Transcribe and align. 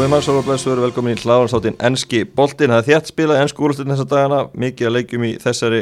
Góðið 0.00 0.12
mann, 0.14 0.22
Sóla 0.24 0.40
Blæsur, 0.40 0.78
velkomin 0.80 1.12
í 1.12 1.20
hláðansáttin 1.20 1.74
Enski 1.84 2.22
boltin, 2.24 2.72
það 2.72 2.78
er 2.78 2.86
þétt 2.86 3.08
spilað 3.10 3.40
ennsku 3.42 3.64
úrlustin 3.66 3.90
þessa 3.92 4.06
dagana, 4.08 4.38
mikið 4.56 4.88
að 4.88 4.94
leikjum 4.94 5.26
í 5.28 5.32
þessari 5.42 5.80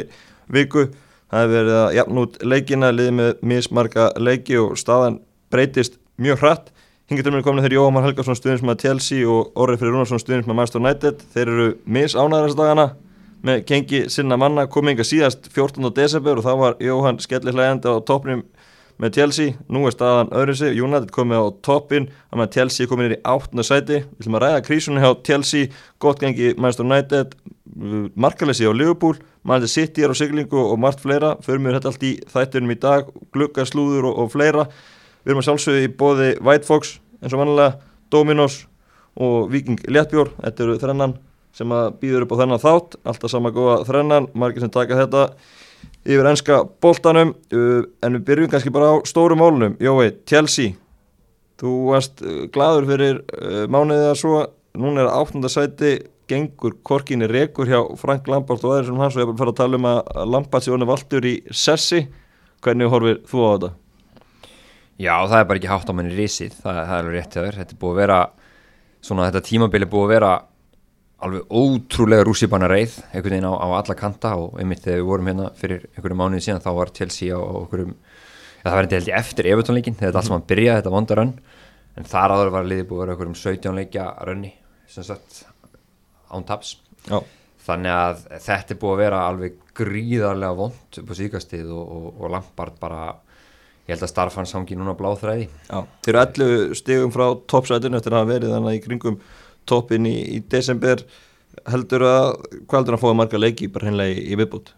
viku, 0.57 0.83
það 1.30 1.45
hefur 1.45 1.52
verið 1.55 1.77
að 1.77 1.95
jafn 1.95 2.19
út 2.25 2.39
leikina, 2.43 2.89
liðið 2.96 3.15
með 3.15 3.45
mismarga 3.52 4.09
leiki 4.19 4.59
og 4.59 4.75
staðan 4.83 5.20
breytist 5.55 6.01
mjög 6.19 6.43
hratt, 6.43 6.73
mér 7.12 7.45
komin 7.46 7.62
þegar 7.62 7.77
Jóhamar 7.77 8.09
Helgarsson 8.09 8.41
stuðins 8.41 8.66
með 8.66 8.83
Chelsea 8.83 9.23
og 9.23 9.55
Orri 9.55 9.79
Freyr 9.79 9.95
Rúnarsson 9.95 10.25
stuðins 10.25 10.50
með 10.50 10.59
Manchester 10.59 10.82
United, 10.82 11.23
þeir 11.37 11.55
eru 11.55 11.69
misánæðar 11.87 12.48
þessa 12.48 12.62
dagana 12.64 12.89
með 13.46 13.64
kengi 13.71 14.05
sinna 14.11 14.41
manna, 14.43 14.66
komið 14.66 14.96
yngar 14.96 15.12
síðast 15.12 15.46
14. 15.55 15.95
desember 15.95 16.43
og 16.43 16.48
þá 16.48 16.53
var 16.64 16.82
Jóhann 16.82 17.23
skellir 17.23 17.55
hlægandi 17.55 17.87
á 17.87 18.03
toppnum 18.03 18.42
með 18.98 19.15
Chelsea, 19.15 19.55
nú 19.70 19.84
er 19.87 19.95
staðan 19.95 20.33
öðru 20.34 20.55
sig, 20.59 20.79
United 20.83 21.12
komið 21.15 21.39
á 21.39 21.47
toppin 21.62 22.09
að 22.33 22.41
með 22.41 22.52
Chelsea 22.56 22.91
komið 22.91 23.06
nýri 23.06 23.19
áttuna 23.30 23.65
sæti. 23.66 24.01
Við 24.02 24.25
ætlum 24.25 24.39
að 24.39 24.45
ræða 24.45 24.65
krísunni 24.66 25.02
hjá 25.05 25.11
Chelsea. 25.27 25.69
Gott 26.02 26.23
gengi 26.23 26.55
Manchester 26.59 26.89
United. 26.89 27.37
Markalessi 28.19 28.66
á 28.66 28.75
Liverpool, 28.75 29.20
Manchester 29.47 29.87
City 29.87 30.03
er 30.03 30.11
á 30.11 30.16
siglingu 30.19 30.59
og 30.59 30.80
margt 30.83 31.03
fleira, 31.05 31.37
förum 31.47 31.69
við 31.69 31.77
þetta 31.79 31.92
allt 31.92 32.06
í 32.09 32.12
þættunum 32.33 32.75
í 32.75 32.79
dag, 32.83 33.12
gluggarslúður 33.37 34.09
og, 34.09 34.19
og 34.25 34.33
fleira, 34.33 34.65
við 35.23 35.30
erum 35.30 35.42
að 35.45 35.47
sjálfsögðu 35.47 35.84
í 35.84 35.92
bóði 36.01 36.28
White 36.42 36.67
Fox, 36.67 36.97
eins 37.23 37.37
og 37.37 37.45
vanlega 37.45 37.77
Dominos 38.11 38.65
og 39.15 39.53
Viking 39.53 39.78
Léttbjór. 39.87 40.33
Þetta 40.41 40.65
eru 40.65 40.78
þrennan 40.83 41.15
sem 41.55 41.77
að 41.77 41.92
býður 42.03 42.27
upp 42.27 42.34
á 42.34 42.41
þennan 42.41 42.65
þátt, 42.65 42.98
alltaf 43.05 43.33
sama 43.33 43.55
góða 43.55 43.78
þrennan, 43.87 44.28
margir 44.34 44.65
sem 44.65 44.75
taka 44.75 44.98
þetta 44.98 45.25
yfir 46.07 46.29
ennska 46.30 46.61
boltanum. 46.83 47.33
Uh, 47.55 47.88
en 48.05 48.19
við 48.19 48.27
byrjum 48.29 48.52
kannski 48.52 48.75
bara 48.75 48.93
á 48.93 48.97
stórum 49.09 49.42
málunum. 49.42 49.78
Jói, 49.83 50.12
Chelsea. 50.28 50.77
Þú 51.59 51.75
varst 51.91 52.22
uh, 52.22 52.45
gladur 52.55 52.86
fyrir 52.91 53.25
uh, 53.25 53.64
mánuðið 53.70 54.12
að 54.12 54.20
svo, 54.22 54.45
núna 54.78 55.05
er 55.05 55.12
áttunda 55.14 55.50
sæti 55.53 55.97
gengur 56.28 56.77
korkinni 56.84 57.28
rekur 57.28 57.69
hjá 57.69 57.81
Frank 57.97 58.28
Lampard 58.28 58.64
og 58.64 58.75
aðeins 58.75 58.91
sem 58.91 59.00
hans 59.00 59.17
og 59.17 59.22
ég 59.22 59.27
er 59.27 59.31
bara 59.31 59.37
að 59.39 59.42
fara 59.42 59.55
að 59.55 59.61
tala 59.62 59.78
um 59.78 59.87
að 59.89 60.33
Lampard 60.34 60.64
sé 60.64 60.72
honum 60.75 60.91
valdur 60.91 61.25
í 61.25 61.34
sessi 61.48 62.03
hvernig 62.65 62.91
horfir 62.92 63.22
þú 63.28 63.44
á 63.44 63.48
þetta? 63.55 63.70
Já, 64.98 65.15
það 65.31 65.39
er 65.39 65.48
bara 65.48 65.61
ekki 65.61 65.70
hátt 65.70 65.91
á 65.91 65.94
manni 65.94 66.19
risið, 66.19 66.55
það, 66.59 66.78
það 66.78 66.92
er 66.94 67.00
alveg 67.05 67.17
rétt 67.17 67.34
hjá 67.34 67.42
þér. 67.44 67.59
Þetta 67.61 67.75
er 67.75 67.81
búið 67.83 67.92
að 67.92 68.00
vera, 68.03 68.19
svona 69.09 69.28
þetta 69.28 69.42
tímabili 69.47 69.89
búið 69.92 70.06
að 70.06 70.15
vera 70.17 70.31
alveg 71.24 71.50
ótrúlega 71.50 72.27
rússipanna 72.27 72.69
reið 72.70 72.98
einhvern 73.11 73.34
veginn 73.34 73.48
á, 73.50 73.55
á 73.58 73.66
alla 73.80 73.97
kanta 73.98 74.34
og 74.38 74.58
einmitt 74.61 74.84
þegar 74.84 75.00
við 75.00 75.08
vorum 75.08 75.30
hérna 75.30 75.48
fyrir 75.58 75.86
einhverju 75.97 76.19
mánuði 76.19 76.44
síðan 76.47 76.62
þá 76.62 76.70
var 76.77 76.92
Chelsea 76.94 77.34
á 77.34 77.42
einhverjum 77.42 77.94
ja, 77.94 78.69
það 78.69 78.77
var 78.77 78.86
eitthvað 78.86 78.98
held 78.98 79.10
ég 79.10 79.19
eftir 79.19 79.48
Evertónleikin 79.52 79.97
þegar 79.98 80.12
þetta 80.12 80.22
allt 80.22 80.30
saman 80.30 80.47
byrjaði, 80.52 80.83
þetta 80.83 80.94
vondarönn 80.94 81.33
en 81.98 82.08
þar 82.12 82.34
aður 82.36 82.52
var 82.55 82.69
liðið 82.70 82.86
búið 82.91 83.00
að 83.00 83.02
vera 83.02 83.16
einhverjum 83.16 83.41
17 83.42 83.80
leikja 83.80 84.06
rönni 84.28 84.52
sem 84.88 85.06
sagt 85.06 85.42
án 86.30 86.47
taps. 86.47 86.77
Já. 87.08 87.19
þannig 87.69 87.92
að 87.92 88.22
þetta 88.44 88.75
er 88.75 88.78
búið 88.80 88.94
að 88.94 89.03
vera 89.03 89.25
alveg 89.28 89.56
gríðarlega 89.77 90.56
vond 90.56 91.00
upp 91.03 91.10
á 91.12 91.14
síkastið 91.19 91.72
og, 91.75 91.91
og, 91.97 92.06
og 92.22 92.32
Lampard 92.32 92.78
bara 92.80 93.03
ég 93.88 93.94
held 93.94 94.05
að 94.05 94.12
starfann 94.12 94.48
sangi 94.48 94.77
núna 94.77 94.94
bláþræði. 94.97 95.48
Þeir 96.05 96.14
eru 96.14 96.22
11 96.44 96.78
stegum 96.78 97.12
frá 97.14 97.27
toppsætun 97.48 97.97
toppin 99.69 100.08
í, 100.08 100.16
í 100.36 100.42
desember 100.50 101.05
heldur 101.69 102.05
að, 102.06 102.28
hvað 102.69 102.78
heldur 102.80 102.97
að 102.98 103.02
fóða 103.02 103.16
marga 103.22 103.41
leiki 103.41 103.70
bara 103.72 103.88
hennilega 103.88 104.14
í, 104.14 104.27
í 104.33 104.38
viðbútt? 104.38 104.72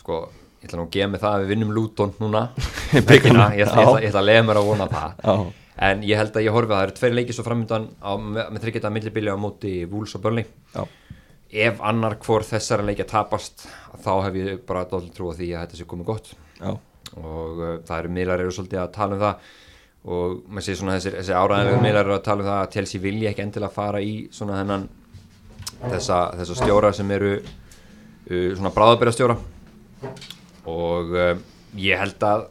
Sko, 0.00 0.22
ég 0.60 0.68
ætla 0.68 0.80
nú 0.80 0.86
að 0.86 0.96
gefa 0.96 1.12
mig 1.12 1.22
það 1.22 1.36
að 1.36 1.44
við 1.44 1.52
vinnum 1.54 1.74
Luton 1.76 2.14
núna. 2.22 2.42
Helgina. 2.92 3.12
ég, 3.12 3.22
ætla, 3.22 3.46
ég, 3.56 3.68
ætla, 3.68 4.00
ég 4.02 4.10
ætla 4.10 4.22
að 4.22 4.28
lega 4.30 4.46
mér 4.48 4.60
að 4.60 4.70
vona 4.70 4.88
það. 4.92 5.16
Já, 5.22 5.74
en 5.88 6.04
ég 6.08 6.22
held 6.22 6.38
að 6.38 6.46
ég 6.46 6.56
horfi 6.56 6.72
að 6.72 6.78
það 6.78 6.86
eru 6.86 6.96
tveir 7.00 7.16
leikir 7.18 7.36
svo 7.38 7.46
framöndan 7.46 7.88
á, 8.00 8.12
með, 8.16 8.60
þryggjita 8.64 8.92
millibili 8.94 9.32
á 9.32 9.38
móti 9.40 9.74
Wools 9.90 10.16
og 10.18 10.24
Burnley. 10.24 10.48
Já, 10.74 10.82
ef 11.66 11.84
annar 11.90 12.18
hvor 12.24 12.46
þessara 12.46 12.86
leikja 12.86 13.06
tapast 13.10 13.68
þá 14.02 14.12
hef 14.26 14.40
ég 14.40 14.64
bara 14.66 14.86
dóðlega 14.88 15.16
trú 15.16 15.30
á 15.30 15.38
því 15.38 15.52
að 15.52 15.66
þetta 15.66 15.80
sé 15.80 15.88
komið 15.92 16.10
gott. 16.10 16.32
Já, 16.58 16.72
og 17.16 17.60
uh, 17.60 17.76
það 17.86 17.98
eru 18.00 18.16
miðlar 18.16 18.42
eru 18.42 18.54
svolítið 18.56 18.82
að 18.82 18.92
tala 18.96 19.16
um 19.16 19.22
það 19.22 19.52
og 20.06 20.44
maður 20.46 20.66
sé 20.68 20.76
svona 20.78 20.98
þessi 21.02 21.34
áræðanlega 21.34 22.00
eru 22.02 22.14
að 22.14 22.24
tala 22.26 22.44
um 22.44 22.48
það 22.48 22.60
að 22.60 22.72
Chelsea 22.76 23.02
vilja 23.02 23.32
ekki 23.32 23.42
endilega 23.42 23.74
fara 23.74 24.02
í 24.02 24.14
svona 24.34 24.60
þennan 24.60 24.88
þessa, 25.82 26.20
þessa 26.38 26.58
stjóra 26.60 26.92
sem 26.94 27.10
eru 27.16 27.32
uh, 27.40 28.50
svona 28.54 28.74
bráðabæra 28.74 29.14
stjóra 29.16 29.38
og 30.66 31.16
uh, 31.16 31.32
ég 31.80 31.98
held 31.98 32.22
að 32.26 32.46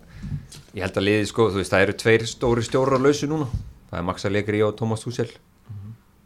ég 0.76 0.84
held 0.84 1.00
að 1.00 1.08
liði 1.08 1.30
sko, 1.30 1.48
þú 1.54 1.62
veist, 1.62 1.72
það 1.72 1.86
eru 1.86 1.98
tveir 2.02 2.28
stóri 2.28 2.66
stjórar 2.66 3.00
á 3.00 3.06
lausu 3.06 3.30
núna, 3.32 3.48
það 3.90 4.00
er 4.00 4.08
Max 4.10 4.28
Allegri 4.28 4.62
og 4.66 4.76
Thomas 4.76 5.06
Tuchel. 5.06 5.30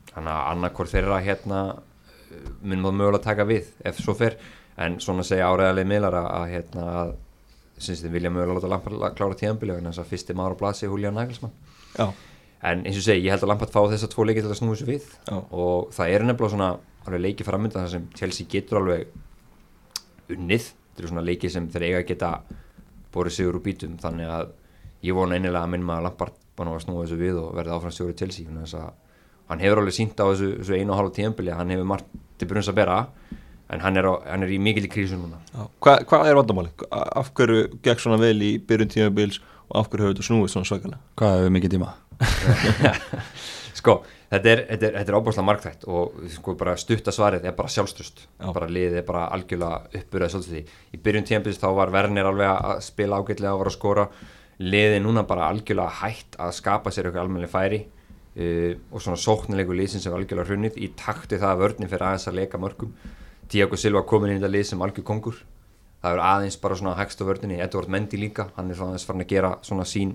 Þannig 0.09 0.31
að 0.33 0.45
annarkor 0.49 0.89
þeirra 0.89 1.19
hérna 1.21 1.59
uh, 1.75 2.47
mun 2.63 2.81
maður 2.81 2.97
mögulega 2.97 3.25
taka 3.27 3.45
við 3.49 3.69
ef 3.85 4.01
svo 4.01 4.15
fer, 4.17 4.39
en 4.79 4.97
svona 5.03 5.25
segja 5.27 5.51
áræðanlega 5.51 5.91
miðlar 5.91 6.17
að, 6.17 6.29
að 6.39 6.53
hérna 6.55 6.87
að 7.03 7.13
syns 7.79 8.01
þið 8.03 8.11
vilja 8.17 8.31
mögulega 8.33 8.57
láta 8.59 8.69
Lampard 8.71 8.97
la- 9.01 9.11
klára 9.17 9.37
tíðanbili 9.39 9.75
en 9.77 9.87
þess 9.89 10.01
að 10.03 10.09
fyrsti 10.13 10.35
maður 10.37 10.55
á 10.55 10.59
blasi 10.61 10.85
Julian 10.89 11.15
Nagelsmann. 11.17 11.53
Já, 11.97 12.07
en 12.69 12.83
eins 12.85 12.97
og 12.99 13.05
segi, 13.07 13.23
ég 13.25 13.31
held 13.33 13.43
að 13.45 13.51
Lampard 13.53 13.71
fá 13.73 13.81
þessa 13.93 14.09
tvo 14.11 14.25
leiki 14.27 14.43
til 14.43 14.51
að 14.51 14.59
snúi 14.59 14.75
þessu 14.75 14.89
við. 14.89 15.07
Já. 15.29 15.37
og 15.51 15.89
það 15.95 16.13
er 16.15 16.25
nefnilega 16.27 16.53
svona 16.55 16.69
alveg 17.07 17.21
leiki 17.25 17.47
framöndan 17.47 17.85
þar 17.85 17.93
sem 17.95 18.07
Chelsea 18.19 18.47
getur 18.51 18.81
alveg 18.81 19.07
unnið, 20.29 20.69
þetta 20.69 21.03
eru 21.03 21.11
svona 21.13 21.25
leiki 21.25 21.49
sem 21.49 21.67
þeir 21.71 21.85
eiga 21.87 22.01
að 22.03 22.07
geta 22.11 22.31
borið 23.13 23.35
sigur 23.39 23.57
úr 23.59 23.63
bítum. 23.65 23.95
Þannig 24.01 24.29
að 24.29 24.51
ég 25.07 25.15
vona 25.17 25.37
einilega 25.39 25.63
að 25.65 25.71
minn 25.73 25.85
maður 25.87 26.09
Lampard 26.09 26.35
búin 26.59 26.69
að 26.73 26.81
snúa 26.83 27.05
þessu 27.05 27.17
við 27.21 27.37
og 27.39 27.53
verði 27.55 27.71
áfram 27.77 27.95
stjóri 27.95 28.17
Chelsea 28.19 28.89
hann 29.49 29.63
hefur 29.63 29.79
alveg 29.81 29.95
sínt 29.95 30.19
á 30.21 30.29
þessu, 30.29 30.49
þessu 30.59 30.75
einu 30.77 30.93
og 30.93 30.99
hálf 30.99 31.13
tíðanbili 31.15 31.53
hann 31.57 31.71
hefur 31.73 31.87
margt 31.89 32.09
til 32.37 32.47
brunns 32.51 32.67
að 32.69 32.75
bera 32.77 32.97
en 33.69 33.83
hann 33.83 33.97
er, 34.01 34.07
á, 34.09 34.13
hann 34.31 34.45
er 34.45 34.53
í 34.53 34.59
mikil 34.61 34.85
í 34.87 34.91
krísu 34.91 35.17
núna 35.19 35.39
já. 35.53 35.65
Hva, 35.83 35.97
Hvað 36.09 36.29
er 36.29 36.39
vandamáli? 36.39 36.71
Af 36.91 37.33
hverju 37.37 37.81
gekk 37.85 38.01
svona 38.03 38.19
vel 38.21 38.37
í 38.41 38.55
byrjun 38.59 38.93
tímabils 38.95 39.41
og 39.69 39.83
af 39.83 39.89
hverju 39.91 40.07
hefur 40.07 40.15
þetta 40.15 40.27
snúið 40.29 40.53
svona 40.53 40.69
svakalega? 40.69 41.01
Hvað 41.19 41.35
hefur 41.37 41.53
mikið 41.57 41.75
tíma? 41.75 41.91
sko, 43.79 43.95
þetta 44.31 44.51
er, 44.51 44.63
þetta 44.71 44.87
er, 44.87 44.95
þetta 44.97 45.13
er 45.13 45.17
ábúrslega 45.19 45.47
markþætt 45.49 45.85
og 45.89 46.17
sko 46.33 46.55
bara 46.59 46.73
stutta 46.79 47.13
svarið 47.15 47.45
er 47.47 47.55
bara 47.57 47.71
sjálfstrust 47.71 48.25
Já. 48.25 48.49
bara 48.55 48.71
liðið 48.71 48.99
er 49.01 49.05
bara 49.07 49.27
algjörlega 49.35 50.01
uppbyrðað 50.01 50.33
svolítið 50.33 50.57
því 50.57 50.97
í 50.97 51.01
byrjun 51.05 51.29
tímpis 51.29 51.61
þá 51.61 51.69
var 51.77 51.93
Werner 51.93 52.29
alveg 52.31 52.51
að 52.51 52.83
spila 52.89 53.21
ágætlega 53.21 53.53
og 53.53 53.63
var 53.63 53.71
að 53.71 53.77
skora 53.77 54.09
liðið 54.59 54.97
er 54.97 55.05
núna 55.05 55.23
bara 55.29 55.47
algjörlega 55.53 56.01
hætt 56.01 56.35
að 56.41 56.57
skapa 56.57 56.91
sér 56.91 57.07
eitthvað 57.07 57.27
almennileg 57.27 57.53
færi 57.53 57.79
uh, 57.85 58.73
og 58.91 59.05
svona 59.05 59.21
sóknilegu 59.21 59.77
lið 59.77 59.95
sem 59.95 60.13
algjörlega 60.13 60.49
hrunnið 60.49 60.81
í 60.81 60.91
takti 60.99 61.39
það 61.39 61.53
að 61.53 61.63
vörnin 61.63 61.91
fyrir 61.91 62.07
aðeins 62.09 62.29
að 62.29 62.39
leika 62.41 62.61
mörgum 62.61 62.93
Tiago 63.49 63.79
Silva 63.79 64.03
komin 64.07 64.33
inn 64.33 64.37
í 64.37 64.41
þetta 64.41 64.53
lið 64.55 64.67
sem 64.71 64.83
algjör 64.85 65.07
kongur. 65.07 65.39
Það 65.99 66.15
er 66.15 66.21
aðeins 66.23 66.59
bara 66.61 66.77
svona 66.79 66.97
hægst 66.99 67.21
á 67.21 67.27
vörninni 67.27 67.59
Edvard 67.59 67.91
Mendy 67.91 68.19
líka, 68.21 68.49
hann 68.55 68.69
er 68.69 68.77
svona 68.77 68.93
aðeins 68.93 69.07
farin 69.09 69.25
að 69.25 69.33
gera 69.33 69.55
svona 69.67 69.87
sín 69.89 70.13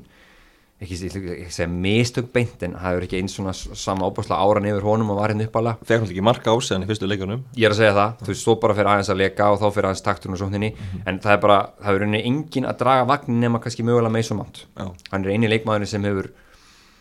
ekki, 0.83 0.97
ekki 1.07 1.47
að 1.47 1.53
segja 1.55 1.69
mistök 1.71 2.31
beint 2.35 2.63
en 2.67 2.75
það 2.79 2.99
er 2.99 3.07
ekki 3.07 3.21
eins 3.21 3.37
svona 3.37 3.53
sama 3.55 4.09
ábúrslega 4.09 4.41
áran 4.43 4.67
yfir 4.69 4.87
honum 4.87 5.13
og 5.15 5.21
var 5.21 5.33
hérna 5.33 5.47
uppalega 5.47 5.87
Fekk 5.87 6.03
hann 6.03 6.11
ekki 6.11 6.25
marka 6.27 6.55
ásæðan 6.55 6.87
í 6.87 6.89
fyrstu 6.91 7.09
leikunum 7.09 7.45
ég 7.55 7.69
er 7.69 7.75
að 7.75 7.81
segja 7.81 7.95
það, 7.95 8.17
þú 8.21 8.31
veist, 8.33 8.43
svo 8.43 8.57
bara 8.63 8.77
fyrir 8.79 8.91
aðeins 8.93 9.13
að 9.15 9.21
leka 9.23 9.51
og 9.53 9.61
þá 9.63 9.67
fyrir 9.69 9.89
aðeins 9.91 10.05
takturinn 10.09 10.37
og 10.37 10.43
sókninni 10.43 10.71
en 11.05 11.21
það 11.23 11.37
er 11.37 11.43
bara, 11.45 11.59
það 11.79 11.95
er 11.95 12.05
rauninni 12.05 12.23
engin 12.31 12.69
að 12.71 12.79
draga 12.83 13.09
vagnin 13.13 13.41
nema 13.47 13.63
kannski 13.63 13.87
mögulega 13.87 14.17
með 14.17 14.27
svo 14.29 14.39
mátt 14.41 14.63
Já, 14.67 14.87
hann 15.13 15.25
er 15.29 15.35
eini 15.37 15.53
leikmaðurinn 15.53 15.93
sem 15.95 16.09
hefur 16.11 16.31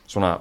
svona, 0.06 0.36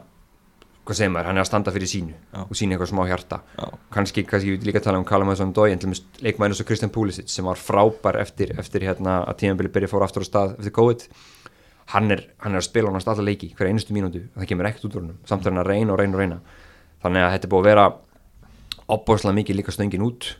hvað 0.82 0.98
segir 0.98 1.12
maður, 1.14 1.28
hann 1.30 1.38
er 1.38 1.44
að 1.44 1.48
standa 1.48 1.72
fyrir 1.74 1.90
sínu 1.90 2.14
Já. 2.16 2.40
og 2.42 2.56
sína 2.58 2.74
eitthvað 2.74 2.90
smá 2.90 3.02
hjarta. 3.06 3.38
Já, 3.54 3.66
kannski, 3.94 4.24
kannski 4.26 4.50
ég 4.50 4.56
vil 4.58 4.70
líka 4.70 4.82
tala 4.82 4.98
um 4.98 5.06
Callum 5.06 5.30
Hudson-Odoi 5.30 5.70
en 5.70 5.78
til 5.82 5.88
dæmis 5.88 6.02
leikmaðurinn 6.18 6.56
eins 6.56 6.62
og 6.64 6.68
Christian 6.70 6.92
Pulisic 6.94 7.30
sem 7.30 7.46
var 7.46 7.60
frábær 7.60 8.18
eftir, 8.18 8.50
eftir 8.58 8.86
hérna 8.88 9.20
að 9.28 9.38
tímabili 9.44 9.70
byrja 9.70 9.92
fór 9.92 10.06
aftur 10.06 10.26
á 10.26 10.28
stað 10.28 10.56
eftir 10.56 10.74
COVID. 10.74 11.06
Hann 11.94 12.10
er, 12.14 12.24
hann 12.42 12.56
er 12.56 12.62
að 12.62 12.66
spila 12.66 12.90
hann 12.90 12.98
alla 12.98 13.28
leiki 13.28 13.52
hver 13.54 13.70
einustu 13.70 13.94
mínútu, 13.94 14.24
það 14.34 14.50
kemur 14.50 14.70
ekkert 14.70 14.88
út 14.88 14.98
úr 14.98 15.06
hann 15.06 15.16
samt 15.28 15.46
er 15.46 15.52
hann 15.52 15.62
að 15.62 15.70
reyna 15.70 15.94
og 15.94 16.02
reyna 16.02 16.18
og 16.18 16.24
reyna. 16.24 16.40
Þannig 17.02 17.26
að 17.26 17.32
þetta 17.36 17.48
er 17.48 17.54
búið 17.54 17.62
að 17.62 17.70
vera 17.70 17.86
opbóðslega 18.96 19.38
mikið 19.38 19.58
líka 19.60 19.74
stöngin 19.74 20.06
út. 20.06 20.32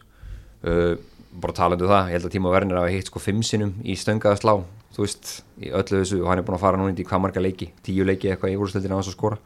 Uh, 0.63 0.95
bara 1.33 1.55
talandi 1.57 1.87
um 1.87 1.91
það, 1.91 2.11
ég 2.11 2.19
held 2.19 2.29
að 2.29 2.35
Tíma 2.35 2.51
Werner 2.53 2.79
hafa 2.83 2.93
hitt 2.93 3.09
sko 3.09 3.23
fimm 3.23 3.43
sinnum 3.47 3.73
í 3.83 3.95
stöngaða 3.99 4.39
slá 4.39 4.53
þú 4.93 5.07
veist, 5.07 5.31
í 5.65 5.71
öllu 5.73 6.03
þessu 6.03 6.19
og 6.21 6.29
hann 6.29 6.43
er 6.43 6.45
búin 6.45 6.59
að 6.59 6.65
fara 6.67 6.79
núna 6.79 6.93
í 6.93 7.07
hvað 7.09 7.23
marga 7.25 7.43
leiki, 7.43 7.71
tíu 7.83 8.05
leiki 8.05 8.29
eitthvað 8.29 8.53
í 8.53 8.59
úrstöldinu 8.61 8.99
á 8.99 9.01
þess 9.01 9.15
að 9.15 9.17
skora 9.17 9.39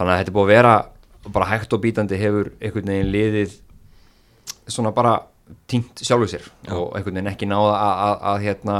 þannig 0.00 0.14
að 0.14 0.20
þetta 0.22 0.32
er 0.32 0.36
búið 0.38 0.46
að 0.46 0.54
vera 0.54 0.74
bara 1.28 1.50
hægt 1.50 1.74
og 1.76 1.82
bítandi 1.82 2.16
hefur 2.16 2.48
einhvern 2.56 2.88
veginn 2.88 3.12
liðið 3.12 3.58
svona 4.72 4.94
bara 4.96 5.18
tínt 5.68 6.00
sjálfu 6.00 6.30
sér 6.30 6.46
Já. 6.64 6.72
og 6.72 6.94
einhvern 6.96 7.18
veginn 7.18 7.28
ekki 7.34 7.48
náða 7.50 7.74
að, 7.76 7.92
að, 8.06 8.14
að 8.30 8.44
hérna 8.46 8.76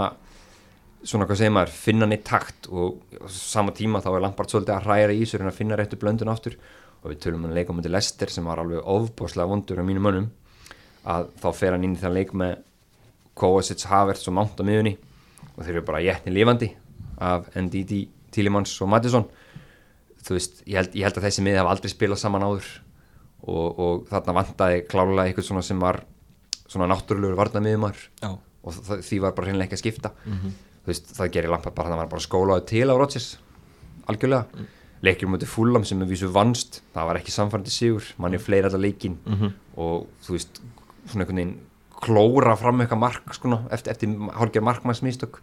svona 1.05 1.27
hvað 1.29 1.41
segir 1.43 1.53
maður, 1.57 1.75
finna 1.77 2.09
neitt 2.09 2.25
takt 2.29 2.71
og 2.73 3.19
sama 3.33 3.75
tíma 3.77 4.01
þá 4.01 4.09
er 4.15 4.25
Lampard 4.25 4.53
svolítið 4.53 4.75
að 4.79 4.89
hræra 4.89 5.17
í 5.17 5.27
sér 5.29 5.45
en 5.45 5.51
að 5.53 5.59
finna 5.59 5.77
réttu 5.77 5.99
blöndun 6.01 6.33
aftur 6.33 6.57
og 7.03 7.13
við 7.13 7.21
tölum 7.27 7.45
um 7.49 7.55
leika 7.57 7.73
um 7.73 7.83
til 7.85 7.93
Lester 7.93 8.33
sem 8.33 8.49
var 8.49 8.61
alveg 8.61 8.81
ofbáslega 8.81 9.49
vondur 9.53 9.81
á 9.81 9.85
mínu 9.85 10.05
mönnum 10.05 10.31
að 11.05 11.29
þá 11.41 11.49
fer 11.57 11.77
hann 11.77 11.85
inn 11.85 11.97
í 11.97 12.01
þann 12.01 12.17
leik 12.17 12.33
með 12.37 12.59
Kovacic, 13.37 13.85
Havertz 13.89 14.29
og 14.29 14.37
Mount 14.37 14.61
á 14.61 14.65
miðunni 14.65 14.97
og 15.55 15.63
þeir 15.63 15.75
eru 15.75 15.85
bara 15.89 16.03
jætni 16.05 16.33
lifandi 16.33 16.71
af 17.21 17.49
NDD, 17.57 18.07
Tillemans 18.33 18.73
og 18.81 18.91
Mattisson 18.93 19.29
þú 20.27 20.37
veist, 20.37 20.63
ég 20.67 20.79
held, 20.81 20.95
ég 20.95 21.07
held 21.09 21.19
að 21.21 21.27
þessi 21.29 21.45
miði 21.47 21.61
hafa 21.61 21.75
aldrei 21.75 21.93
spilað 21.93 22.23
saman 22.23 22.47
áður 22.47 22.71
og, 23.41 23.69
og 23.81 24.03
þarna 24.11 24.37
vantaði 24.41 24.83
klálega 24.91 25.27
eitthvað 25.29 25.49
svona 25.49 25.63
sem 25.67 25.81
var 25.81 26.03
svona 26.71 26.89
náttúrulegur 26.91 27.39
varnamiðumar 27.39 27.97
Já. 28.23 28.35
og 28.37 28.75
það, 28.77 29.01
því 29.07 29.21
var 29.25 29.33
bara 29.39 29.49
hreinlega 29.49 29.71
ekki 29.71 29.79
að 29.79 29.83
skipta. 29.85 30.13
Þú 30.81 30.93
veist, 30.93 31.09
það 31.17 31.33
gerir 31.35 31.53
Lampard 31.53 31.75
bara, 31.77 31.91
það 31.93 32.03
var 32.03 32.13
bara 32.13 32.25
skólaði 32.27 32.67
til 32.71 32.85
á 32.89 32.95
Rodgers 32.95 33.31
algjörlega. 34.11 34.45
Mm. 34.55 34.69
leikir 35.07 35.29
mútið 35.33 35.49
fúlam 35.49 35.85
sem 35.89 36.01
er 36.03 36.09
vísu 36.11 36.29
vannst 36.29 36.83
það 36.93 37.07
var 37.09 37.19
ekki 37.21 37.33
samfærandi 37.33 37.73
sigur, 37.73 38.05
mann 38.21 38.35
er 38.37 38.43
fleiri 38.43 38.69
allar 38.69 38.83
leikin 38.83 39.15
og 39.81 40.09
þú 40.27 40.35
veist 40.37 40.61
svona 41.09 41.25
einhvern 41.25 41.41
veginn 41.41 41.55
klóra 42.01 42.57
fram 42.61 42.81
eitthvað 42.83 43.01
mark 43.01 43.35
sko, 43.37 43.55
eftir, 43.73 43.95
eftir 43.95 44.13
hálfgerð 44.37 44.67
markmannsmýstök 44.69 45.41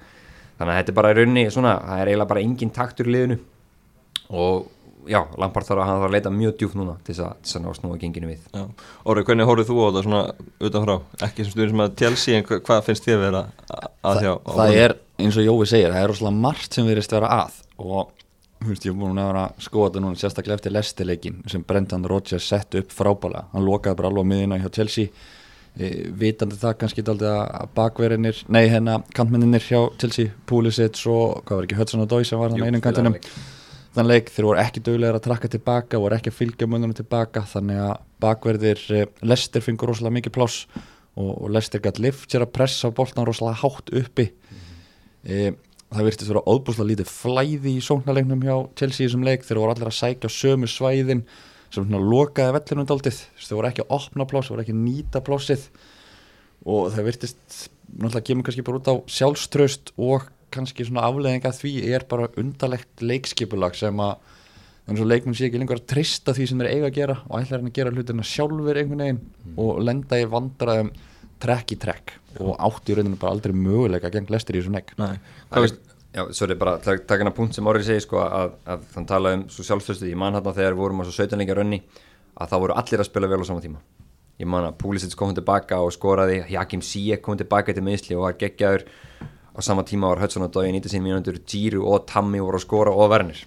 þannig 0.58 0.72
að 0.74 0.78
þetta 0.80 0.94
er 0.94 0.98
bara 1.00 1.12
í 1.14 1.18
rauninni 1.18 1.46
svona, 1.54 1.74
það 1.86 2.02
er 2.04 2.12
eiginlega 2.12 2.32
bara 2.34 2.44
engin 2.46 2.74
taktur 2.74 3.10
í 3.10 3.16
liðinu 3.16 3.40
og 4.30 4.68
já, 5.08 5.22
Lampard 5.40 5.64
þarf 5.68 5.80
að, 5.80 5.88
hann 5.88 6.00
þarf 6.02 6.10
að 6.10 6.16
leita 6.18 6.32
mjög 6.36 6.58
djúpt 6.60 6.76
núna 6.76 6.98
til 7.08 7.14
þess 7.16 7.24
að, 7.24 7.56
að 7.56 7.64
ná 7.64 7.76
snúa 7.78 8.00
genginu 8.02 8.28
við 8.28 8.42
Já. 8.52 8.66
Orri, 9.08 9.24
hvernig 9.24 9.48
horfið 9.48 9.70
þú 9.72 9.78
á 9.80 9.86
þetta 9.88 10.04
svona 10.04 10.22
utanfrá? 10.68 10.96
Ekki 11.30 11.46
sem 11.46 11.54
stundin 11.54 11.72
sem 11.74 11.84
að 11.86 11.96
Chelsea, 12.02 12.38
en 12.42 12.44
hva- 12.50 12.60
hvað 12.68 12.84
finnst 12.90 13.08
þér 13.08 13.22
vera 13.24 13.44
að 14.04 14.22
hjá? 14.26 14.34
Þa, 14.44 14.58
það 14.60 14.76
er 14.84 14.96
eins 15.24 15.40
og 15.40 15.48
Jói 15.48 15.66
segir, 15.72 15.94
það 15.96 16.04
er 16.04 16.12
rosalega 16.12 16.42
margt 16.48 16.74
sem 16.78 16.86
verist 16.92 17.16
vera 17.16 17.32
að 17.46 17.58
og 17.78 18.12
þú 18.58 18.72
veist, 18.74 18.86
ég 18.88 18.92
er 18.92 19.00
búin 19.00 19.18
að 19.22 19.28
vera 19.32 19.42
að 19.48 19.66
skoða 19.68 19.88
þetta 19.92 20.04
núna 20.04 20.20
sérstaklega 20.20 20.58
eftir 20.60 20.74
lestileikin 20.76 21.40
sem 21.48 21.64
Brendan 21.64 22.06
Rodgers 22.10 22.48
sett 22.52 22.76
upp 22.80 22.92
frábæla 22.92 23.46
hann 23.54 23.66
lokaði 23.68 24.00
bara 24.02 24.10
alveg 24.12 24.26
miðina 24.32 24.58
hjá 24.60 24.72
Chelsea 24.80 25.12
e, 25.78 25.92
vitandi 26.18 26.58
það 26.58 26.80
kannski 26.82 27.04
daldi 27.06 27.30
að 27.30 27.68
bakverðinir, 27.78 28.40
nei 28.50 28.66
hérna 28.68 28.98
kantmenninir 29.14 29.62
hjá 29.62 29.84
Chelsea, 30.02 30.34
Pulisic 30.50 30.98
og 31.06 31.44
hvað 31.46 31.54
var 31.62 31.68
ekki 31.70 31.78
Hudson 31.80 32.02
og 32.04 32.10
Dói 32.12 32.26
sem 32.26 32.42
var 32.42 32.50
þannig 32.52 32.72
einum 32.72 32.82
kantinum 32.84 33.20
þann 33.98 34.12
leik 34.12 34.30
þeir 34.30 34.46
voru 34.46 34.62
ekki 34.62 34.84
dögulegar 34.86 35.18
að 35.18 35.26
trakka 35.26 35.50
tilbaka 35.50 36.00
voru 36.02 36.18
ekki 36.18 36.30
að 36.30 36.38
fylgja 36.38 36.68
mönnunum 36.70 36.94
tilbaka 36.98 37.42
þannig 37.50 37.80
að 37.82 37.94
bakverðir 38.22 38.84
eh, 38.94 39.08
Lester 39.26 39.64
fengur 39.66 39.90
rosalega 39.90 40.18
mikið 40.20 40.36
pláss 40.36 40.68
og, 41.18 41.32
og 41.32 41.48
Lester 41.56 41.82
gætt 41.82 42.02
lift 42.04 42.30
sér 42.30 42.46
að 42.46 42.54
pressa 42.60 42.92
boltan 42.94 43.26
rosalega 43.26 43.58
hátt 43.64 43.90
uppi. 44.02 44.28
E, 45.26 45.52
það 45.90 46.10
virtist 46.10 46.30
vera 46.30 46.46
óbúslega 46.46 46.92
lítið 46.92 47.10
flæði 47.10 47.74
í 47.74 47.84
sóknarleiknum 47.84 48.46
hjá 48.46 48.56
Chelsea 48.78 49.06
í 49.06 49.08
þessum 49.08 49.26
leik 49.26 49.48
þeir 49.48 49.62
voru 49.64 49.74
allir 49.74 49.90
að 49.90 49.98
sækja 49.98 50.32
sömu 50.32 50.70
svæðin 50.70 51.26
sem 51.74 51.82
svona 51.82 52.04
lokaði 52.04 52.56
vellinum 52.60 52.90
daldið 52.92 53.22
þeir 53.42 53.58
voru 53.58 53.72
ekki 53.72 53.86
að 53.88 53.94
opna 53.98 54.30
pláss, 54.30 54.48
þeir 54.48 54.56
voru 54.56 54.68
ekki 54.68 54.78
að 54.78 54.84
nýta 54.86 55.24
plássið. 55.26 55.68
Og 56.68 56.90
það 56.94 57.10
virtist 57.10 57.70
náttúrulega 57.98 58.28
kemur 58.30 58.48
kannski 58.48 58.68
bara 58.68 58.82
út 58.82 58.92
á 58.92 58.96
sjálfströst 59.18 59.94
og 59.98 60.28
kannski 60.54 60.86
svona 60.88 61.06
afleðinga 61.08 61.52
því 61.56 61.74
er 61.94 62.06
bara 62.10 62.30
undarlegt 62.40 63.04
leikskipulag 63.04 63.76
sem 63.78 64.00
að 64.04 64.18
eins 64.88 65.02
og 65.04 65.10
leikmenn 65.10 65.36
sé 65.36 65.50
ekki 65.50 65.60
lengur 65.60 65.82
að 65.82 65.90
trista 65.92 66.34
því 66.36 66.48
sem 66.48 66.62
þeir 66.62 66.70
eiga 66.72 66.88
að 66.88 66.96
gera 66.96 67.18
og 67.26 67.42
ætla 67.42 67.58
hann 67.58 67.68
að 67.68 67.76
gera 67.76 67.92
hlutina 67.92 68.28
sjálfur 68.28 68.80
einhvern 68.80 69.04
veginn 69.04 69.58
og 69.60 69.82
lenda 69.84 70.20
í 70.22 70.30
vandræðum 70.32 70.94
trekk 71.44 71.74
í 71.76 71.80
trekk. 71.82 72.16
Og 72.40 72.56
átti 72.56 72.94
í 72.94 72.98
rauninu 72.98 73.20
bara 73.20 73.36
aldrei 73.36 73.54
möguleika 73.56 74.12
gegn 74.14 74.32
lestir 74.32 74.58
í 74.58 74.64
þessum 74.64 74.78
veist? 74.78 75.84
já, 76.16 76.24
svo 76.34 76.48
er 76.48 76.60
bara 76.60 76.78
að 76.78 77.04
taka 77.06 77.22
hana 77.24 77.36
punkt 77.36 77.58
sem 77.58 77.68
Orri 77.68 77.84
segir 77.86 78.06
sko 78.06 78.22
að, 78.24 78.56
að 78.66 78.86
þann 78.94 79.10
talaði 79.10 79.40
um 79.40 79.46
svo 79.54 79.66
sjálfstöðstu 79.68 80.10
ég 80.10 80.20
man 80.20 80.38
hérna 80.38 80.56
þegar 80.56 80.78
við 80.78 80.84
vorum 80.86 81.04
á 81.04 81.08
svo 81.08 81.16
17 81.18 81.42
leikja 81.42 81.58
rönni 81.60 81.82
að 82.38 82.54
það 82.54 82.64
voru 82.64 82.78
allir 82.82 83.04
að 83.04 83.10
spila 83.10 83.30
vel 83.32 83.42
á 83.44 83.50
sama 83.50 83.64
tíma. 83.66 83.84
Ég 84.38 84.50
man 84.50 84.68
að 84.70 84.78
Pulisic 84.82 85.14
kom 85.18 85.34
tilbaka 85.34 85.82
og 85.82 85.94
skoraði 85.94 86.44
Jakim 86.54 86.84
Sijek 86.86 87.24
kom 87.26 87.38
tilbaka 87.38 87.74
til 87.74 87.84
meðsli 87.86 88.18
og 88.18 88.28
var 88.28 88.38
geggjaður 88.40 88.86
á 89.58 89.60
sama 89.66 89.84
tíma 89.84 90.12
var 90.12 90.22
Hudson 90.22 90.46
og 90.46 90.54
Dói 90.54 90.70
90 90.70 91.02
mínútur 91.02 91.40
Giru 91.42 91.86
og 91.90 92.06
Tammy 92.06 92.40
voru 92.40 92.60
að 92.60 92.66
skora 92.68 92.94
og 92.94 93.10
Werner. 93.10 93.40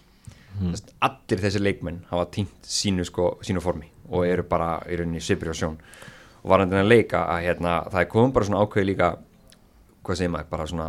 Mm. 0.60 0.74
allir 1.00 1.40
þessi 1.40 1.60
leikmenn 1.62 2.00
hafa 2.10 2.26
týnt 2.34 2.66
sínu, 2.66 3.04
sko, 3.06 3.38
sínu 3.40 3.62
formi 3.62 3.86
og 4.10 4.26
eru 4.26 4.42
bara 4.42 4.80
í 4.90 4.98
rauninni 4.98 5.22
svipri 5.22 5.48
á 5.48 5.54
sjón. 5.54 5.78
Og 6.42 6.50
var 6.50 6.64
hann 6.64 6.74
að 6.74 6.90
leika 6.90 7.22
að 7.30 7.44
hérna, 7.46 7.76
það 7.92 8.00
er 8.00 8.10
komið 8.10 8.34
bara 8.34 8.48
svona 8.48 8.64
ákveði 8.64 8.88
líka 8.90 9.10
hvað 10.02 10.18
segir 10.18 10.32
maður, 10.34 10.50
bara 10.50 10.66
svona 10.66 10.88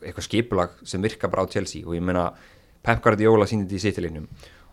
eitthvað 0.00 0.26
skipulag 0.26 0.74
sem 0.88 1.04
virka 1.04 1.28
bara 1.28 1.44
á 1.44 1.52
Chelsea. 1.52 1.84
Og 1.84 1.94
ég 1.94 2.02
meina 2.02 2.30
Pep 2.82 3.04
Guardiola 3.04 3.46
síndi 3.46 3.68
þetta 3.68 3.76
í 3.76 3.84
sittilegnum 3.84 4.28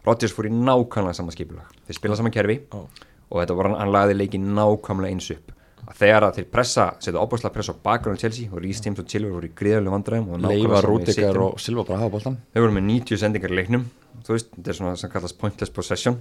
Rodgers 0.05 0.33
fór 0.33 0.47
í 0.49 0.53
nákvæmlega 0.55 1.17
sama 1.17 1.35
skipulag. 1.35 1.67
Þeir 1.85 1.99
spila 1.99 2.17
sama 2.17 2.31
kerfi 2.33 2.61
Já. 2.63 2.79
og 2.79 3.41
þetta 3.41 3.57
var 3.57 3.69
hann, 3.69 3.79
hann 3.83 3.93
lagði 3.93 4.17
leikin 4.17 4.53
nákvæmlega 4.55 5.11
eins 5.13 5.29
upp 5.35 5.51
að 5.87 5.97
þegar 5.97 6.25
að 6.27 6.37
þeir 6.37 6.47
pressa, 6.53 6.85
setja 7.01 7.21
opaslega 7.21 7.55
pressa 7.55 7.73
á 7.73 7.81
bakgrunn 7.83 8.19
Chelsea 8.21 8.51
og 8.51 8.61
Rhys 8.61 8.81
James 8.85 9.01
og 9.01 9.09
Chilwell 9.09 9.33
voru 9.35 9.49
í 9.49 9.55
gríðarlega 9.57 9.95
vandræðum 9.95 10.29
og 10.35 10.53
í 10.53 10.85
Rúdikar 10.85 11.41
og 11.41 11.59
Silva 11.61 11.85
bara 11.87 12.03
hafa 12.03 12.13
boltan 12.13 12.37
Þau 12.53 12.61
voru 12.61 12.75
með 12.77 12.87
90 12.89 13.21
sendingar 13.21 13.53
í 13.53 13.59
leiknum. 13.59 13.85
Þú 14.25 14.35
veist, 14.35 14.51
þetta 14.55 14.73
er 14.73 14.77
svona 14.77 14.95
sem 15.01 15.11
kallast 15.11 15.37
pointless 15.41 15.73
possession. 15.73 16.19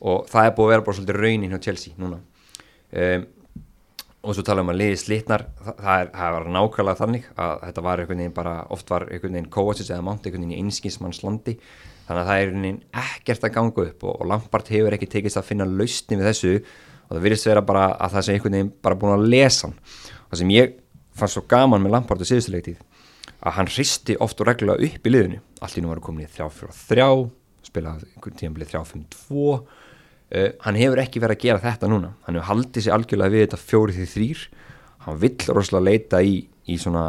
Og 0.00 0.26
það 0.30 0.48
er 0.48 0.54
búið 0.56 0.68
að 0.68 0.74
vera 0.74 0.86
bara 0.86 0.98
svolítið 0.98 1.20
raunin 1.20 1.52
hjá 1.52 1.62
Chelsea 1.68 2.00
núna. 2.00 2.20
Um, 2.96 3.26
og 4.26 4.34
svo 4.34 4.42
tala 4.46 4.64
um 4.64 4.72
að 4.72 4.80
liði 4.80 4.96
slitnar. 5.02 5.46
Það, 5.60 5.76
það, 5.82 6.00
er, 6.00 6.08
það 6.16 6.36
var 6.36 6.48
nákvæmlega 6.56 7.00
þannig 7.02 7.28
að 7.44 7.52
þetta 7.66 7.84
var 7.86 8.02
einhvern 8.02 8.22
veginn 8.22 8.38
bara, 8.40 8.54
oft 8.74 8.90
var 8.90 9.06
einhvern 9.06 9.36
veginn 9.38 9.52
Kovacic 9.54 9.92
eða 9.92 10.06
Mount 10.06 10.26
einhvern 10.26 10.46
veginn 10.46 10.56
í 10.56 10.64
einskinsmannslandi 10.64 11.56
þannig 12.06 12.20
að 12.22 12.28
það 12.30 12.40
er 12.40 12.44
einhvern 12.44 12.66
veginn 12.66 12.82
ekkert 13.02 13.46
að 13.46 13.54
ganga 13.54 13.86
upp 13.86 14.04
og, 14.06 14.12
og 14.16 14.30
Lampard 14.30 14.70
hefur 14.70 14.96
ekki 14.96 15.08
tekist 15.10 15.40
að 15.40 15.48
finna 15.50 15.66
lausni 15.68 16.18
við 16.18 16.28
þessu 16.30 16.52
og 17.06 17.14
það 17.14 17.22
virðist 17.26 17.48
vera 17.48 17.62
bara 17.66 17.86
að 17.94 18.16
það 18.16 18.26
sé 18.26 18.34
einhvern 18.34 18.58
veginn 18.58 18.74
bara 18.82 18.98
búin 18.98 19.14
að 19.14 19.26
lesa 19.32 19.66
hann. 19.66 19.78
Það 20.26 20.40
sem 20.42 20.52
ég 20.54 20.76
fannst 21.16 21.38
svo 21.38 21.44
gaman 21.48 21.82
með 21.82 21.96
Lampard 21.96 22.22
á 22.22 22.26
síðustuleiktið 22.28 22.82
að 23.46 23.56
hann 23.58 23.70
hristi 23.70 24.16
oft 24.22 24.40
og 24.42 24.48
reglulega 24.50 24.88
upp 24.88 25.06
í 25.06 25.12
liðinu. 25.12 25.40
Allt 25.62 25.78
í 25.78 25.84
nú 25.84 25.92
var 25.92 26.02
komin 26.04 26.26
í 26.26 26.30
3-4-3 26.36 27.08
spilaði 27.66 28.08
einhvern 28.14 28.38
tíðan 28.38 28.56
blið 28.56 28.72
3-5-2 28.74 29.46
uh, 29.56 30.50
hann 30.62 30.78
hefur 30.78 31.02
ekki 31.02 31.22
verið 31.22 31.38
að 31.38 31.44
gera 31.46 31.64
þetta 31.64 31.90
núna. 31.90 32.12
Hann 32.26 32.38
hefur 32.38 32.50
haldið 32.50 32.86
sér 32.86 32.96
algjörlega 32.96 33.34
við 33.34 33.46
þetta 33.46 33.62
4-3 33.62 34.28
hann 35.06 35.20
vill 35.22 35.54
rosalega 35.54 35.86
leita 35.86 36.22
í, 36.22 36.40
í 36.66 36.78
svona 36.82 37.08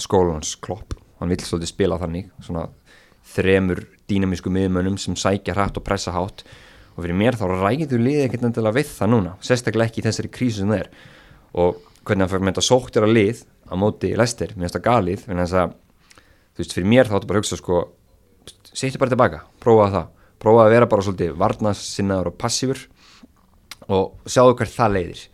skólans 0.00 0.56
klopp. 0.60 0.96
Hann 1.20 1.32
vill 1.32 1.40
svolítið 1.44 1.72
spila 1.72 2.00
þannig 2.00 2.28
svona 2.42 2.66
þremur 3.32 3.84
dýnamísku 4.10 4.52
miðmönnum 4.52 4.98
sem 5.00 5.16
sækja 5.16 5.54
hratt 5.56 5.78
og 5.78 5.86
pressa 5.86 6.12
hátt 6.14 6.42
og 6.92 7.00
fyrir 7.00 7.16
mér 7.16 7.38
þá 7.40 7.46
ræður 7.50 8.02
liðið 8.02 8.26
ekkert 8.26 8.46
endilega 8.48 8.76
við 8.76 8.90
það 8.92 9.12
núna 9.14 9.32
sérstaklega 9.44 9.90
ekki 9.90 10.02
í 10.02 10.06
þessari 10.06 10.30
krísu 10.32 10.60
sem 10.60 10.72
það 10.72 10.82
er. 10.82 10.90
Og 11.52 11.80
hvernig 12.02 12.24
hann 12.24 12.32
fyrir 12.32 12.44
með 12.44 12.54
þetta 12.54 12.66
sóttir 12.68 13.06
að 13.06 13.14
lið 13.16 13.42
á 13.72 13.74
móti 13.78 14.12
Lester, 14.18 14.52
mér 14.56 14.66
finnst 14.66 14.78
það 14.78 14.86
galið 14.88 15.24
að, 15.32 15.76
þú 16.52 16.62
veist, 16.62 16.74
fyrir 16.76 16.90
mér 16.92 17.08
þá 17.08 17.16
áttu 17.16 17.30
bara 17.30 17.40
að 17.40 17.44
hugsa 17.44 17.60
sko, 17.60 17.78
setja 18.72 19.00
bara 19.00 19.12
tilbaka 19.12 19.40
prófa 19.62 19.88
það, 19.94 20.10
prófa 20.42 20.66
að 20.66 20.74
vera 20.74 20.90
bara 20.90 21.06
svolítið 21.06 21.38
varnasinnaður 21.40 22.32
og 22.32 22.36
passífur 22.40 22.84
og 23.92 24.28
sjáðu 24.30 24.58
hvert 24.58 24.76
það 24.76 24.94
leiðir. 24.96 25.24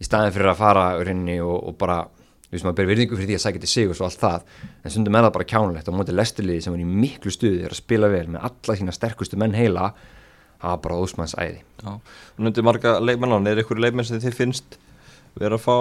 Í 0.00 0.08
staðin 0.08 0.34
fyrir 0.34 0.52
að 0.52 0.58
fara 0.62 0.86
og, 0.96 1.58
og 1.68 1.76
bara, 1.78 1.98
þú 2.46 2.56
veist, 2.56 2.64
maður 2.64 2.78
ber 2.80 2.90
virðingu 2.92 3.18
fyrir 3.18 3.30
því 3.30 3.36
að 3.38 3.44
sækja 3.44 3.62
til 3.62 3.72
sig 3.72 3.92
og 3.92 3.98
svo 3.98 4.08
allt 4.08 4.22
það, 4.22 4.48
en 4.82 4.94
stundum 4.94 5.18
er 5.18 5.26
það 5.26 5.36
bara 5.36 5.50
kjánulegt 5.52 5.88
á 5.88 5.92
móti 5.92 6.16
Lesterliði 6.16 6.64
sem 6.64 6.74
er 6.74 6.82
í 6.82 6.88
miklu 6.88 7.32
stuði 7.34 7.62
er 7.66 7.74
að 7.74 7.82
spila 7.82 8.10
vel 8.12 8.26
með 8.28 8.48
alla 8.48 8.78
sína 8.78 8.96
sterkustu 8.96 9.38
menn 9.40 9.54
heila 9.56 9.92
það 10.62 10.76
er 10.76 10.82
bara 10.86 10.98
ósmanns 11.02 11.36
æði 11.38 11.60
Já, 11.82 11.92
og 11.98 12.42
nefndi 12.46 12.64
marga 12.64 12.96
leikmenn 13.02 13.48
er 13.50 13.60
einhverju 13.60 13.82
leikmenn 13.82 14.08
sem 14.08 14.22
þið 14.22 14.38
finnst 14.38 14.78
vera 15.38 15.58
að 15.58 15.64
fá 15.64 15.76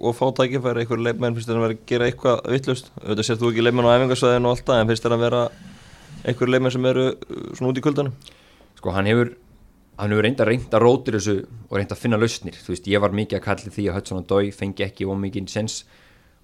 og 0.00 0.16
fá 0.16 0.24
tækifæri? 0.36 0.84
Einhverju 0.84 1.04
leikmenn 1.04 1.36
finnst 1.36 1.50
þér 1.50 1.60
að 1.60 1.66
vera 1.66 1.76
að 1.76 1.84
gera 1.90 2.08
eitthvað 2.08 2.40
vittlust 2.54 2.90
auðvitað 3.00 3.28
sér 3.28 3.40
þú 3.40 3.50
ekki 3.50 3.64
leikmenn 3.64 3.88
á 3.88 3.96
æfingarsvæðinu 3.96 4.48
og 4.48 4.56
allt 4.56 4.66
það 4.70 4.82
en 4.82 4.90
finnst 4.90 5.06
þér 5.06 5.16
að 5.16 5.24
vera 5.24 5.42
einhverju 6.24 6.54
leikmenn 6.54 6.74
sem 6.76 6.90
eru 6.90 7.06
uh, 7.10 7.46
svona 7.56 7.72
út 7.72 7.80
í 7.80 7.84
kuldanum? 7.84 8.18
Sko 8.80 8.94
hann 8.96 9.08
hefur 9.10 9.32
hann 10.00 10.14
hefur 10.14 10.24
reynda 10.24 10.46
reynd 10.48 10.76
að 10.76 10.84
rótir 10.84 11.18
þessu 11.18 11.36
og 11.68 11.74
reynd 11.76 11.92
að 11.92 12.00
finna 12.00 12.20
lausnir, 12.20 12.56
þú 12.56 12.72
veist, 12.72 12.86
ég 12.88 13.02
var 13.04 13.12
mikið 13.16 13.36
að 13.36 13.44
kalli 13.44 13.72
því 13.74 13.88
að 13.90 13.98
Hudson 13.98 14.22
og 14.22 14.28
Dói 14.30 14.52
fengi 14.56 14.86
ekki 14.86 15.08
ómikið 15.08 15.50
sens 15.52 15.82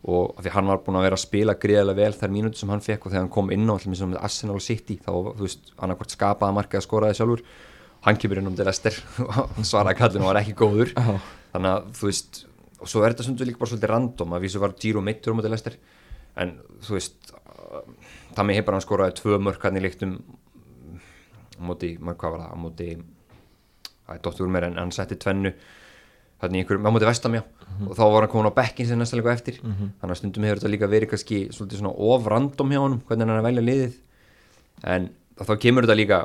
og 0.07 0.37
því 0.43 0.53
hann 0.55 0.69
var 0.71 0.83
búin 0.85 0.99
að 1.01 1.07
vera 1.07 1.19
að 1.19 1.25
spila 1.25 1.55
gríðarlega 1.59 1.99
vel 1.99 2.19
þær 2.19 2.35
mínútur 2.35 2.61
sem 2.61 2.71
hann 2.71 2.85
fekk 2.85 3.07
og 3.07 3.13
þegar 3.13 3.25
hann 3.25 3.33
kom 3.33 3.49
inn 3.55 3.65
á 3.67 3.75
allir 3.75 4.03
með 4.07 4.19
Arsenal 4.21 4.61
City 4.63 4.99
þá, 5.03 5.11
þú 5.33 5.47
veist, 5.47 5.73
annarkvort 5.83 6.15
skapaði 6.15 6.57
markið 6.59 6.81
að 6.81 6.85
skoraði 6.87 7.19
sjálfur. 7.19 7.43
Hann 8.07 8.21
kemur 8.23 8.39
inn 8.39 8.51
um 8.53 8.59
til 8.59 8.69
Lester 8.69 8.99
og 9.25 9.65
svaraði 9.67 9.99
kallinu 9.99 10.29
og 10.29 10.31
var 10.31 10.43
ekki 10.43 10.55
góður. 10.61 10.93
Já. 10.95 11.17
þannig 11.57 11.73
að 11.73 11.89
þú 11.99 12.11
veist 12.11 12.43
og 12.77 12.91
svo 12.91 13.03
er 13.03 13.15
þetta 13.15 13.27
stundu 13.27 13.47
líka 13.49 13.61
bara 13.63 13.73
svolítið 13.73 13.93
random 13.93 14.35
að 14.37 14.45
vísu 14.45 14.61
var 14.63 14.75
Giro 14.81 15.03
meittur 15.03 15.33
um 15.33 15.43
til 15.43 15.53
Lester 15.53 15.79
en 16.37 16.57
þú 16.85 16.99
veist 16.99 17.33
með 18.37 18.59
hefur 18.59 18.77
hann 18.77 18.85
skoraði 18.85 19.17
tvö 19.17 19.39
mörk 19.41 19.65
hann 19.65 19.79
í 19.79 19.83
líktum 19.83 20.19
móti, 21.57 21.95
maður 21.97 22.19
hvað 22.21 22.35
var 22.35 22.43
það, 22.43 22.53
á 22.53 22.57
móti 22.61 22.89
það 24.07 24.15
er 24.15 24.23
dóttur 24.27 24.47
úr 24.47 24.53
mér 24.53 24.69
en 24.69 24.79
hann 24.83 24.93
setti 24.93 25.17
tvennu 25.17 25.55
þannig 26.43 26.63
einhverjum, 26.63 26.89
á 26.89 26.93
móti 26.93 27.09
vestam 27.09 27.39
já 27.67 27.87
og 27.87 27.95
þá 27.99 28.03
var 28.05 28.25
hann 28.25 28.33
komin 28.33 28.49
á 28.49 28.59
bekkin 28.59 28.89
sem 28.89 28.99
næsta 28.99 29.19
líka 29.19 29.33
eftir. 29.35 29.61
Þannig 30.01 30.15
að 30.15 30.19
stundum 30.21 30.47
hefur 30.47 30.61
þetta 30.61 30.73
líka 30.73 30.89
verið 30.89 31.11
kannski 31.13 31.39
svolítið 31.53 31.83
svona 31.83 31.95
of 32.09 32.27
random 32.33 32.73
hjá 32.73 32.81
honum, 32.81 33.01
hvernig 33.07 33.27
hann 33.27 33.35
er 33.35 33.41
að 33.43 33.49
velja 33.51 33.65
liðið. 33.67 33.97
En 34.95 35.09
þá 35.37 35.55
kemur 35.61 35.87
þetta 35.87 35.99
líka 36.01 36.21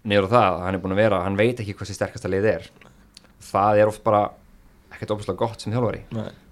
á 0.00 0.26
það 0.30 0.48
að 0.48 0.60
hann 0.64 0.74
er 0.74 0.80
búin 0.80 0.96
að 0.96 1.02
vera 1.02 1.22
hann 1.26 1.36
veit 1.36 1.60
ekki 1.60 1.76
hvað 1.76 1.90
sér 1.90 1.98
sterkasta 2.00 2.32
liðið 2.32 2.52
er. 2.54 2.70
Það 3.50 3.82
er 3.82 3.92
oft 3.92 4.04
bara 4.04 4.22
ekkert 4.94 5.16
opaslega 5.16 5.38
gott 5.44 5.60
sem 5.60 5.72
þjálfari. 5.72 6.04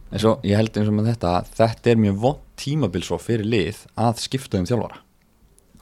En 0.08 0.20
svo 0.22 0.38
ég 0.44 0.56
held 0.56 0.76
eins 0.76 0.88
og 0.88 0.96
með 0.96 1.12
þetta 1.14 1.34
þetta 1.56 1.90
er 1.90 2.00
mjög 2.04 2.22
vond 2.22 2.44
tímabil 2.58 3.04
svo 3.04 3.18
fyrir 3.20 3.48
lið 3.48 3.84
að 3.96 4.22
skipta 4.24 4.60
um 4.60 4.68
þjálfara 4.68 5.02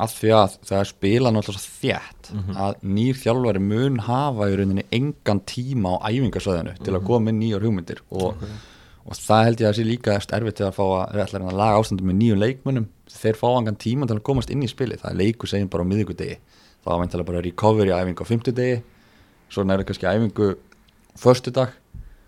af 0.02 0.12
því 0.12 0.32
að 0.36 0.56
það 0.68 0.78
er 0.78 0.88
spila 0.90 1.32
náttúrulega 1.32 1.62
svo 1.62 1.74
þétt 1.80 2.30
að 2.66 2.80
nýr 2.96 3.20
þjálfari 3.20 3.62
mun 3.64 4.00
hafa 4.06 4.48
í 4.50 4.56
rauninni 4.58 4.86
engan 4.92 5.40
tíma 5.48 5.96
á 5.96 6.04
æfingarsöðinu 6.10 6.74
til 6.82 6.94
að 6.96 7.06
koma 7.06 7.30
með 7.30 7.38
nýjar 7.40 7.64
hugmyndir. 7.64 8.02
Og, 8.10 8.42
og 9.06 9.16
það 9.16 9.44
held 9.46 9.62
ég 9.62 9.70
að 9.70 9.78
sé 9.78 9.86
líka 9.86 10.18
erfitt 10.18 10.58
til 10.60 10.66
að 10.68 10.76
fá 10.76 10.84
að, 10.84 11.36
að 11.38 11.56
laga 11.56 11.80
ástandum 11.80 12.10
með 12.10 12.20
nýjum 12.20 12.42
leikmönnum. 12.42 12.90
Þeir 13.16 13.40
fá 13.40 13.48
engan 13.54 13.80
tíma 13.80 14.06
til 14.10 14.18
að 14.18 14.26
komast 14.28 14.52
inn 14.52 14.66
í 14.66 14.68
spili 14.68 14.98
það 15.00 15.10
er 15.14 15.20
leiku 15.22 15.48
segjum 15.48 15.72
bara 15.72 15.86
á 15.86 15.88
miðvíkudegi 15.88 16.36
þá 16.86 16.92
er 16.92 17.00
veintilega 17.02 17.30
bara 17.30 17.42
recovery 17.42 17.94
æfingu 17.94 18.22
á 18.22 18.30
fymtudegi 18.30 18.76
svo 19.50 19.64
það 19.64 19.84
kannski 19.88 20.08
æfingu 20.10 20.48
föstudag 21.16 21.74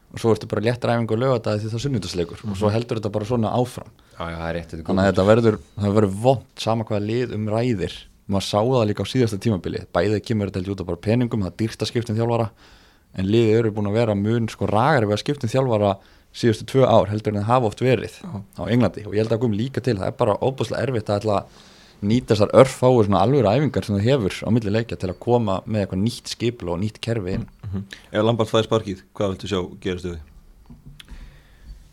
og 0.08 0.20
svo 0.22 0.32
ertu 0.32 0.48
bara 0.48 0.64
léttar 0.64 0.94
æfingu 0.94 1.16
og 1.16 1.20
lögadag 1.22 1.60
því 1.60 1.70
það 1.70 1.78
er 1.78 1.84
sunnudagsleikur 1.84 2.44
og 2.48 2.56
svo 2.56 2.70
heldur 2.72 3.00
þetta 3.00 3.12
bara 3.12 3.28
svona 3.28 3.52
áfram. 3.52 3.90
Já, 4.14 4.22
já, 4.32 4.36
það 4.38 4.52
rétt 4.56 4.74
þannig 4.74 5.02
að 5.02 5.10
þetta 5.10 5.26
verður, 5.28 5.58
það 5.76 5.96
verður 5.98 6.14
vond 6.24 6.46
sama 6.64 6.86
hvaða 6.88 7.04
lið 7.04 7.34
um 7.36 7.48
ræðir. 7.52 7.96
Maður 8.28 8.46
sá 8.48 8.58
það 8.58 8.86
líka 8.90 9.04
á 9.04 9.12
síðasta 9.12 9.40
tímabili. 9.40 9.84
Bæðið 9.94 10.24
kemur 10.28 10.52
þetta 10.52 10.72
út 10.74 10.82
af 10.82 10.88
bara 10.88 11.02
peningum 11.04 11.44
það 11.46 11.56
dýrt 11.62 11.84
að 11.84 11.90
skipta 11.92 12.12
um 12.12 12.18
þjálfara 12.18 12.48
en 13.18 13.28
liðið 13.28 13.58
eru 13.60 13.74
búin 13.76 13.88
að 13.88 13.98
vera 14.00 14.16
mun 14.18 14.48
sko 14.52 14.68
ragari 14.68 15.08
við 15.08 15.16
að 15.16 15.22
skipta 15.22 15.48
um 15.48 15.52
þjálfara 15.52 15.94
síðustu 16.38 16.66
tvö 16.68 16.84
ár 16.84 17.08
heldur 17.08 17.32
en 17.32 17.40
það 17.40 17.48
hafa 17.48 17.70
oft 17.70 17.80
verið 17.84 18.18
á 18.24 18.62
Englandi. 18.68 19.04
Og 19.08 19.16
ég 19.16 19.24
held 19.24 19.32
að 19.32 19.42
kom 19.44 19.56
líka 19.56 19.84
til 19.84 19.96
það 19.96 20.10
er 20.10 20.18
bara 20.18 20.36
óbúslega 20.44 20.84
erfitt 20.84 21.12
að 21.12 21.30
nýta 22.02 22.34
þessar 22.34 22.54
örfáu 22.62 23.02
svona 23.02 23.22
alvöru 23.24 23.50
æfingar 23.50 23.86
sem 23.86 23.96
það 23.98 24.08
hefur 24.08 24.40
á 24.44 24.48
milli 24.54 24.74
leikja 24.74 24.98
til 25.00 25.10
að 25.10 25.20
koma 25.24 25.60
með 25.66 25.84
eitthvað 25.84 26.02
nýtt 26.04 26.32
skipla 26.34 26.74
og 26.74 26.82
nýtt 26.82 27.00
kerfi 27.02 27.38
inn. 27.38 27.46
Ef 28.12 28.24
Lampard 28.24 28.50
fæði 28.50 28.68
sparkið, 28.68 29.04
hvað 29.16 29.32
viltu 29.34 29.50
sjá 29.50 29.60
gerast 29.82 30.08
við? 30.08 30.18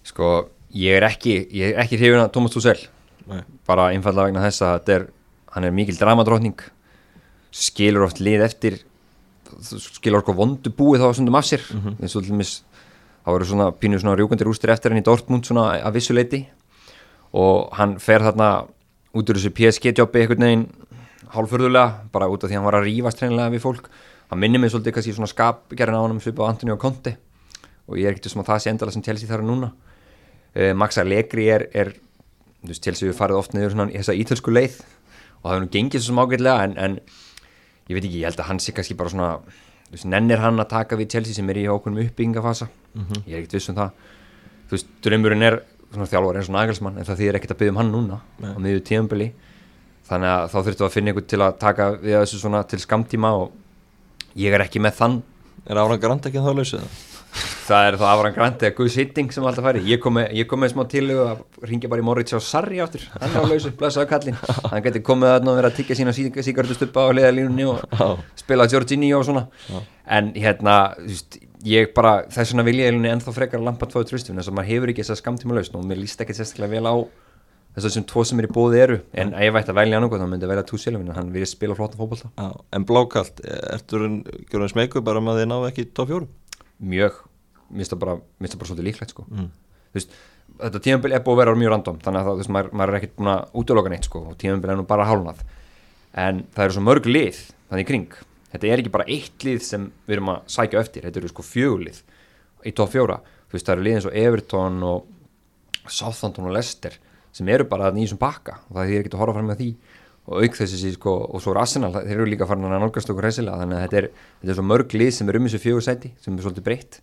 sko, 0.06 0.32
ég 0.76 1.00
er 1.00 1.08
ekki 1.08 1.36
ég 1.56 1.74
er 1.74 1.84
ekki 1.84 2.00
hrifun 2.00 2.24
að 2.24 2.34
Thomas 2.36 2.56
Nei. 3.26 3.42
bara 3.66 3.90
einfallega 3.90 4.30
vegna 4.30 4.44
þess 4.44 4.62
að 4.62 4.74
þetta 4.76 4.96
er 4.96 5.06
hann 5.56 5.64
er 5.66 5.72
mikil 5.74 5.98
dramadrótning 5.98 6.60
skilur 7.56 8.06
oft 8.06 8.20
lið 8.20 8.44
eftir. 8.46 8.76
Skilur 9.66 10.20
okkur 10.20 10.36
vondu 10.38 10.70
búið 10.70 11.02
þá 11.02 11.16
stundum 11.16 11.38
af 11.40 11.48
sér. 11.48 11.64
Eins 11.98 12.14
og 12.14 12.26
til 12.26 12.36
dæmis 12.36 12.60
þá 13.26 13.32
eru 13.34 13.48
svona 13.50 13.72
pínu 13.72 13.98
svona 13.98 14.18
rjúkandir 14.20 14.50
ústir 14.52 14.70
eftir 14.70 14.92
henni 14.92 15.02
í 15.02 15.08
Dortmund 15.08 15.48
svona 15.48 15.80
að 15.80 15.98
vissuleiti 15.98 16.44
og 17.34 17.74
hann 17.80 17.98
fer 18.00 18.22
þarna 18.22 18.68
út 19.16 19.32
úr 19.32 19.40
þessu 19.40 19.54
PSG-jobbi 19.56 20.22
einhvern 20.22 20.46
veginn 20.46 20.66
hálfurðulega 21.36 22.10
bara 22.14 22.30
út 22.32 22.44
af 22.44 22.50
því 22.50 22.56
að 22.56 22.60
hann 22.60 22.68
var 22.68 22.78
að 22.80 22.88
rífast 22.90 23.22
hreinlega 23.24 23.54
við 23.54 23.64
fólk. 23.64 23.90
Hann 24.30 24.42
minnir 24.42 24.62
mig 24.62 24.74
svolítið 24.74 24.98
kannski 24.98 25.16
svona 25.16 25.32
skapgerðin 25.32 26.00
á 26.00 26.04
honum 26.06 26.22
svipað 26.24 26.50
á 26.50 26.52
Antonio 26.54 26.78
Conte. 26.82 27.16
Og 27.86 28.00
ég 28.00 28.10
er 28.10 28.16
ekkert 28.16 28.32
sem 28.34 28.42
að 28.42 28.50
það 28.50 28.64
sé 28.64 28.72
endala 28.74 28.96
sem 28.96 29.06
Chelsea 29.06 29.30
þar 29.30 29.44
er 29.44 29.48
núna. 29.50 29.72
Uh, 30.56 30.72
Max 30.78 30.98
Allegri 31.02 31.48
er, 31.54 31.68
er 31.76 31.94
þú 32.64 32.72
veist, 32.72 32.84
Chelsea 32.84 33.10
við 33.10 33.20
farið 33.20 33.42
oft 33.42 33.54
niður 33.56 33.76
svona 33.76 33.92
í 33.92 34.00
þessa 34.00 34.18
ítölsku 34.22 34.56
leið. 34.56 34.80
Og 35.42 35.46
það 35.46 35.54
hefur 35.54 35.66
nú 35.66 35.72
gengið 35.76 36.06
svo 36.06 36.16
smágætlega 36.16 36.66
en, 36.66 36.76
en 36.82 36.98
ég 37.90 37.98
veit 37.98 38.04
ekki, 38.04 38.24
ég 38.24 38.30
held 38.32 38.42
að 38.42 38.50
hann 38.50 38.62
sé 38.64 38.74
kannski 38.76 38.98
bara 38.98 39.14
svona 39.14 39.30
þú 39.46 39.98
veist, 39.98 40.10
nennir 40.10 40.42
hann 40.42 40.62
að 40.62 40.72
taka 40.74 40.98
við 40.98 41.12
Chelsea 41.14 41.38
sem 41.38 41.50
er 41.54 41.62
í 41.62 41.68
ákveðnum 41.70 42.08
uppbyggingafasa 42.08 42.70
ég 43.28 43.36
er 43.36 43.42
ekkert 43.42 43.58
viss 43.58 43.70
um 43.70 43.78
það. 43.78 44.04
Þú 44.66 44.78
veist, 44.78 44.92
draumurinn 45.06 45.46
er 45.46 45.60
þjálfur 46.04 46.40
eins 46.40 46.50
og 46.52 46.56
Nagelsmann 46.58 47.00
en 47.00 47.08
það 47.08 47.22
þýðir 47.22 47.40
ekkert 47.40 47.56
að 47.56 47.62
byggja 47.62 47.74
um 47.74 47.80
hann 47.80 47.92
núna 47.94 48.20
á 48.44 48.58
miðju 48.60 48.84
tíðanbili 48.90 49.32
þannig 50.10 50.34
að 50.36 50.48
þá 50.52 50.58
þurftu 50.60 50.86
að 50.86 50.94
finna 50.94 51.14
einhvern 51.14 51.30
til 51.32 51.42
að 51.42 51.58
taka 51.64 51.90
við 51.96 52.20
þessu 52.20 52.42
svona 52.42 52.64
til 52.68 52.82
skamtíma 52.84 53.32
og 53.40 53.52
ég 54.36 54.54
er 54.54 54.66
ekki 54.66 54.84
með 54.84 55.00
þann. 55.00 55.20
Er 55.66 55.80
Áran 55.82 56.02
Grant 56.02 56.28
ekki 56.28 56.42
að 56.42 56.50
það 56.50 56.60
lausið 56.60 56.84
það? 56.84 57.04
það 57.66 57.88
er 57.88 57.98
þá 58.00 58.06
Afran 58.10 58.36
Grant 58.36 58.64
eða 58.64 58.76
Guð 58.78 58.92
Sitting 58.94 59.34
sem 59.34 59.46
alltaf 59.48 59.66
færi 59.66 59.82
ég 59.90 60.02
kom 60.04 60.16
með, 60.16 60.30
ég 60.38 60.48
kom 60.50 60.62
með 60.62 60.74
smá 60.74 60.84
tilögu 60.92 61.24
að 61.26 61.70
ringja 61.70 61.90
bara 61.92 62.04
í 62.04 62.06
Moritz 62.06 62.36
á 62.36 62.40
Sarri 62.44 62.80
áttur 62.84 63.04
hann 63.16 63.26
er 63.32 63.42
á 63.42 63.50
lausu, 63.50 63.72
blessaðu 63.80 64.10
kallinn. 64.12 64.38
Hann 64.72 64.86
geti 64.86 65.02
komið 65.06 65.34
að 65.34 65.50
vera 65.50 65.72
að 65.72 65.80
tyggja 65.80 65.98
sína 66.00 66.14
síkartustuppa 66.16 67.08
á 67.08 67.12
hliðalínunni 67.12 67.68
og 67.72 68.24
spila 68.40 68.70
Giorgini 68.72 69.12
og 69.18 69.26
svona. 69.28 69.48
En 70.06 70.32
hérna, 70.38 70.78
þú 71.00 71.10
veist, 71.12 71.40
ég 71.64 71.94
bara 71.96 72.26
þess 72.28 72.54
vegna 72.54 72.66
vil 72.68 72.80
ég 72.80 72.90
eiginlega 72.90 73.16
ennþá 73.16 73.36
frekar 73.36 73.62
að 73.62 73.70
lampa 73.70 73.88
tvoðu 73.90 74.10
tröstum 74.12 74.40
þess 74.40 74.52
að 74.52 74.58
maður 74.58 74.72
hefur 74.74 74.92
ekki 74.92 75.06
þess 75.06 75.16
að 75.16 75.22
skamtíma 75.22 75.58
lausn 75.58 75.80
og 75.80 75.86
mér 75.88 76.02
líst 76.02 76.22
ekki 76.22 76.36
sérstaklega 76.36 76.76
vel 76.76 76.90
á 76.90 76.96
þess 77.76 77.88
að 77.90 77.94
sem 77.96 78.08
tvo 78.08 78.24
sem 78.28 78.40
er 78.40 78.48
í 78.48 78.54
bóði 78.56 78.82
eru 78.84 78.98
en 79.14 79.34
ef 79.36 79.46
ég 79.48 79.56
vætti 79.56 79.74
að 79.74 79.80
velja 79.80 80.00
annað 80.00 80.22
þá 80.22 80.28
myndi 80.32 80.48
ég 80.48 80.52
velja 80.52 80.68
tú 80.70 80.80
sjálfinn 80.80 81.16
hann 81.16 81.32
vil 81.34 81.48
spila 81.50 81.76
flottan 81.76 82.00
fótbolta 82.00 82.32
Já, 82.36 82.50
en 82.76 82.88
blákalt, 82.88 83.42
ertu 83.76 84.02
gjörðan 84.52 84.72
smeyku 84.72 85.04
bara 85.04 85.24
með 85.24 85.34
að 85.34 85.42
þið 85.42 85.50
náðu 85.52 85.70
ekki 85.72 85.88
top 85.92 86.12
4? 86.12 86.30
mjög, 86.80 87.20
mér 87.70 87.84
finnst 87.84 87.94
það 87.94 88.02
bara, 88.04 88.16
bara 88.40 88.70
svolítið 88.70 88.88
líklegt 88.90 89.14
sko. 89.14 89.26
Mm. 89.32 89.50
veist, 89.96 90.16
þetta 90.60 90.82
tímambil 90.84 91.16
er 91.16 91.24
búið 91.26 91.36
að 91.36 91.42
vera 91.42 91.60
mjög 91.60 91.74
random 91.74 92.00
þannig 92.04 92.20
að 92.22 92.26
það, 92.30 92.40
veist, 92.42 92.52
maður, 92.56 92.70
maður 92.80 92.92
er 97.72 98.26
að 98.56 98.62
þetta 98.62 98.72
er 98.72 98.84
ekki 98.84 98.94
bara 98.94 99.08
eitt 99.12 99.46
lið 99.46 99.60
sem 99.66 99.90
við 100.06 100.18
erum 100.18 100.32
að 100.32 100.46
sækja 100.56 100.82
eftir, 100.82 101.08
þetta 101.08 101.22
eru 101.22 101.32
sko 101.32 101.46
fjögulið 101.46 102.00
í 102.66 102.74
top 102.76 102.94
fjóra. 102.94 103.20
Þú 103.50 103.58
veist, 103.58 103.68
það 103.68 103.76
eru 103.76 103.86
lið 103.86 103.98
eins 103.98 104.08
og 104.08 104.16
Everton 104.22 104.80
og 104.88 105.92
Southampton 105.92 106.48
og 106.50 106.56
Leicester 106.56 106.96
sem 107.36 107.52
eru 107.52 107.68
bara 107.70 107.92
í 107.92 108.00
þessum 108.00 108.22
bakka 108.22 108.62
og 108.70 108.80
það 108.80 108.96
er 108.96 109.04
ekki 109.04 109.14
að 109.14 109.22
horfa 109.22 109.38
fram 109.38 109.52
með 109.52 109.62
því. 109.62 109.70
Og 110.26 110.42
auk 110.42 110.56
þessi 110.58 110.80
sí, 110.82 110.92
sko, 110.96 111.12
og 111.36 111.42
svo 111.44 111.54
er 111.54 111.60
Arsenal, 111.62 111.92
þeir 111.94 112.16
eru 112.16 112.26
líka 112.32 112.48
farin 112.50 112.66
að 112.66 112.80
nálgast 112.82 113.12
okkur 113.14 113.28
reysilega, 113.28 113.60
þannig 113.62 113.78
að 113.78 113.84
þetta 113.84 114.00
er, 114.00 114.08
þetta 114.40 114.54
er 114.54 114.58
svo 114.58 114.66
mörg 114.66 114.96
lið 114.98 115.12
sem 115.14 115.30
er 115.30 115.38
um 115.38 115.46
þessu 115.46 115.60
fjögur 115.62 115.86
sæti, 115.86 116.10
sem 116.24 116.34
er 116.34 116.48
svolítið 116.48 116.66
breytt. 116.66 116.98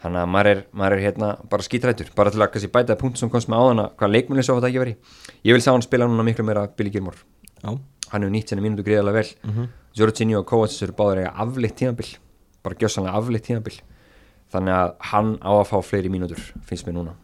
Þannig 0.00 0.22
að 0.22 0.30
maður 0.32 0.48
er, 0.54 0.62
maður 0.72 0.96
er 0.96 1.04
hérna 1.04 1.28
bara 1.52 1.66
skítrættur, 1.66 2.08
bara 2.16 2.32
til 2.32 2.40
að 2.40 2.48
kannski 2.54 2.70
bæta 2.72 2.96
punkt 2.96 3.20
sem 3.20 3.28
komst 3.32 3.50
með 3.52 3.60
áðan 3.60 3.82
að 3.82 3.90
hvað 4.00 4.14
leikmunni 4.14 4.44
svo 4.46 4.56
þetta 4.56 4.70
ekki 4.70 4.80
veri. 4.80 4.94
Ég 5.44 5.58
vil 5.58 5.64
sá 5.66 5.74
hann 5.74 5.84
spila 5.84 6.08
núna 6.08 6.24
miklu 6.24 6.46
meira 6.48 6.62
Billy 6.72 6.94
Gilmore. 6.94 7.20
Já, 7.60 7.74
hann 8.10 8.22
hefur 8.22 8.34
nýtt 8.34 8.50
senni 8.52 8.64
mínútu 8.64 8.86
greiðalega 8.86 9.22
vel. 9.22 9.30
Mm 9.44 9.54
-hmm. 9.54 9.68
Jorginho 9.94 10.38
og 10.38 10.46
Kovacs 10.46 10.82
eru 10.82 10.92
báður 10.92 11.18
eiga 11.18 11.34
aflitt 11.34 11.76
tímabil 11.76 12.16
bara 12.62 12.74
gjössanlega 12.74 13.16
aflitt 13.16 13.46
tímabil. 13.46 13.80
Þannig 14.52 14.74
að 14.74 14.94
hann 15.12 15.32
á 15.40 15.50
að 15.54 15.68
fá 15.70 15.76
fleiri 15.82 16.10
mínútur 16.10 16.40
finnst 16.66 16.86
mér 16.86 16.98
núna. 16.98 17.14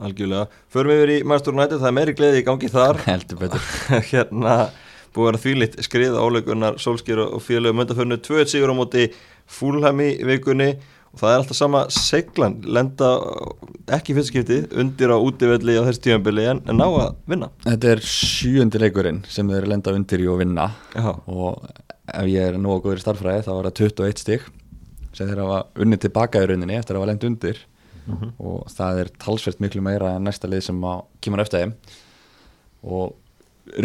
Algjörlega. 0.00 0.46
Förum 0.72 0.94
við 0.94 1.02
yfir 1.02 1.10
í 1.12 1.52
United, 1.52 1.76
það 1.76 1.88
er 1.90 1.92
meiri 1.92 2.14
gleði 2.16 2.40
í 2.40 2.44
gangi 2.46 2.70
þar. 2.72 3.00
Hérna 4.12 4.54
búið 5.10 5.26
að 5.26 5.26
vera 5.26 5.42
þvílitt 5.42 5.76
skriða 5.84 6.22
áleikunar 6.22 6.78
Solskjör 6.80 7.24
og 7.26 7.42
félögum 7.42 7.82
möndaförnu 7.82 8.16
2-1 8.22 8.52
sigur 8.52 8.72
á 8.72 8.74
móti 8.78 9.10
Fúlham 9.50 10.00
í 10.00 10.12
vikunni 10.24 10.70
og 11.10 11.18
það 11.18 11.32
er 11.32 11.40
alltaf 11.40 11.58
sama 11.58 11.80
seglan 11.90 12.56
lenda 12.62 13.08
ekki 13.96 14.14
fyrstskipti 14.14 14.60
undir 14.78 15.10
á 15.10 15.18
útivelli 15.18 15.74
á 15.74 15.82
þessu 15.88 16.04
tímanbili 16.04 16.46
en, 16.52 16.62
en 16.70 16.78
ná 16.78 16.86
að 16.86 17.16
vinna. 17.30 17.50
Þetta 17.66 17.90
er 17.96 18.02
sjöundi 18.06 18.82
leikurinn 18.82 19.24
sem 19.28 19.50
þeir 19.50 19.66
lenda 19.72 19.94
undir 19.96 20.22
í 20.22 20.28
og 20.30 20.38
vinna. 20.42 20.68
Já, 20.94 21.10
og 21.26 21.66
ef 22.14 22.30
ég 22.30 22.52
er 22.52 22.60
nógu 22.62 22.84
góður 22.86 23.02
í 23.02 23.04
starffræði 23.04 23.46
þá 23.48 23.50
var 23.56 23.70
það 23.70 23.82
21 23.90 24.22
stig 24.22 24.46
sem 25.10 25.26
þeir 25.26 25.42
hafa 25.42 25.60
unnið 25.82 26.04
tilbaka 26.06 26.44
í 26.44 26.50
rauninni 26.52 26.78
eftir 26.78 26.94
að 26.94 27.02
hafa 27.02 27.12
lent 27.12 27.28
undir. 27.30 27.64
Og 28.42 28.70
það 28.70 29.04
er 29.04 29.10
talsvert 29.22 29.60
miklu 29.62 29.82
meira 29.86 30.14
en 30.16 30.24
næsta 30.26 30.48
lið 30.50 30.64
sem 30.66 30.86
kemur 31.22 31.42
eftir 31.42 31.64
þeim. 31.64 31.74
Og 32.86 33.12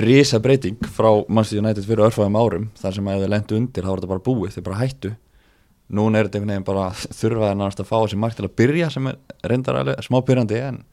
risa 0.02 0.40
breyting 0.42 0.78
frá 0.96 1.10
Manchester 1.28 1.62
United 1.62 1.86
fyrir 1.86 2.08
örfæðum 2.08 2.38
árum 2.40 2.72
þar 2.80 2.96
sem 2.96 3.10
að 3.12 3.26
þeir 3.26 3.34
lentu 3.34 3.58
undir 3.60 3.86
þá 3.86 3.92
var 3.92 4.02
þetta 4.02 4.14
bara 4.14 4.26
búið, 4.26 4.56
þeir 4.56 4.66
bara 4.66 4.80
hættu 4.82 5.12
núna 5.94 6.20
er 6.20 6.28
þetta 6.28 6.40
einhvern 6.40 6.54
veginn 6.56 6.68
bara 6.68 6.90
þurfaði 7.20 7.60
náttúrulega 7.62 7.86
að 7.86 7.90
fá 7.92 7.98
þessi 7.98 8.22
mark 8.22 8.38
til 8.38 8.48
að 8.48 8.58
byrja 8.62 8.92
sem 8.94 9.10
er 9.12 9.18
reyndar 9.52 9.80
alveg 9.82 10.06
smá 10.06 10.20
byrjandi 10.26 10.62
en, 10.66 10.84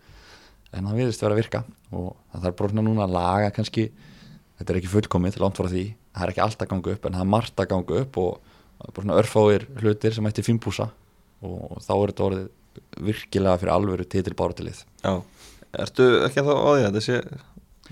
en 0.73 0.89
það 0.89 1.03
viðist 1.03 1.25
vera 1.25 1.37
að 1.37 1.43
virka. 1.43 1.65
Og 1.93 2.09
það 2.33 2.49
þarf 2.49 2.65
svona 2.73 2.87
núna 2.87 3.07
að 3.07 3.17
laga 3.17 3.53
kannski. 3.57 3.91
Þetta 4.59 4.73
er 4.75 4.81
ekki 4.81 4.93
fullkomið 4.93 5.37
til 5.37 5.53
frá 5.59 5.69
því. 5.73 5.85
Það 6.13 6.25
er 6.27 6.33
ekki 6.35 6.45
allt 6.45 6.65
að 6.65 6.73
ganga 6.75 6.97
upp 6.97 7.07
en 7.09 7.17
það 7.17 7.25
er 7.25 7.31
margt 7.33 7.63
að 7.63 7.71
ganga 7.73 8.01
upp 8.03 8.19
og 8.21 8.51
svona 8.91 9.17
örfáir 9.21 9.65
hlutir 9.81 10.15
sem 10.15 10.27
ætti 10.29 10.45
fimpúsa 10.45 10.91
og 11.43 11.79
þá 11.83 11.93
er 11.95 12.13
þetta 12.13 12.27
orðið 12.27 12.51
virkilega 13.07 13.61
fyrir 13.61 13.75
alvöru 13.75 14.07
titilbáratilið 14.09 14.83
já. 14.83 15.15
Ertu 15.83 16.09
ekki 16.27 16.43
að 16.43 16.49
þá 16.49 16.55
á 16.55 16.71
því 16.73 16.83
að 16.83 16.87
þetta 16.89 17.05
sé 17.07 17.21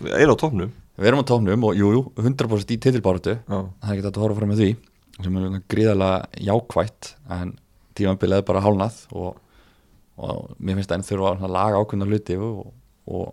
Við 0.01 0.15
erum 0.17 0.37
á 0.37 0.43
topnum 0.43 0.73
við 1.01 1.09
erum 1.09 1.23
á 1.25 1.31
tóknum 1.31 1.67
og 1.69 1.77
jújú, 1.79 2.01
jú, 2.01 2.03
100% 2.21 2.75
í 2.75 2.79
titilbáratu 2.81 3.37
það 3.47 3.69
er 3.89 3.93
ekki 3.95 4.05
þetta 4.07 4.21
að 4.21 4.25
horfa 4.25 4.41
fram 4.41 4.53
með 4.53 4.63
því 4.63 4.71
sem 5.25 5.39
er 5.41 5.63
gríðarlega 5.71 6.45
jákvætt 6.49 7.15
en 7.37 7.55
tímabilið 7.99 8.41
er 8.41 8.47
bara 8.49 8.63
hálnað 8.65 9.03
og, 9.13 9.41
og 10.21 10.53
mér 10.59 10.81
finnst 10.81 10.95
enn 10.97 11.07
þurfa 11.07 11.35
að 11.39 11.55
laga 11.57 11.81
ákveðna 11.81 12.09
hluti 12.09 12.39
og, 12.41 12.71
og 13.11 13.33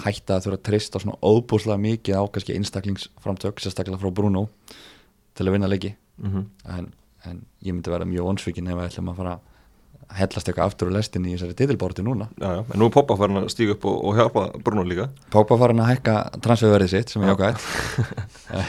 hætta 0.00 0.38
að 0.38 0.46
þurfa 0.46 0.58
að 0.60 0.64
treysta 0.68 1.02
svona 1.02 1.18
óbúslega 1.20 1.82
mikið 1.82 2.20
á 2.20 2.24
kannski 2.32 2.56
einstaklingsframtök 2.56 3.62
sérstaklega 3.62 4.00
frá 4.00 4.14
Bruno 4.14 4.46
til 5.34 5.46
að 5.46 5.56
vinna 5.56 5.70
leiki. 5.70 5.94
Mm 6.20 6.44
en, 6.76 6.92
en 7.24 7.40
ég 7.60 7.74
myndi 7.74 7.90
vera 7.92 8.08
mjög 8.08 8.30
vonsvíkin 8.30 8.68
ef 8.70 8.78
við 8.78 8.86
ætlum 8.88 9.10
að 9.12 9.20
fara 9.20 9.38
hellast 10.18 10.48
eitthvað 10.48 10.70
aftur 10.70 10.88
úr 10.90 10.96
lestinni 10.96 11.30
í 11.30 11.36
þessari 11.36 11.54
titilbórti 11.58 12.02
núna. 12.04 12.26
Já, 12.40 12.48
já, 12.56 12.60
en 12.64 12.80
nú 12.80 12.88
er 12.88 12.94
Poppa 12.94 13.16
farin 13.18 13.38
að 13.40 13.46
stíga 13.52 13.76
upp 13.76 13.84
og, 13.86 13.98
og 14.10 14.16
hjálpa 14.18 14.42
Bruno 14.66 14.82
líka. 14.86 15.06
Pogba 15.30 15.58
farin 15.60 15.82
að 15.84 15.90
hækka 15.92 16.14
transferverðið 16.42 16.90
sitt 16.94 17.12
sem 17.12 17.24
er 17.24 17.30
jákvæð 17.30 17.68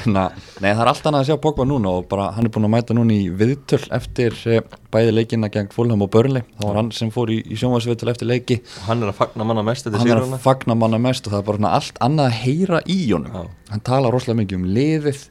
en 0.06 0.20
að, 0.22 0.38
nei 0.62 0.70
það 0.70 0.84
er 0.84 0.92
allt 0.92 1.10
annað 1.10 1.24
að 1.24 1.32
sjá 1.32 1.40
Pogba 1.46 1.66
núna 1.70 1.96
og 1.98 2.06
bara 2.12 2.28
hann 2.36 2.48
er 2.48 2.54
búin 2.54 2.70
að 2.70 2.74
mæta 2.76 2.98
núna 2.98 3.18
í 3.18 3.26
viðtöl 3.42 3.82
eftir 3.98 4.38
eh, 4.54 4.62
bæði 4.94 5.18
leikina 5.18 5.50
gegn 5.54 5.72
Fulham 5.74 6.06
og 6.06 6.12
Burnley. 6.14 6.46
Þá 6.60 6.66
var 6.68 6.82
hann 6.84 6.94
sem 6.96 7.12
fór 7.14 7.34
í, 7.34 7.42
í 7.42 7.58
sjónvarsviðtöl 7.58 8.14
eftir 8.14 8.30
leiki. 8.30 8.62
Og 8.84 8.88
hann 8.92 9.02
er 9.02 9.14
að 9.14 9.20
fagna 9.24 9.48
manna 9.50 9.66
mest 9.66 9.90
hann 9.90 10.14
er 10.14 10.22
að 10.22 10.38
fagna 10.46 10.78
manna 10.78 11.02
mest 11.02 11.26
og 11.26 11.34
það 11.36 11.42
er 11.42 11.50
bara 11.50 11.76
allt 11.82 12.02
annað 12.06 12.30
að 12.30 12.40
heyra 12.46 12.86
í 12.86 13.02
honum. 13.10 13.34
Já. 13.34 13.46
hann 13.74 13.86
talar 13.88 14.14
rosalega 14.14 14.44
mikið 14.44 14.62
um 14.62 14.72
liðið. 14.78 15.28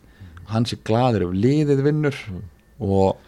Hann 0.51 0.67
sé 0.67 0.81
gladur 0.83 1.29
ef 1.29 1.35
liðið 1.37 1.85
vinnur. 1.87 2.25
Og 2.81 3.19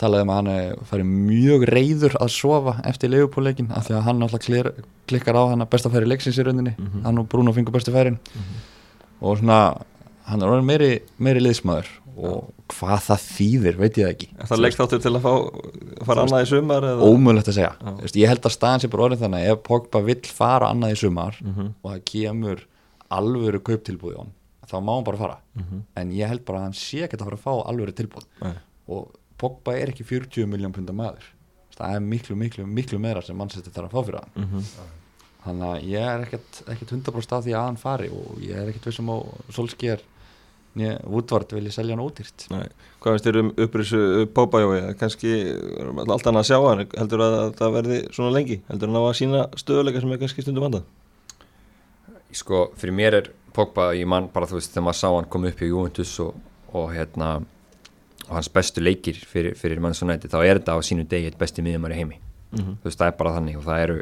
talaði 0.00 0.24
um 0.26 0.30
að 0.34 0.38
hann 0.40 0.84
farið 0.90 1.10
mjög 1.30 1.64
reyður 1.70 2.14
að 2.20 2.30
sofa 2.34 2.74
eftir 2.90 3.12
leifupóleikin 3.12 3.70
af 3.74 3.86
því 3.88 3.96
að 3.98 4.06
hann 4.08 4.22
alltaf 4.26 4.46
klikkar 5.10 5.38
á 5.38 5.42
hann 5.52 5.62
að 5.64 5.70
besta 5.74 5.90
færi 5.92 6.08
leiksins 6.10 6.38
í 6.40 6.46
rauninni. 6.46 6.72
Hann 7.04 7.20
og 7.22 7.28
Bruno 7.30 7.52
fengur 7.54 7.74
bestu 7.76 7.92
færin. 7.94 8.18
Og 9.22 9.38
svona 9.40 9.58
hann 10.28 10.42
er 10.42 10.50
orðin 10.50 10.66
meiri, 10.68 10.90
meiri 11.22 11.42
liðsmaður. 11.44 11.90
Og 12.14 12.44
hvað 12.70 13.00
það 13.08 13.22
þýðir 13.24 13.78
veit 13.80 13.96
ég 13.98 14.12
ekki. 14.12 14.28
Það 14.46 14.60
leikþáttur 14.62 15.00
til 15.02 15.10
að 15.18 15.24
fá 15.24 15.32
fara 16.06 16.22
annað 16.24 16.44
í 16.44 16.50
sumar 16.52 16.86
eða? 16.90 17.08
ómögulegt 17.10 17.50
að 17.50 17.56
segja. 17.58 17.72
Vist, 18.04 18.18
ég 18.22 18.30
held 18.30 18.46
að 18.46 18.54
staðan 18.54 18.84
sé 18.84 18.90
bara 18.92 19.06
orðin 19.08 19.22
þannig 19.24 19.42
að 19.42 19.50
ef 19.56 19.64
Pogba 19.66 20.02
vill 20.06 20.20
fara 20.30 20.70
annað 20.70 20.94
í 20.94 21.00
sumar 21.02 21.40
og 21.82 21.88
það 21.90 22.04
kemur 22.12 22.62
alvöru 23.14 23.60
kauptilbúð 23.66 24.14
í 24.14 24.18
hann 24.22 24.32
þá 24.64 24.78
má 24.80 24.94
hann 24.94 25.04
bara 25.06 25.20
fara. 25.20 25.36
En 25.98 26.12
ég 26.14 26.30
held 26.30 26.44
bara 26.46 26.62
að 26.62 26.68
hann 26.68 26.78
sé 26.78 27.02
ekki 27.04 27.18
að 27.18 27.26
fara 27.28 27.36
að 27.40 27.44
fá 27.44 27.52
alvöru 27.68 27.92
tilbúð 27.98 28.24
og 28.94 29.10
Pogba 29.44 29.76
er 29.76 29.92
ekki 29.92 30.06
40 30.08 30.48
miljón 30.50 30.72
pundar 30.74 30.96
maður 30.96 31.30
það 31.76 31.94
er 31.98 32.04
miklu, 32.06 32.36
miklu, 32.38 32.64
miklu 32.70 32.98
meira 33.02 33.20
sem 33.26 33.36
mannsætti 33.36 33.72
þarf 33.74 33.90
að 33.90 33.94
fá 33.94 34.06
fyrir 34.08 34.20
hann 34.22 34.48
Mhm. 34.48 34.66
þannig 35.44 35.68
að 35.68 35.86
ég 35.90 36.04
er 36.14 36.22
ekkert, 36.24 36.60
ekkert 36.72 36.92
100% 36.96 37.32
af 37.36 37.44
því 37.44 37.52
að 37.58 37.64
hann 37.68 37.76
fari 37.82 38.06
og 38.08 38.38
ég 38.40 38.56
er 38.56 38.68
ekkert 38.70 38.86
vissum 38.88 39.10
á 39.12 39.16
Solskjær 39.52 40.00
nýja 40.78 40.94
Woodward 41.06 41.52
vilja 41.54 41.70
selja 41.74 41.94
hann 41.94 42.02
ódýrt 42.06 42.46
Nei. 42.50 42.64
Hvað 43.02 43.12
finnst 43.18 43.26
þér 43.28 43.38
um 43.42 43.50
upprisu 43.66 44.00
Poppajói? 44.34 44.78
Kannski 44.98 45.34
er 45.34 45.90
allt 45.92 46.26
annað 46.30 46.40
að 46.40 46.48
sjá 46.48 46.58
hann 46.64 46.86
heldur 46.96 47.22
að 47.26 47.36
það 47.60 47.74
verði 47.76 47.98
svona 48.16 48.32
lengi 48.38 48.56
heldur 48.70 48.88
hann 48.90 48.98
á 48.98 49.04
að 49.10 49.18
sína 49.20 49.42
stöðuleika 49.60 50.00
sem 50.02 50.14
er 50.16 50.22
kannski 50.24 50.42
stundum 50.46 50.64
vandað 50.66 50.86
sko, 52.34 52.64
fyrir 52.78 52.94
mér 52.96 53.14
er 53.20 53.28
Pogba, 53.54 53.92
ég 53.94 54.06
mann 54.10 54.26
bara 54.34 54.48
þú 54.50 54.56
veist 54.58 54.72
þegar 54.74 54.82
maður 54.88 54.98
sá 54.98 55.08
hann 55.14 55.28
koma 55.30 55.50
upp 55.52 55.60
í 55.62 55.68
Juventus 55.70 56.14
og, 56.24 56.34
og 56.74 56.88
hérna 56.90 57.28
og 58.28 58.34
hans 58.38 58.48
bestu 58.48 58.80
leikir 58.80 59.14
fyrir, 59.26 59.54
fyrir 59.56 59.78
United 59.78 60.30
þá 60.30 60.38
er 60.44 60.58
þetta 60.60 60.76
á 60.76 60.80
sínu 60.82 61.06
degi 61.08 61.26
eitt 61.30 61.38
besti 61.38 61.62
miðjumar 61.62 61.92
í 61.92 62.00
heimi 62.02 62.20
Mhm. 62.54 62.76
þú 62.82 62.86
veist, 62.86 62.98
það 63.00 63.06
er 63.08 63.16
bara 63.18 63.30
þannig 63.34 63.56
og 63.58 63.64
það 63.64 63.80
eru, 63.82 63.94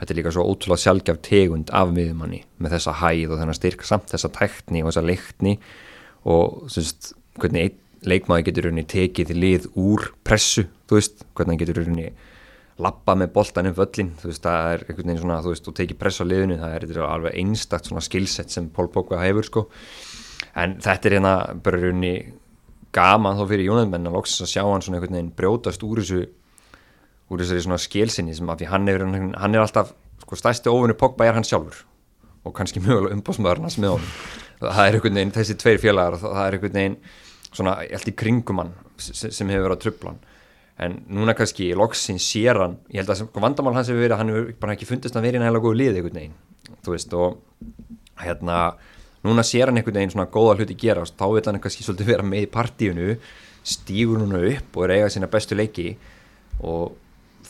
þetta 0.00 0.10
er 0.10 0.16
líka 0.18 0.32
svo 0.34 0.42
ótrúlega 0.50 0.82
sjálfgjaf 0.82 1.18
tegund 1.22 1.70
af 1.70 1.92
miðjumanni 1.94 2.40
með 2.60 2.72
þessa 2.74 2.94
hæð 2.98 3.30
og 3.30 3.38
þennan 3.38 3.54
styrk 3.54 3.84
samt 3.86 4.06
þessa 4.10 4.30
tækni 4.34 4.82
og 4.82 4.88
þessa 4.90 5.04
leiktni 5.06 5.52
og 6.26 6.64
þú 6.66 6.80
veist, 6.82 7.12
hvernig 7.38 7.62
einn 7.62 7.78
leikmaður 8.10 8.44
getur 8.48 8.66
rauninni 8.66 8.86
tekið 8.90 9.30
lið 9.36 9.68
úr 9.76 10.08
pressu, 10.24 10.64
þú 10.88 10.98
veist, 10.98 11.22
hvernig 11.36 11.54
hann 11.54 11.62
getur 11.62 11.78
rauninni 11.84 12.10
lappa 12.80 13.14
með 13.14 13.32
boltan 13.36 13.66
um 13.70 13.74
völlin 13.78 14.10
þú 14.18 14.26
veist, 14.32 14.42
það 14.42 14.72
er 14.74 14.84
einhvern 14.88 15.06
veginn 15.06 15.22
svona, 15.22 15.40
þú 15.44 15.52
veist, 15.54 15.68
og 15.68 15.74
tekið 15.78 15.98
press 16.00 16.18
á 16.18 16.24
liðinu, 16.24 16.58
það 16.58 16.74
er, 16.74 16.86
þetta 16.90 17.08
alveg 17.14 17.38
einstakt 17.44 17.84
svona 17.86 18.00
skillset 18.02 18.50
sem 18.50 18.68
Pól 18.74 18.88
Pogba 18.88 19.20
hefur, 19.22 19.44
sko 19.46 19.66
en 20.56 20.78
þetta 20.80 21.06
er 21.06 21.18
hérna 21.20 21.34
bara 21.62 21.78
rauninni 21.78 22.32
gaman 22.96 23.38
þó 23.38 23.46
fyrir 23.50 23.68
Jónæðmenn 23.68 24.10
að 24.10 24.16
loksins 24.18 24.44
að 24.46 24.52
sjá 24.54 24.62
hann 24.66 24.84
svona 24.84 24.98
einhvern 24.98 25.16
veginn 25.16 25.32
brjótast 25.38 25.84
úr 25.86 26.02
þessu 26.02 26.20
úr 27.30 27.42
þessari 27.42 27.64
svona 27.64 27.78
skilsinni 27.80 28.34
sem 28.34 28.50
að 28.50 28.62
því 28.62 28.70
hann 28.72 28.90
er, 28.90 29.04
hann 29.38 29.54
er 29.54 29.62
alltaf, 29.62 29.92
sko, 30.24 30.38
stærsti 30.38 30.72
óvinni 30.72 30.96
Pogba 30.98 31.28
er 31.28 31.36
hann 31.38 31.46
sjálfur. 31.46 31.84
Og 32.42 32.54
kannski 32.56 32.82
mögulega 32.84 33.14
umbásmaður 33.14 33.62
hans 33.66 33.78
með 33.78 33.96
honum. 33.96 34.16
Það 34.60 34.82
er 34.82 34.98
einhvern 34.98 35.20
veginn, 35.20 35.34
þessi 35.36 35.56
tveir 35.60 35.80
félagar 35.82 36.18
það 36.20 36.42
er 36.42 36.56
einhvern 36.58 36.80
veginn 36.80 36.98
svona 37.50 37.78
allt 37.82 38.10
í 38.10 38.16
kringum 38.18 38.60
hann 38.62 38.74
sem, 39.00 39.48
hefur 39.48 39.66
verið 39.68 39.76
að 39.76 39.82
trubla 39.86 40.12
hann. 40.12 40.20
En 40.80 40.98
núna 41.12 41.34
kannski 41.36 41.70
loksins 41.76 42.26
sér 42.26 42.60
hann 42.60 42.78
ég 42.90 43.02
held 43.02 43.14
að 43.14 43.22
sem, 43.22 43.30
vandamál 43.36 43.76
hans 43.76 43.90
hefur 43.90 44.02
verið 44.02 44.16
að 44.16 44.22
hann 44.22 44.32
hefur 44.34 44.52
bara 44.62 44.76
ekki 44.76 44.88
fundist 44.88 45.16
að 45.16 45.26
vera 45.28 45.40
í 45.40 45.42
nægilega 45.42 45.64
góðu 45.64 45.80
liði 45.80 46.00
einhvern 46.00 46.20
veginn 46.20 46.38
þú 46.84 46.94
veist 46.94 47.16
og 47.16 47.40
hérna 48.20 48.58
núna 49.26 49.44
sér 49.46 49.68
hann 49.68 49.80
einhvern 49.80 50.00
veginn 50.00 50.14
svona 50.14 50.30
góða 50.32 50.56
hluti 50.58 50.76
gera 50.80 51.04
þá 51.04 51.26
vil 51.34 51.44
hann 51.46 51.60
kannski 51.62 51.86
svolítið 51.86 52.12
vera 52.14 52.26
með 52.26 52.46
í 52.46 52.50
partíinu 52.54 53.08
stígur 53.66 54.22
núna 54.22 54.40
upp 54.48 54.76
og 54.76 54.86
er 54.86 54.96
eiga 54.96 55.10
sína 55.12 55.30
bestu 55.30 55.58
leiki 55.58 55.90
og 56.64 56.94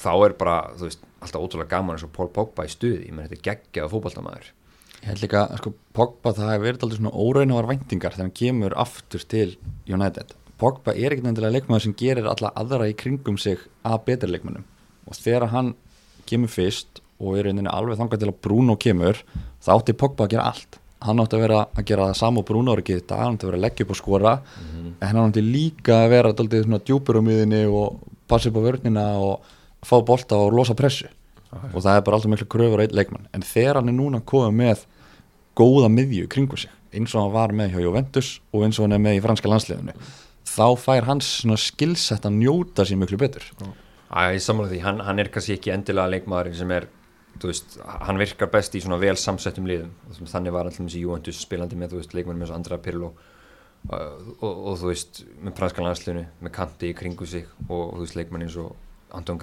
þá 0.01 0.13
er 0.27 0.35
bara, 0.39 0.57
þú 0.79 0.89
veist, 0.89 1.05
alltaf 1.21 1.45
ótrúlega 1.45 1.75
gaman 1.75 1.97
eins 1.97 2.07
og 2.07 2.13
Pól 2.15 2.31
Pogba 2.33 2.65
í 2.67 2.73
stuði, 2.73 3.07
ég 3.09 3.15
menn 3.15 3.29
þetta 3.29 3.39
er 3.39 3.47
geggjað 3.51 3.93
fótballtamaður 3.93 4.51
Ég 5.01 5.09
held 5.09 5.23
líka, 5.25 5.47
sko, 5.57 5.73
Pogba 5.97 6.35
það 6.37 6.51
hefur 6.53 6.67
verið 6.67 6.83
aldrei 6.85 6.99
svona 6.99 7.21
óreinávar 7.25 7.69
væntingar 7.71 8.13
þegar 8.13 8.27
hann 8.27 8.35
kemur 8.37 8.75
aftur 8.83 9.23
til 9.33 9.55
United. 9.89 10.35
Pogba 10.61 10.93
er 10.93 11.15
ekkert 11.15 11.31
endilega 11.31 11.55
leikmaður 11.57 11.87
sem 11.87 11.95
gerir 11.97 12.29
alla 12.29 12.51
aðra 12.61 12.91
í 12.91 12.97
kringum 13.01 13.39
sig 13.41 13.63
að 13.81 14.03
betur 14.11 14.29
leikmannum 14.29 14.67
og 15.09 15.17
þegar 15.17 15.49
hann 15.55 15.73
kemur 16.29 16.53
fyrst 16.53 17.01
og 17.21 17.39
er 17.41 17.49
einnig 17.49 17.71
alveg 17.73 17.97
þangað 17.97 18.23
til 18.23 18.29
að 18.29 18.43
Bruno 18.45 18.77
kemur 18.81 19.23
þá 19.65 19.71
átti 19.79 19.97
Pogba 19.97 20.27
að 20.27 20.35
gera 20.35 20.51
allt 20.53 20.77
hann 21.07 21.23
átti 21.23 21.37
að 21.39 21.45
vera 21.47 21.61
að 21.75 21.87
gera 21.89 22.09
það 22.11 22.19
sama 22.21 22.43
og 22.43 22.47
Bruno 22.49 22.75
er 22.75 22.83
ekki 22.83 22.99
þetta, 22.99 23.19
hann 23.21 23.37
átti 23.37 23.47
að 23.47 23.51
vera 23.51 23.61
að 23.61 23.65
leggja 23.67 23.87
upp 23.87 23.95
og 23.95 24.01
skora. 24.01 24.35
En 25.01 25.09
hann 25.09 25.23
átti 25.27 25.45
líka 25.45 26.03
að 26.05 26.11
vera 26.15 26.33
daldið 26.37 26.67
svona 26.67 26.83
djúpur 26.85 27.21
á 27.21 27.23
miðinni 27.25 27.63
og 27.67 28.01
passa 28.31 28.51
upp 28.51 28.61
á 28.61 28.67
vörnina 28.69 29.07
og 29.19 29.53
fá 29.87 29.97
bolta 30.05 30.37
og 30.37 30.53
losa 30.55 30.77
pressu. 30.79 31.09
Og 31.75 31.81
það 31.83 31.97
er 31.97 32.05
bara 32.07 32.17
alltaf 32.21 32.31
miklu 32.31 32.47
kröfur 32.47 32.83
einn 32.85 32.95
leikmann. 32.95 33.27
En 33.35 33.43
þegar 33.43 33.81
hann 33.81 33.91
er 33.91 33.97
núna 33.97 34.21
komið 34.23 34.59
með 34.61 34.85
góða 35.59 35.89
miðju 35.91 36.29
kringu 36.31 36.57
sig 36.61 36.71
eins 36.95 37.15
og 37.15 37.23
hann 37.25 37.35
var 37.35 37.53
með 37.55 37.75
hjá 37.75 37.85
Juventus 37.85 38.29
og 38.55 38.65
eins 38.67 38.79
og 38.79 38.87
hann 38.87 38.97
er 38.97 39.03
með 39.03 39.19
í 39.21 39.23
franska 39.23 39.51
landsliðinu 39.51 39.95
þá 40.51 40.67
fær 40.81 41.07
hans 41.07 41.29
svona 41.43 41.59
skilsett 41.61 42.27
að 42.27 42.39
njóta 42.41 42.87
sér 42.87 42.99
miklu 43.01 43.19
betur. 43.21 43.45
Æ, 44.11 44.35
ég 44.35 44.43
sammála 44.43 44.71
því, 44.73 44.81
hann, 44.83 45.03
hann 45.07 45.23
er 45.23 45.31
kannski 45.31 45.55
ekki 45.55 45.71
endilega 45.75 46.11
leikmaðurinn 46.11 46.59
sem 46.59 46.73
er, 46.75 46.89
veist, 47.49 47.79
hann 48.05 48.21
virkar 48.21 48.51
best 48.53 48.75
í 48.77 48.83
svona 48.85 48.99
vel 49.01 49.17
samsettum 49.17 49.69
liðum. 49.69 49.93
Þannig 50.21 50.53
var 50.53 50.69
alltaf 50.69 50.85
þessi 50.85 51.05
Juventus 51.05 51.41
spilandi 51.41 51.79
með, 51.81 51.97
veist, 52.01 52.15
leikmann 52.17 52.41
með 52.41 52.51
svo 52.51 52.59
Andra 52.59 52.81
Pirlo. 52.83 53.15
Og, 53.89 54.35
og, 54.45 54.59
og 54.71 54.75
þú 54.83 54.91
veist, 54.91 55.23
með 55.41 55.57
franska 55.57 55.85
landsliðinu, 55.85 56.27
með 56.45 56.53
kanti 56.59 56.91
í 56.91 56.97
kringu 56.97 57.29
sig 57.29 57.47
og 57.69 57.95
þú 57.95 58.03
veist, 58.05 58.19
leikmann 58.19 58.45
eins 58.45 58.59
og 58.61 58.75
Anton 59.17 59.41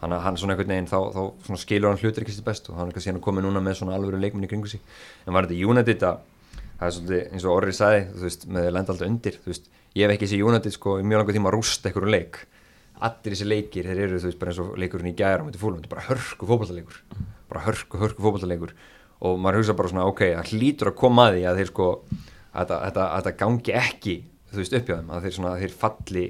að 0.00 0.22
hann 0.24 0.36
svona 0.40 0.54
einhvern 0.54 0.72
veginn 0.72 0.88
þá, 0.88 0.98
þá 1.12 1.22
svona 1.44 1.60
skilur 1.60 1.90
hann 1.90 1.98
hlutir 2.00 2.24
ekki 2.24 2.32
sér 2.32 2.44
best 2.46 2.70
og 2.70 2.78
hann 2.78 2.88
er 2.88 2.96
kannski 2.96 3.12
hann 3.12 3.20
komið 3.20 3.44
núna 3.44 3.60
með 3.60 3.80
svona 3.80 3.96
alvöru 3.98 4.20
leikmann 4.20 4.46
í 4.46 4.48
kringu 4.48 4.70
sig. 4.70 4.80
En 5.26 5.36
var 5.36 5.44
þetta 5.44 5.72
United 5.72 6.06
að 6.08 6.22
það 6.80 6.86
er 6.86 6.94
svolítið 6.96 7.34
eins 7.34 7.44
og 7.44 7.52
Orri 7.52 7.74
sagði 7.76 8.06
þú 8.14 8.24
veist, 8.24 8.46
með 8.48 8.64
þeir 8.64 8.74
lenda 8.76 8.94
alltaf 8.94 9.10
undir 9.10 9.36
þú 9.36 9.52
veist, 9.52 9.68
ég 9.92 10.06
hef 10.06 10.14
ekki 10.14 10.30
sér 10.30 10.44
United 10.48 10.76
sko 10.76 10.96
í 10.96 11.04
mjög 11.04 11.20
langa 11.20 11.36
tíma 11.36 11.50
að 11.50 11.56
rústa 11.58 11.90
einhverju 11.90 12.14
leik 12.14 12.40
allir 13.00 13.32
þessi 13.34 13.46
leikir, 13.48 13.86
þeir 13.88 14.02
eru 14.06 14.18
þú 14.20 14.28
veist 14.30 14.40
bara 14.40 14.52
eins 14.52 14.60
og 14.62 14.72
leikurinn 14.80 15.10
í 15.12 15.16
gæra 15.16 15.40
á 15.42 15.46
mæti 15.46 15.60
fólum, 15.60 15.80
þetta 15.80 15.88
er 15.88 15.94
bara 15.94 16.06
hörku 16.10 16.48
fótballtaleikur 16.50 16.98
bara 17.50 17.62
hörku, 17.66 18.00
hörku 18.02 18.24
fótballtaleikur 18.26 18.74
og 19.20 19.38
maður 19.40 19.60
hugsa 19.60 19.74
bara 19.78 19.88
svona, 19.92 20.04
ok, 20.08 20.20
það 20.36 20.50
hlýtur 20.54 20.90
að 20.92 20.98
koma 21.00 21.26
að 21.28 21.34
því 21.38 21.42
að 21.50 21.58
þeir 21.60 21.70
sko, 21.72 21.88
að 22.54 22.60
þetta- 22.60 22.78
að 22.80 22.84
þetta- 22.90 23.08
að 23.10 23.18
þetta 23.24 23.38
gangi 23.42 23.74
ekki, 23.80 24.14
þú 24.50 24.56
veist, 24.60 24.76
upp 24.78 24.86
hjá 24.88 24.94
þeim. 24.96 25.10
Að 25.10 25.22
þeir 25.26 25.34
svona, 25.36 25.50
að 25.54 25.60
þeir 25.64 25.74
falli 25.82 26.24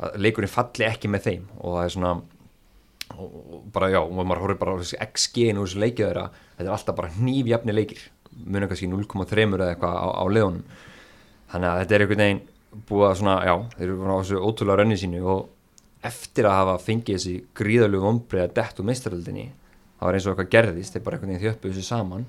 að 0.00 0.16
leikurinn 0.26 0.50
falli 0.52 0.84
ekki 0.88 1.08
með 1.12 1.22
þeim. 1.28 1.44
Og 1.62 1.76
það 1.76 1.84
er 1.84 1.94
svona 1.94 2.10
og 3.16 3.62
bara 3.72 3.88
já, 3.92 4.00
og 4.02 4.10
maður 4.18 4.42
horfir 4.42 4.58
bara 4.58 4.74
á 4.74 4.80
þessi 4.82 4.98
XG-inu 5.06 5.62
og 5.62 5.68
þessi 5.68 5.80
leikið 5.84 6.06
þeirra, 6.08 6.24
þetta 6.58 6.66
er 6.66 6.74
alltaf 6.74 6.96
bara 6.98 7.12
hnífjafni 7.14 7.74
leikir, 7.76 8.00
munið 8.36 8.68
kannski 8.72 8.88
0,3 8.90 9.54
eða 9.56 9.68
eitthvað 9.76 9.94
á, 9.96 10.06
á 10.10 10.24
leðunum 10.26 10.64
þannig 11.52 11.70
að 11.70 11.78
þetta 11.84 11.94
er 11.94 12.04
einhvern 12.04 12.22
veginn 12.24 12.42
búið 12.90 13.06
að 13.06 13.14
svona, 13.20 13.36
já, 13.46 13.54
þeir 13.78 13.86
eru 13.86 14.10
á 14.10 14.18
þessu 14.18 14.42
ótrúlega 14.42 14.78
rönni 14.82 14.98
sínu 15.00 15.22
og 15.24 15.46
eftir 16.06 16.48
að 16.48 16.58
hafa 16.60 16.76
fengið 16.86 17.18
þessi 17.18 17.36
gríðalegu 17.56 18.04
vombriða 18.06 18.52
dett 18.56 18.80
úr 18.80 18.88
meistaröldinni 18.88 19.46
það 19.96 20.08
var 20.08 20.18
eins 20.18 20.26
og 20.26 20.32
eitthvað 20.32 20.52
gerðist, 20.52 20.94
þeir 20.94 21.04
bara 21.04 21.16
einhvern 21.16 21.32
veginn 21.32 21.44
þjöppu 21.44 21.72
þessu 21.72 21.86
saman. 21.86 22.24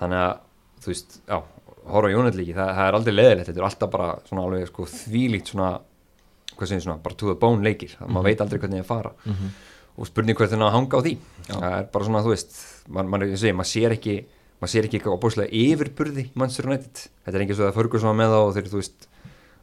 Þannig 0.00 0.22
að, 0.22 0.32
þú 0.82 0.92
veist, 0.92 1.18
já 1.28 1.36
horfa 1.92 2.10
á 2.10 2.14
jónætlíki, 2.14 2.54
það, 2.56 2.72
það 2.76 2.88
er 2.88 2.96
aldrei 2.98 3.14
leðilegt 3.14 3.48
þetta 3.48 3.60
er 3.60 3.66
alltaf 3.66 3.90
bara 3.90 4.08
svona 4.28 4.44
alveg 4.46 4.68
sko 4.70 4.86
þvílíkt 4.86 5.50
svona, 5.50 5.70
hvað 6.52 6.70
segir 6.70 6.84
svona, 6.84 7.02
bara 7.02 7.18
the 7.18 7.34
bone 7.42 7.66
leikir, 7.66 7.96
það 7.98 8.12
maður 8.14 8.28
veit 8.28 8.44
aldrei 8.44 8.62
hvernig 8.62 8.82
það 8.82 8.90
fara. 8.92 9.12
Og 9.92 10.08
spurning 10.08 10.38
hvert 10.38 10.54
er 10.54 10.62
að 10.62 10.72
hanga 10.72 10.98
á 10.98 11.04
því. 11.04 11.14
Það 11.48 11.66
er 11.68 11.88
bara 11.92 12.06
svona, 12.08 12.22
þú 12.24 12.30
veist 12.32 12.54
man, 12.88 13.10
man, 13.12 13.26
segi, 13.34 13.56
maður 13.58 13.72
sér 13.72 13.96
ekki 13.98 14.14
maður 14.62 14.72
sér 14.72 14.86
ekki 14.86 14.98
eitthvað 14.98 15.16
opbúslega 15.18 15.58
yfirburði 15.58 16.24
Manchester 16.38 16.68
United. 16.70 17.02
Þetta 17.26 17.38
er 17.38 17.44
ekki 17.44 17.56
svo 17.58 17.66
að 17.66 17.76
Ferguson 17.76 18.12
var 18.12 18.18
með 18.20 18.32
þá 18.32 18.38
og 18.38 18.52
þeir, 18.56 18.70
þú 18.70 18.78
veist, 18.78 19.08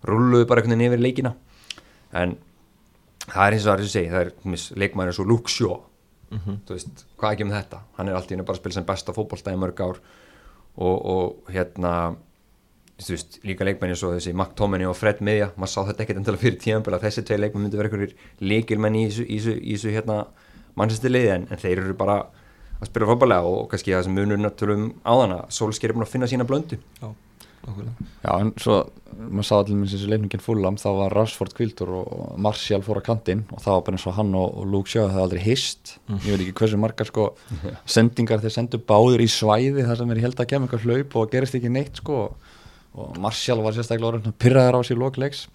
rulluðu 0.10 0.48
bara 0.50 0.62
einhvern 0.62 0.76
veginn 0.76 0.92
yfir 0.92 1.04
leikina. 1.06 1.34
En 2.20 2.36
það 3.34 3.46
er 3.46 3.58
eins 3.58 3.66
og 3.66 3.72
það 3.72 3.76
er 3.76 3.84
sem 3.84 3.90
ég 3.90 3.94
segi, 3.96 4.14
það 4.14 4.26
er 4.26 4.50
mis, 4.54 4.66
leikmæður 4.84 5.14
eins 5.14 5.22
og 5.24 5.30
Luke 5.30 5.54
Shaw. 5.54 5.78
Þú 6.30 6.76
veist, 6.76 7.06
hvað 7.18 7.36
ekki 7.36 7.46
um 7.48 7.54
þetta? 7.56 7.84
Hann 7.98 8.10
er 8.10 8.18
alltaf 8.18 8.42
bara 8.46 8.56
að 8.56 8.62
spila 8.62 8.78
sem 8.78 8.86
besta 8.86 9.16
fótbolta 9.16 9.54
í 9.54 9.60
mörg 9.60 9.80
ár 9.82 10.02
og, 10.78 10.98
og 11.14 11.54
hérna 11.54 11.94
þú 13.00 13.16
veist, 13.16 13.40
líka 13.48 13.66
leikmenn 13.66 13.94
eins 13.94 14.04
og 14.04 14.18
þessi 14.18 14.34
McTominay 14.36 14.90
og 14.90 14.98
Fred 15.00 15.24
Miðja, 15.26 15.50
maður 15.56 15.72
sá 15.74 15.80
þetta 15.88 16.04
ekkert 16.04 16.20
endala 16.22 16.42
fyrir 16.42 16.60
tíðanbel 16.60 16.98
að 16.98 17.06
þessi 17.08 17.24
tvei 17.28 17.40
leikmenn 17.40 17.66
myndi 17.66 17.80
vera 17.80 17.90
einhverjir 17.90 18.16
leikilmenn 18.44 19.00
í 19.00 19.06
þessu, 19.08 19.26
í 19.26 19.40
þessu, 19.40 19.56
í 19.56 19.78
þessu 19.78 19.94
hérna 19.96 20.18
mannsæstiliði 20.80 21.32
en, 21.36 21.48
en 21.50 21.62
þeir 21.62 21.84
eru 21.86 21.96
bara 22.00 22.20
að 22.80 22.92
spila 22.92 23.10
fótballega 23.10 23.48
og, 23.48 23.64
kannski 23.72 23.96
það 23.96 24.06
sem 24.08 24.20
munur 24.20 24.42
náttúrulega 24.44 24.92
á 25.04 25.14
þann 25.22 25.36
að 25.38 25.56
Solskjær 25.56 25.94
er 25.94 25.98
búin 25.98 26.08
að 26.08 26.14
finna 26.14 26.30
sína 26.32 26.48
blöndu. 26.48 26.80
Já, 27.00 27.10
Já, 28.24 28.32
en 28.40 28.52
svo, 28.62 28.78
maður 29.20 29.48
sá 29.48 29.54
allir 29.58 29.78
minnst 29.78 29.96
þessi 29.96 30.10
leikningin 30.10 30.44
fullam, 30.44 30.78
þá 30.80 30.88
var 30.96 31.16
Rashford 31.18 31.54
kvildur 31.58 31.92
og 32.00 32.38
Martial 32.42 32.82
fór 32.86 33.02
á 33.02 33.08
kantinn 33.10 33.44
og 33.52 33.64
það 33.64 33.76
var 33.76 33.84
bara 33.88 34.00
eins 34.00 34.08
og 34.10 34.16
hann 34.18 34.32
og, 34.40 34.58
og 34.62 34.70
Luke 34.74 34.92
Shaw 34.92 35.10
það 35.12 35.24
aldrei 35.26 35.42
hist, 35.44 35.96
ég 36.24 36.30
veit 36.32 36.46
ekki 36.46 36.56
hversu 36.62 36.80
margar 36.82 37.10
sko 37.10 37.28
sendingar 37.90 38.44
þeir 38.44 38.56
sendu 38.56 38.82
báður 38.92 39.26
í 39.26 39.30
svæði 39.32 39.86
þar 39.88 40.02
sem 40.02 40.16
er 40.16 40.24
held 40.26 40.40
að 40.40 40.50
kemja 40.54 40.70
eitthvað 40.70 40.88
hlaup 40.88 41.20
og 41.20 41.34
gerist 41.36 41.60
ekki 41.60 41.74
neitt 41.74 42.00
sko 42.02 42.20
og 43.00 43.20
Martial 43.22 43.60
var 43.64 43.76
sérstaklega 43.76 44.14
orðin 44.14 44.32
að 44.32 44.40
pyrraðar 44.42 44.80
á 44.80 44.82
sér 44.88 45.02
lokleiks 45.02 45.46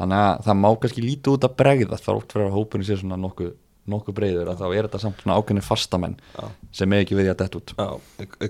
þannig 0.00 0.22
að 0.26 0.44
það 0.46 0.60
má 0.60 0.70
kannski 0.82 1.04
lítið 1.04 1.34
út 1.36 1.46
að 1.46 1.56
bregða 1.60 2.00
oft 2.14 2.32
fyrir 2.34 2.48
að 2.48 2.56
hópunni 2.56 2.86
sé 2.88 2.98
svona 3.00 3.20
nokkuð 3.20 3.54
nokkuð 3.90 4.16
breyður 4.16 4.52
að 4.52 4.62
þá 4.62 4.66
er 4.68 4.86
þetta 4.88 5.02
samt 5.02 5.24
svona 5.24 5.36
ákveðni 5.40 5.64
fastamenn 5.66 6.16
Já. 6.36 6.46
sem 6.80 6.94
er 6.94 7.04
ekki 7.04 7.18
við 7.18 7.28
í 7.28 7.32
að 7.34 7.42
dett 7.42 7.58
út. 7.60 7.74
Já, 7.76 7.88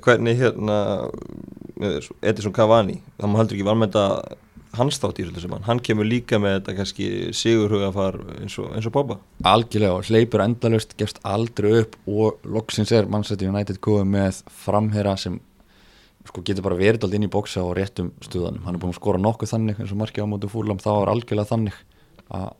hvernig 0.07 0.39
hérna 0.41 0.79
Edison 2.21 2.55
Cavani, 2.57 3.01
það 3.19 3.33
má 3.33 3.41
heldur 3.41 3.59
ekki 3.59 3.69
valmenda 3.69 4.07
hans 4.79 5.01
þátt 5.03 5.19
í 5.19 5.27
svolítið 5.27 5.45
sem 5.45 5.55
hann 5.67 5.83
kemur 5.83 6.07
líka 6.07 6.39
með 6.39 6.61
þetta 6.61 6.75
kannski 6.79 7.07
sigurhugafar 7.35 8.19
eins 8.39 8.55
og, 8.63 8.71
eins 8.77 8.87
og 8.87 8.95
Bobba 8.95 9.17
algjörlega 9.51 9.97
og 9.99 10.07
hleypur 10.07 10.45
endalust 10.45 10.95
gefst 11.01 11.19
aldrei 11.27 11.81
upp 11.81 11.97
og 12.07 12.45
loksins 12.47 12.93
er 12.95 13.09
Manchester 13.11 13.51
United 13.51 13.81
komið 13.83 14.13
með 14.15 14.43
framherra 14.63 15.17
sem 15.19 15.41
sko 16.29 16.45
getur 16.47 16.67
bara 16.69 16.79
verið 16.79 17.01
alltaf 17.01 17.17
inn 17.19 17.27
í 17.27 17.33
bóksa 17.33 17.65
og 17.65 17.75
réttum 17.79 18.13
stuðanum, 18.23 18.63
hann 18.67 18.77
er 18.77 18.83
búin 18.83 18.95
að 18.95 19.01
skora 19.01 19.23
nokkuð 19.23 19.55
þannig 19.55 19.81
eins 19.81 19.95
og 19.95 20.01
markið 20.03 20.27
á 20.29 20.31
mótu 20.31 20.51
fúlam, 20.53 20.79
þá 20.83 20.91
er 20.93 21.13
algjörlega 21.15 21.51
þannig 21.51 21.79
að 22.31 22.51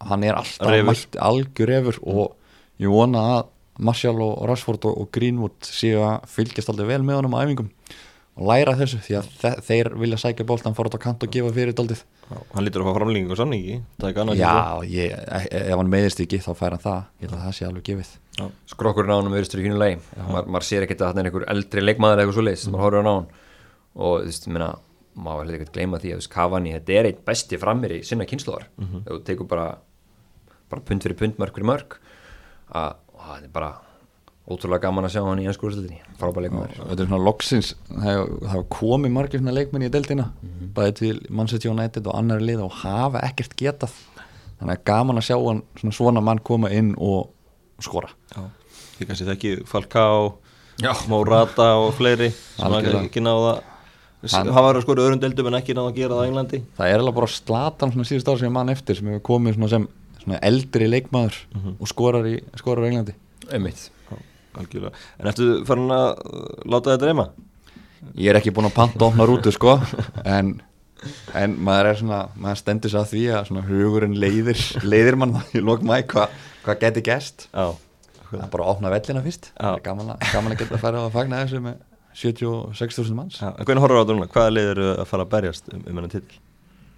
hann 0.00 0.24
er 0.24 0.38
alltaf 0.40 0.82
mætt 0.88 1.20
algjör 1.20 1.72
efur 1.80 2.00
og 2.02 2.34
ég 2.82 2.92
vona 2.92 3.22
að 3.36 3.52
Martial 3.78 4.16
og 4.24 4.44
Rashford 4.48 4.84
og, 4.88 5.00
og 5.02 5.08
Greenwood 5.12 5.56
séu 5.68 6.00
að 6.00 6.28
fylgjast 6.32 6.70
alltaf 6.72 6.88
vel 6.88 7.02
með 7.04 7.20
honum 7.20 7.36
á 7.36 7.44
æfingum 7.44 7.70
og 8.36 8.48
læra 8.50 8.74
þessu 8.76 9.00
því 9.04 9.16
að 9.16 9.28
þe 9.40 9.50
þeir 9.64 9.90
vilja 10.00 10.18
sækja 10.20 10.46
boltan 10.48 10.76
fara 10.76 10.90
út 10.90 10.96
á 10.96 11.00
kant 11.00 11.24
og 11.24 11.32
gefa 11.32 11.52
fyrir 11.56 11.76
daldið 11.76 12.02
Já, 12.26 12.38
hann 12.56 12.64
lítur 12.66 12.82
að 12.82 12.88
fá 12.90 12.96
framlengingu 12.98 13.32
og 13.32 13.38
samningi 13.38 13.76
ekki 14.02 14.36
Já, 14.40 14.52
ég, 14.90 15.12
e- 15.14 15.60
ef 15.62 15.76
hann 15.78 15.90
meðist 15.92 16.20
ekki 16.24 16.40
þá 16.42 16.48
fær 16.58 16.74
hann 16.74 16.82
það, 16.82 17.04
ég 17.22 17.28
held 17.28 17.36
að 17.36 17.44
það 17.44 17.54
sé 17.54 17.66
alveg 17.68 17.84
gefið. 17.86 18.10
Skrokkurinn 18.72 19.14
á 19.14 19.18
hann 19.20 19.30
öðrustur 19.30 19.62
í 19.62 19.66
fínu 19.68 19.78
lagi. 19.78 20.00
Maður 20.26 20.66
sér 20.66 20.86
ekkert 20.88 21.04
að 21.06 21.12
hann 21.12 21.22
er 21.22 21.28
einhver 21.30 21.46
eldri 21.54 21.84
leikmaður 21.84 22.16
eða 22.18 22.24
eitthvað 22.24 22.38
svo 22.40 22.46
leys, 22.48 22.64
maður 22.72 22.84
horfir 22.86 22.98
hann 22.98 23.06
á 23.06 23.14
hann 23.14 23.28
og 23.96 24.16
þú 24.18 24.26
veist, 24.26 24.48
minna, 24.50 24.68
maður 25.16 25.46
hefði 25.48 25.58
ekkert 25.60 25.72
gleyma 25.78 25.98
því 26.02 26.12
að 26.12 26.20
veist, 26.20 26.30
Cavani, 26.34 26.72
þetta 26.76 26.92
er 27.00 27.08
eitt 27.10 27.24
besti 27.24 27.58
frammir 27.62 27.94
í 27.96 28.02
sinna 28.04 28.26
kynnslóðar, 28.28 28.66
ef 28.78 29.10
þú 29.10 29.18
tekur 29.30 29.48
bara 29.48 29.66
bara 30.70 30.82
pund 30.82 31.02
fyrir 31.06 31.16
pund, 31.20 31.36
mörg 31.40 31.54
fyrir 31.56 31.68
mörg 31.70 31.98
að 32.74 32.96
og 33.16 33.20
það 33.26 33.44
er 33.46 33.52
bara 33.54 33.68
ótrúlega 34.46 34.82
gaman 34.86 35.06
að 35.08 35.12
sjá 35.16 35.22
hann 35.26 35.40
í 35.42 35.46
ennsku 35.48 35.66
úrslutinni 35.66 36.00
frábæð 36.20 36.44
leikmaður. 36.46 36.74
Þetta 36.90 37.02
er 37.02 37.08
svona 37.10 37.24
loksins, 37.26 37.70
það 37.90 38.04
hefur- 38.06 38.34
það 38.42 38.50
hefur 38.52 38.66
komið 38.76 39.14
margir 39.16 39.40
svona 39.40 39.54
leikmenn 39.56 39.86
í 39.86 39.90
deildina. 39.90 40.26
Bæði 40.76 40.94
til 41.00 41.16
Manchester 41.30 41.70
United 41.72 42.06
og 42.06 42.14
annar 42.20 42.40
lið 42.44 42.62
og 42.62 42.70
hafa 42.82 43.22
ekkert 43.26 43.56
getað. 43.58 43.96
Þannig 44.60 44.76
að 44.78 44.84
gaman 44.84 45.16
að 45.18 45.26
sjá 45.26 45.36
hann 45.46 45.62
svona, 45.80 45.92
svona 45.98 46.22
mann 46.22 46.38
koma 46.38 46.70
inn 46.70 46.94
og 46.98 47.32
skora. 47.82 48.08
Já, 48.36 48.44
því 48.98 49.06
kannski 49.10 49.26
þekki 49.32 49.54
Falcao 49.66 50.38
Já. 50.78 50.92
Morata 51.08 51.70
og 51.80 51.94
fleiri 51.98 52.30
sem 52.30 52.72
ekki 53.02 53.20
náða 53.24 53.62
Hann- 54.34 54.50
hann 54.52 54.64
var 54.66 54.74
að 54.78 54.82
skora 54.86 55.02
öðrum 55.06 55.20
deildum 55.22 55.46
en 55.50 55.58
ekki 55.60 55.74
náða 55.76 55.90
að 55.92 55.96
gera 56.00 56.14
það 56.16 56.22
á 56.22 56.28
Englandi. 56.30 56.60
Það 56.78 56.90
er 56.94 56.98
alveg 57.04 57.14
bara 57.20 57.26
slatan 57.32 57.92
svona 57.94 58.08
síðust 58.10 58.28
ár 58.32 58.38
sem 58.40 58.48
ég 58.48 58.52
mann 58.56 58.68
eftir 58.72 58.96
sem 58.98 59.06
hefur 59.12 59.22
komið 59.30 59.54
svona 59.58 59.68
sem 59.74 59.88
svona 60.24 60.40
eldri 60.42 60.88
leikmaður 60.90 61.36
og 61.80 61.86
skorar 61.90 62.26
í 62.30 62.36
skorar 62.58 62.84
á 62.84 62.88
Englandi. 62.90 63.14
Einmitt. 63.52 63.90
Já, 64.10 64.16
algjörlega. 64.58 64.92
En 65.20 65.26
eftir 65.30 65.64
farin 65.68 65.90
að 65.94 66.08
uh, 66.18 66.46
láta 66.66 66.94
þetta 66.96 67.10
reyma? 67.12 67.28
Ég 68.16 68.30
er 68.30 68.38
ekki 68.40 68.52
búinn 68.54 68.68
að 68.70 68.74
panta 68.76 69.04
opna 69.08 69.24
rútu 69.26 69.50
sko 69.54 69.76
en, 70.24 70.60
en 71.34 71.54
maður 71.64 71.88
er 71.90 71.96
svona 72.00 72.20
maður 72.38 72.60
stendur 72.60 72.92
sér 72.92 73.00
að 73.02 73.10
því 73.14 73.22
að 73.34 73.48
svona 73.48 73.64
hugurinn 73.66 74.14
leiðir 74.20 74.60
leiðir 74.86 75.16
mann 75.18 75.34
í 75.56 75.62
lók 75.64 75.82
mæ 75.86 76.02
hvað 76.06 76.34
hva 76.66 76.76
geti 76.82 77.02
gæst 77.06 77.48
Já, 77.54 77.72
Það 78.26 78.40
er 78.42 78.50
bara 78.50 78.64
að 78.66 78.70
opna 78.74 78.90
vellina 78.90 79.20
fyrst. 79.22 79.44
Já. 79.54 79.60
Það 79.62 79.76
er 79.78 79.82
gaman 79.86 80.08
að, 80.10 80.24
gaman 80.34 80.52
að 80.54 80.58
geta 80.62 80.74
að 80.74 80.80
fara 80.82 81.02
að 81.06 81.12
fagna 81.14 81.40
þessu 81.44 81.60
með 81.62 81.76
76.000 82.16 83.16
manns 83.18 83.38
hvernig 83.40 83.82
horfður 83.84 84.00
á 84.00 84.02
þetta 84.02 84.16
núna? 84.16 84.28
Hvaða 84.32 84.52
lið 84.56 84.70
eru 84.74 84.90
að 84.94 85.08
fara 85.10 85.26
að 85.26 85.32
berjast 85.36 85.72
um, 85.72 85.82
um 85.82 85.98
hennan 86.00 86.12
titil? 86.12 86.38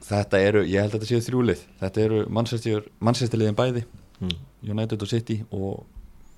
Þetta 0.08 0.40
eru, 0.46 0.60
ég 0.64 0.84
held 0.84 0.94
að 0.94 1.00
þetta 1.00 1.08
séu 1.10 1.24
þrjúlið 1.26 1.64
Þetta 1.80 2.04
eru 2.04 2.20
Manchester, 2.32 2.84
Manchester 3.04 3.40
liðin 3.42 3.58
bæði 3.58 3.82
Mm. 4.18 4.34
United 4.66 5.02
og 5.02 5.08
City 5.08 5.36
og 5.54 5.84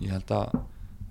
ég 0.05 0.12
held 0.12 0.33
að 0.37 0.57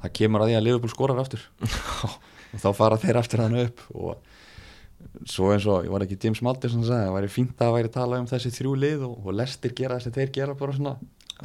það 0.04 0.12
kemur 0.20 0.44
að 0.44 0.52
því 0.52 0.58
að 0.58 0.66
Liverpool 0.68 0.92
skorar 0.94 1.22
aftur 1.24 1.42
og 2.54 2.60
þá 2.62 2.68
fara 2.78 3.00
þeir 3.02 3.18
aftur 3.18 3.42
þannig 3.42 3.72
upp 3.72 3.82
og 3.98 5.24
svo 5.26 5.50
eins 5.54 5.66
og, 5.66 5.88
ég 5.88 5.94
var 5.94 6.06
ekki 6.06 6.20
James 6.22 6.44
Malder 6.46 6.70
sem 6.70 6.84
sagði, 6.86 7.08
það 7.08 7.16
væri 7.18 7.32
fínt 7.34 7.64
að 7.66 7.74
væri 7.74 7.92
tala 7.96 8.20
um 8.22 8.28
þessi 8.30 8.52
þrjú 8.54 8.76
lið 8.84 9.08
og, 9.08 9.16
og 9.24 9.38
lestir 9.40 9.74
gera 9.80 9.98
þessi 9.98 10.14
þeir 10.20 10.34
gera 10.36 10.58
bara 10.60 10.76
svona 10.78 10.94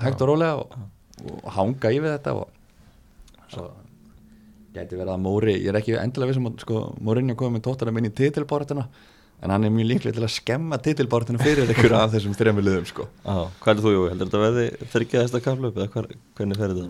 hægt 0.02 0.24
og 0.26 0.30
rólega 0.34 0.60
og, 0.60 0.76
og 1.30 1.48
hanga 1.56 1.94
yfir 1.96 2.10
þetta 2.18 2.36
og 2.42 3.48
svo 3.54 3.66
gæti 4.74 4.98
verið 4.98 5.12
að 5.14 5.24
Móri, 5.24 5.56
ég 5.60 5.70
er 5.70 5.78
ekki 5.78 5.98
endilega 6.00 6.32
vissum 6.32 6.48
að 6.50 6.62
sko, 6.64 6.80
Mórinja 7.04 7.36
komið 7.38 7.58
með 7.58 7.66
tóttara 7.68 7.92
minn 7.94 8.08
í 8.08 8.14
titilbáratuna 8.14 8.86
en 9.44 9.52
hann 9.52 9.66
er 9.66 9.72
mjög 9.74 9.88
líklega 9.90 10.16
til 10.16 10.24
að 10.24 10.32
skemma 10.32 10.78
titilbáratuna 10.82 11.42
fyrir 11.42 11.70
ykkur 11.74 11.94
af 11.98 12.14
þessum 12.14 12.34
þrejum 12.38 12.60
liðum 12.64 12.86
sko. 12.88 13.06
Já, 13.26 13.36
hvað 13.60 13.70
heldur 13.70 13.84
þú, 13.84 13.92
Jói? 13.94 14.06
Heldur 14.12 14.30
þetta 14.30 14.42
verði 14.44 14.88
þryggja 14.94 15.24
þesta 15.24 15.40
kaflöp 15.44 15.78
eða 15.78 15.88
hver, 15.92 16.08
hvernig 16.38 16.60
fer 16.60 16.72
þetta? 16.72 16.86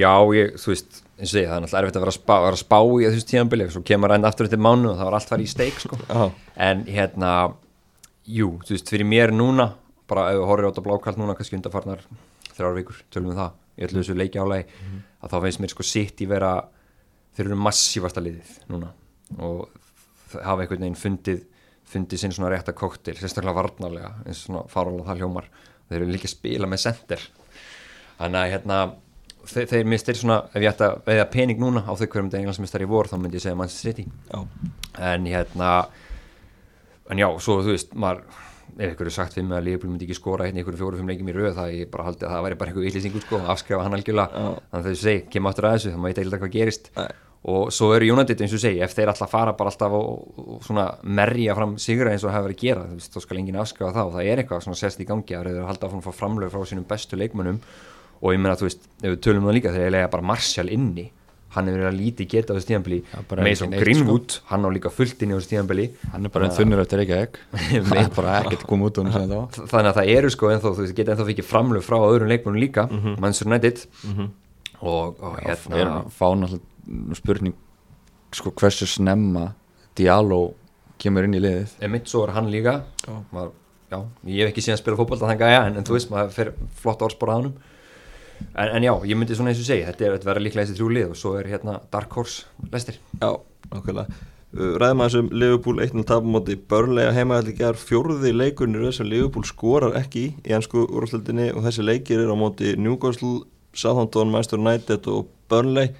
Já, 0.00 0.12
ég, 0.38 0.52
þú 0.62 0.72
veist, 0.72 1.00
eins 1.16 1.32
og 1.34 1.40
ég, 1.40 1.48
það 1.48 1.56
er 1.56 1.64
náttúrulega 1.64 1.82
erfitt 1.82 1.98
að 1.98 2.04
vera 2.04 2.14
að 2.14 2.18
spá, 2.18 2.34
vera 2.44 2.54
að 2.54 2.62
spá 2.62 2.78
í 2.84 3.08
þessu 3.08 3.26
tíðanbili 3.32 3.68
svo 3.74 3.82
kemur 3.90 4.14
enn 4.16 4.28
aftur 4.28 4.46
eftir 4.46 4.62
mánu 4.62 4.92
og 4.92 5.00
það 5.00 5.10
var 5.10 5.18
allt 5.18 5.32
farið 5.32 5.48
í 5.48 5.52
steik 5.56 5.82
sko. 5.82 5.98
Já, 6.06 6.22
en 6.68 6.86
hérna 6.86 7.32
jú, 8.38 8.52
þú 8.62 8.76
veist, 8.76 8.94
fyrir 8.94 9.10
mér 9.10 9.34
núna 9.34 9.72
bara 10.06 10.30
ef 10.30 10.38
við 10.38 10.48
horfum 10.52 10.70
átt 10.70 10.78
á 10.78 10.86
blákalt 10.86 11.18
núna 11.18 11.34
kannski 11.34 11.58
undarfarnar 11.58 12.06
þrjár 12.54 12.78
vikur, 12.78 13.02
tölum 13.10 13.32
við 13.32 13.40
það 13.42 13.56
í 13.76 13.86
öllu 13.88 14.00
þessu 14.00 14.16
leiki 14.16 14.40
álægi, 14.40 14.66
að 15.20 15.32
þá 15.32 15.38
finnst 15.42 15.62
mér 15.64 15.72
sko 15.74 15.84
sitt 15.84 16.22
í 16.22 16.28
vera, 16.30 16.52
þeir 17.36 17.50
eru 17.50 17.60
massívasta 17.60 18.22
liðið 18.24 18.52
núna. 18.72 18.92
Og 19.38 19.66
hafa 20.36 20.64
einhvern 20.64 20.82
veginn 20.82 20.98
fundið 20.98 21.44
fundið 21.86 22.18
sinn 22.18 22.34
svona 22.34 22.50
rétta 22.50 22.74
koktel, 22.74 23.14
sérstaklega 23.14 23.54
varnarlega 23.60 24.08
eins 24.26 24.40
og 24.40 24.46
svona 24.48 24.62
farulega 24.70 25.10
það 25.10 25.20
hljómar. 25.22 25.50
Þeir 25.86 26.00
eru 26.00 26.14
líka 26.14 26.26
að 26.26 26.32
spila 26.34 26.70
með 26.70 26.82
sender 26.82 27.26
þannig 28.16 28.40
að 28.40 28.52
hérna 28.54 28.78
þeir, 29.46 29.68
þeir 29.70 29.90
mistir 29.92 30.18
svona, 30.18 30.40
ef 30.50 30.64
ég 30.64 30.72
ætti 30.72 30.86
að 30.86 30.96
veða 31.06 31.28
pening 31.32 31.62
núna 31.62 31.84
á 31.86 31.92
þau 31.92 32.06
hverjum 32.06 32.30
þetta 32.30 32.40
englandsmistar 32.40 32.84
í 32.84 32.88
vor 32.90 33.10
þá 33.10 33.14
myndi 33.20 33.38
ég 33.38 33.44
segja 33.44 33.58
Manchester 33.60 33.92
City. 33.92 34.06
Já, 34.32 34.40
en 35.12 35.28
hérna 35.30 35.70
en 37.12 37.22
já, 37.22 37.28
svo 37.42 37.60
þú 37.62 37.76
veist 37.76 37.94
maður, 37.94 38.24
ef 38.76 39.04
er 39.04 39.12
sagt 39.14 39.38
við 39.38 39.46
mig 39.46 39.58
að 39.60 39.68
Liverpool 39.68 39.92
myndi 39.92 40.08
ekki 40.08 40.18
skora 40.18 40.48
hérna 40.48 40.64
ykkur 40.64 40.80
fjóru-fimm 40.80 41.12
leikjum 41.12 41.30
í 41.30 41.36
röð 41.36 41.54
það 41.60 41.76
ég 41.76 41.92
bara 41.92 42.08
haldi 42.08 42.26
að 42.26 42.34
það 42.34 42.48
væri 42.48 42.58
bara 42.62 42.72
einhver 42.72 42.90
yllýsingur 42.90 43.26
sko, 43.26 43.40
afskrifa 43.54 43.86
hann 43.86 43.96
algjörlega. 43.96 44.42
Þannig 44.72 44.82
að 44.82 44.90
þau 44.90 45.04
segi, 45.04 45.22
kemur 45.36 45.54
áttur 45.54 45.68
að 45.68 45.76
þessu, 45.76 45.94
það 45.94 46.02
má 46.02 46.10
ég 46.10 46.18
deilta 46.18 46.42
hvað 46.42 46.56
gerist. 46.56 46.90
Nei. 46.96 47.25
Og 47.46 47.72
svo 47.74 47.92
eru 47.94 48.08
United 48.10 48.40
eins 48.42 48.54
og 48.56 48.62
segi 48.62 48.80
ef 48.82 48.94
þeir 48.96 49.12
alltaf 49.12 49.30
fara 49.30 49.52
bara 49.54 49.70
alltaf 49.70 49.92
og, 49.94 50.38
og 50.42 50.70
merja 51.06 51.54
fram 51.54 51.76
sigra 51.78 52.10
eins 52.10 52.24
og 52.26 52.32
hafa 52.34 52.48
verið 52.48 52.56
að 52.56 52.64
gera 52.64 52.86
þú 52.88 52.96
veist, 52.98 53.12
þá 53.14 53.22
skal 53.22 53.42
enginn 53.42 53.60
afskrifa 53.62 53.92
það 53.94 54.08
og 54.08 54.16
það 54.16 54.30
er 54.30 54.42
eitthvað 54.42 54.64
svona 54.64 54.80
sérst 54.80 55.02
í 55.02 55.06
gangi 55.06 55.36
að 55.38 55.50
þeir 55.52 55.68
halda 55.68 55.86
áfram 55.86 56.00
að 56.02 56.08
fá 56.08 56.22
framlög 56.22 56.50
frá 56.54 56.64
sínum 56.66 56.88
bestu 56.88 57.20
leikmönnum. 57.20 57.60
Og 58.24 58.32
ég 58.32 58.40
meina 58.40 58.56
þú 58.58 58.66
veist, 58.66 58.88
ef 59.02 59.12
við 59.12 59.20
tölum 59.22 59.44
um 59.44 59.50
það 59.50 59.56
líka 59.60 59.74
þegar 59.76 59.86
ég 59.86 59.94
lega 59.94 60.10
bara 60.16 60.28
Martial 60.32 60.72
inni 60.74 61.06
hann 61.56 61.70
hefur 61.70 61.80
verið 61.80 61.88
að 61.88 62.00
lítið 62.00 62.28
geta 62.32 62.52
á 62.52 62.56
þessu 62.58 62.98
bara 63.30 63.44
Mason 63.46 63.72
Greenwood, 63.72 64.34
hann 64.50 64.66
á 64.66 64.70
líka 64.74 64.90
fullt 64.92 65.22
inni 65.24 65.36
á 65.36 65.38
þessu 65.38 65.52
tíðanbili 65.54 65.86
hann 66.12 66.28
er 66.28 66.32
bara 66.34 66.48
einn 66.48 66.56
þunnur 66.56 66.82
eftir 66.82 67.02
ekki 67.04 67.16
er 68.02 68.10
þannig 69.56 69.90
að 69.92 70.00
það 70.00 70.10
eru 70.16 70.32
sko 70.34 70.50
ennþá, 70.52 70.72
þú 70.72 70.84
veist, 70.84 70.96
geta 70.98 71.14
ennþá 71.14 71.28
fikið 71.30 71.48
framlög 71.48 71.86
frá 71.86 71.96
öðrum 72.02 72.32
leikmönnum 72.32 72.60
líka, 72.60 72.88
Manchester 72.92 73.48
United. 73.48 73.86
Og, 74.76 75.16
og 75.24 75.38
er 75.40 75.56
hérna 75.72 76.02
fá 76.12 76.26
náttúrulega 76.36 76.75
spurning 77.18 77.56
sko 78.34 78.52
hversu 78.56 78.88
snemma 78.90 79.50
Diallo 79.96 80.40
kemur 81.00 81.26
inn 81.26 81.36
í 81.36 81.40
liðið. 81.40 81.78
Emitt 81.86 82.10
svo 82.10 82.24
er 82.26 82.34
hann 82.36 82.50
líka. 82.52 82.78
Maður, 83.32 83.54
já, 83.92 83.98
ég 84.28 84.44
hef 84.44 84.52
ekki 84.52 84.64
síðan 84.64 84.78
að 84.78 84.82
spila 84.82 84.98
fótbolta 85.00 85.26
þannig 85.26 85.46
að 85.46 85.54
ja, 85.54 85.64
en, 85.68 85.80
en 85.80 85.86
þú 85.86 85.96
veist, 85.96 86.12
maður 86.12 86.36
fer 86.36 86.52
flott 86.80 87.04
orðspor 87.06 87.32
að 87.32 87.40
hannum 87.40 87.56
en, 88.54 88.68
en 88.68 88.84
já, 88.84 88.92
ég 89.08 89.18
myndi 89.18 89.36
svona 89.36 89.52
eins 89.52 89.60
og 89.62 89.68
segja 89.68 89.90
þetta 89.90 90.06
er 90.06 90.16
þetta 90.16 90.30
verður 90.30 90.46
líklega 90.46 90.66
þessi 90.66 90.78
þrjú 90.78 90.88
lið 90.92 91.12
og 91.12 91.20
svo 91.20 91.34
er 91.40 91.50
hérna 91.50 91.76
Dark 91.92 92.16
Horse 92.16 92.70
lestir 92.72 92.98
já, 93.20 93.28
nákvæmlega. 93.72 94.22
Uh, 94.56 94.72
Ræðum 94.80 95.02
að 95.02 95.10
þessum 95.10 95.30
Liverpool 95.42 95.82
1-0 95.84 96.06
tapumóti 96.08 96.56
börnlega 96.70 97.14
heimaðalli 97.16 97.56
gerð 97.58 97.82
fjórði 97.82 98.32
leikunir 98.36 98.94
sem 98.94 99.08
Liverpool 99.10 99.46
skorar 99.48 99.96
ekki 100.00 100.24
í 100.28 100.32
í 100.46 100.56
ennsku 100.56 100.86
úrvarsleildinni 100.86 101.50
og 101.52 101.66
þessi 101.66 101.84
leikir 101.84 102.22
eru 102.22 102.36
á 102.36 102.38
móti 102.40 102.74
Newcastle, 102.80 103.44
Southampton, 103.76 104.32
Manchester 104.32 104.62
United 104.62 105.08
og 105.12 105.28
Burnley 105.50 105.92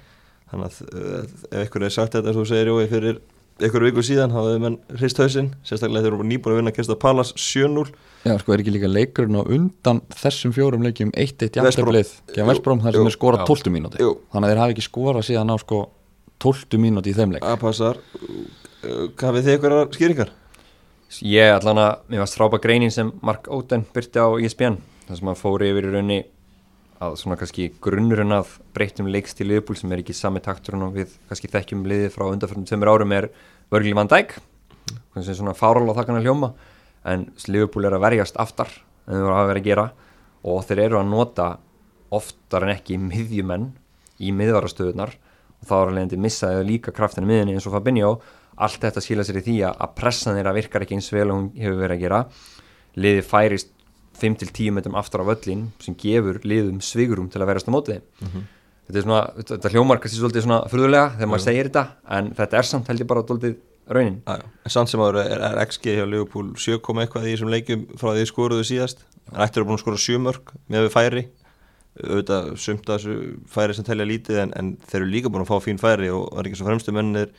þannig 0.51 0.67
að 0.67 0.77
uh, 0.91 1.25
ef 1.51 1.65
ykkur 1.67 1.87
er 1.87 1.93
sagt 1.97 2.15
þetta 2.17 2.31
eins 2.31 2.37
og 2.37 2.45
þú 2.45 2.51
segir 2.51 2.71
Jói 2.71 2.87
fyrir 2.91 3.19
einhverju 3.57 3.89
viku 3.89 4.03
síðan 4.05 4.33
hafðu 4.35 4.57
menn 4.61 4.75
hrist 4.99 5.17
hausinn 5.21 5.49
sérstaklega 5.65 6.05
þeir 6.05 6.13
eru 6.13 6.25
nýbúin 6.29 6.53
að 6.53 6.59
vinna 6.61 6.73
Krista 6.75 6.97
Pallas 6.99 7.31
7-0 7.33 7.87
Já, 8.27 8.35
sko, 8.41 8.53
er 8.53 8.61
ekki 8.61 8.73
líka 8.75 8.89
leikurinn 8.91 9.39
á 9.39 9.43
undan 9.43 10.01
þessum 10.13 10.53
fjórum 10.53 10.85
leikjum 10.85 11.09
1-1 11.17 11.57
West 11.65 11.81
Brom. 11.81 11.95
jafntöflið 11.95 12.11
gegn 12.35 12.51
Vestbróm 12.51 12.83
þar 12.83 12.93
jú. 12.93 13.01
sem 13.01 13.09
er 13.09 13.15
skorað 13.15 13.43
Já. 13.43 13.47
12 13.49 13.73
mínúti 13.73 14.03
Jú. 14.03 14.11
þannig 14.33 14.47
að 14.47 14.53
þeir 14.53 14.61
hafi 14.61 14.75
ekki 14.75 14.85
skorað 14.85 15.27
síðan 15.31 15.53
á 15.53 15.55
sko 15.63 15.79
12 16.45 16.81
mínúti 16.83 17.13
í 17.13 17.17
þeim 17.17 17.33
leik 17.33 17.47
að 17.47 17.59
passar 17.63 18.01
hafið 19.17 19.47
þið 19.47 19.53
einhverjar 19.55 19.91
skýringar? 19.97 20.33
Ég 21.23 21.53
allan 21.55 21.79
að, 21.81 21.93
mér 22.11 22.21
varst 22.25 22.37
frábæð 22.37 22.63
greinin 22.65 22.93
sem 22.93 23.09
Mark 23.25 23.47
Oden 23.49 23.87
byrti 23.95 24.21
á 24.21 24.27
ESPN 24.37 24.77
þar 25.07 25.19
sem 25.21 25.29
hann 25.31 25.39
fóri 25.39 25.71
yfir 25.71 25.87
í 25.87 25.93
raunni 25.95 26.17
að 27.03 27.15
svona 27.21 27.37
kannski 27.37 27.69
grunnurinn 27.83 28.33
að 28.33 28.55
breytum 28.73 29.09
leikstíl 29.11 29.47
liðbúl 29.51 29.77
sem 29.77 29.91
er 29.93 30.01
ekki 30.01 30.15
sami 30.17 30.41
takturinn 30.43 30.87
og 30.87 30.95
við 30.97 31.13
kannski 31.29 31.51
þekkjum 31.53 31.85
liðið 31.87 32.13
frá 32.15 32.25
undanförnum 32.31 32.65
tveimur 32.67 32.91
árum 32.93 33.13
er 33.13 33.29
Vörgli 33.73 33.93
Van 33.97 34.09
Dijk 34.09 34.37
kannski 35.13 35.35
svona 35.37 35.55
fáral 35.57 35.87
á 35.91 35.97
þakkan 35.97 36.19
að 36.19 36.27
hljóma. 36.27 36.51
En 37.07 37.27
liðbúl 37.47 37.87
er 37.87 37.95
að 37.97 38.03
verjast 38.03 38.39
aftar 38.41 38.71
en 39.07 39.15
þau 39.15 39.23
voru 39.27 39.37
að 39.37 39.51
vera 39.51 39.61
að 39.61 39.69
gera 39.69 39.85
og 40.47 40.65
þeir 40.67 40.83
eru 40.87 40.99
að 40.99 41.11
nota 41.11 41.47
oftar 42.17 42.65
en 42.65 42.73
ekki 42.73 42.99
miðjumenn 43.01 43.69
í 44.23 44.33
miðvarastöðunar 44.35 45.13
og 45.13 45.69
þá 45.69 45.75
er 45.77 45.87
að 45.87 45.95
leiðandi 45.97 46.21
missaði 46.23 46.67
líka 46.67 46.93
kraftinu 46.95 47.29
miðinni 47.29 47.57
eins 47.57 47.67
og 47.67 47.75
Fabinho. 47.75 48.17
Allt 48.57 48.81
þetta 48.81 49.03
skila 49.03 49.25
sér 49.25 49.41
í 49.41 49.45
því 49.45 49.57
að 49.69 49.95
pressan 49.97 50.37
þeirra 50.37 50.55
virkar 50.55 50.85
ekki 50.85 50.97
eins 50.97 51.11
vel 51.13 51.27
og 51.29 51.35
hún 51.35 51.49
hefur 51.57 51.81
verið 51.83 51.97
að 51.97 52.03
gera. 52.05 52.21
Liði 52.97 53.25
færist 53.25 53.73
5-10 54.21 54.75
metrum 54.75 54.97
aftur 54.99 55.23
á 55.23 55.29
völlin 55.29 55.67
sem 55.83 55.97
gefur 55.97 56.41
liðum 56.43 56.79
svigurum 56.83 57.31
til 57.31 57.41
að 57.41 57.51
verast 57.51 57.69
á 57.69 57.75
mótið 57.75 58.01
mm 58.21 58.45
þetta 58.87 58.99
er 58.99 59.05
svona, 59.05 59.23
þetta, 59.37 59.55
þetta 59.55 59.71
hljómar 59.73 59.99
kannski 60.03 60.19
svolítið 60.21 60.45
svona 60.45 60.59
furðulega 60.71 61.07
þegar 61.17 61.31
maður 61.31 61.43
segir 61.43 61.69
þetta 61.69 61.83
en 62.17 62.29
þetta 62.37 62.59
er 62.59 62.69
samt 62.69 62.91
held 62.91 63.03
ég 63.03 63.09
bara 63.09 63.23
svolítið 63.25 63.57
raunin. 63.87 64.21
Já. 64.27 64.45
En 64.67 64.73
samt 64.73 64.91
sem 64.91 65.03
áður 65.03 65.19
er, 65.23 65.43
er 65.49 65.59
XG 65.65 65.97
hjá 65.97 66.05
Liverpool 66.07 66.53
7 66.59 66.79
koma 66.83 67.03
eitthvað 67.03 67.27
í 67.27 67.33
þessum 67.33 67.51
leikjum 67.51 67.83
frá 67.99 68.13
því 68.13 68.23
skoruðu 68.31 68.67
síðast. 68.67 69.03
En 69.31 69.43
ættir 69.43 69.61
eru 69.61 69.69
búin 69.69 69.79
að 69.79 69.83
skora 69.83 70.01
7 70.03 70.23
mörg 70.23 70.55
með 70.71 70.87
við 70.87 70.95
færi. 70.95 71.25
Auðvitað 71.97 72.49
sumt 72.61 72.87
að 72.87 72.97
þessu 72.97 73.15
færi 73.51 73.75
sem 73.75 73.87
telja 73.87 74.07
lítið 74.07 74.41
en, 74.43 74.55
en 74.59 74.73
þeir 74.87 74.99
eru 75.01 75.11
líka 75.11 75.31
búin 75.33 75.43
að 75.43 75.51
fá 75.51 75.63
fín 75.65 75.81
færi 75.81 76.11
og 76.13 76.27
það 76.29 76.41
er 76.43 76.49
ekki 76.49 76.59
svo 76.59 76.67
fremstu 76.67 76.93
mennir 76.95 77.31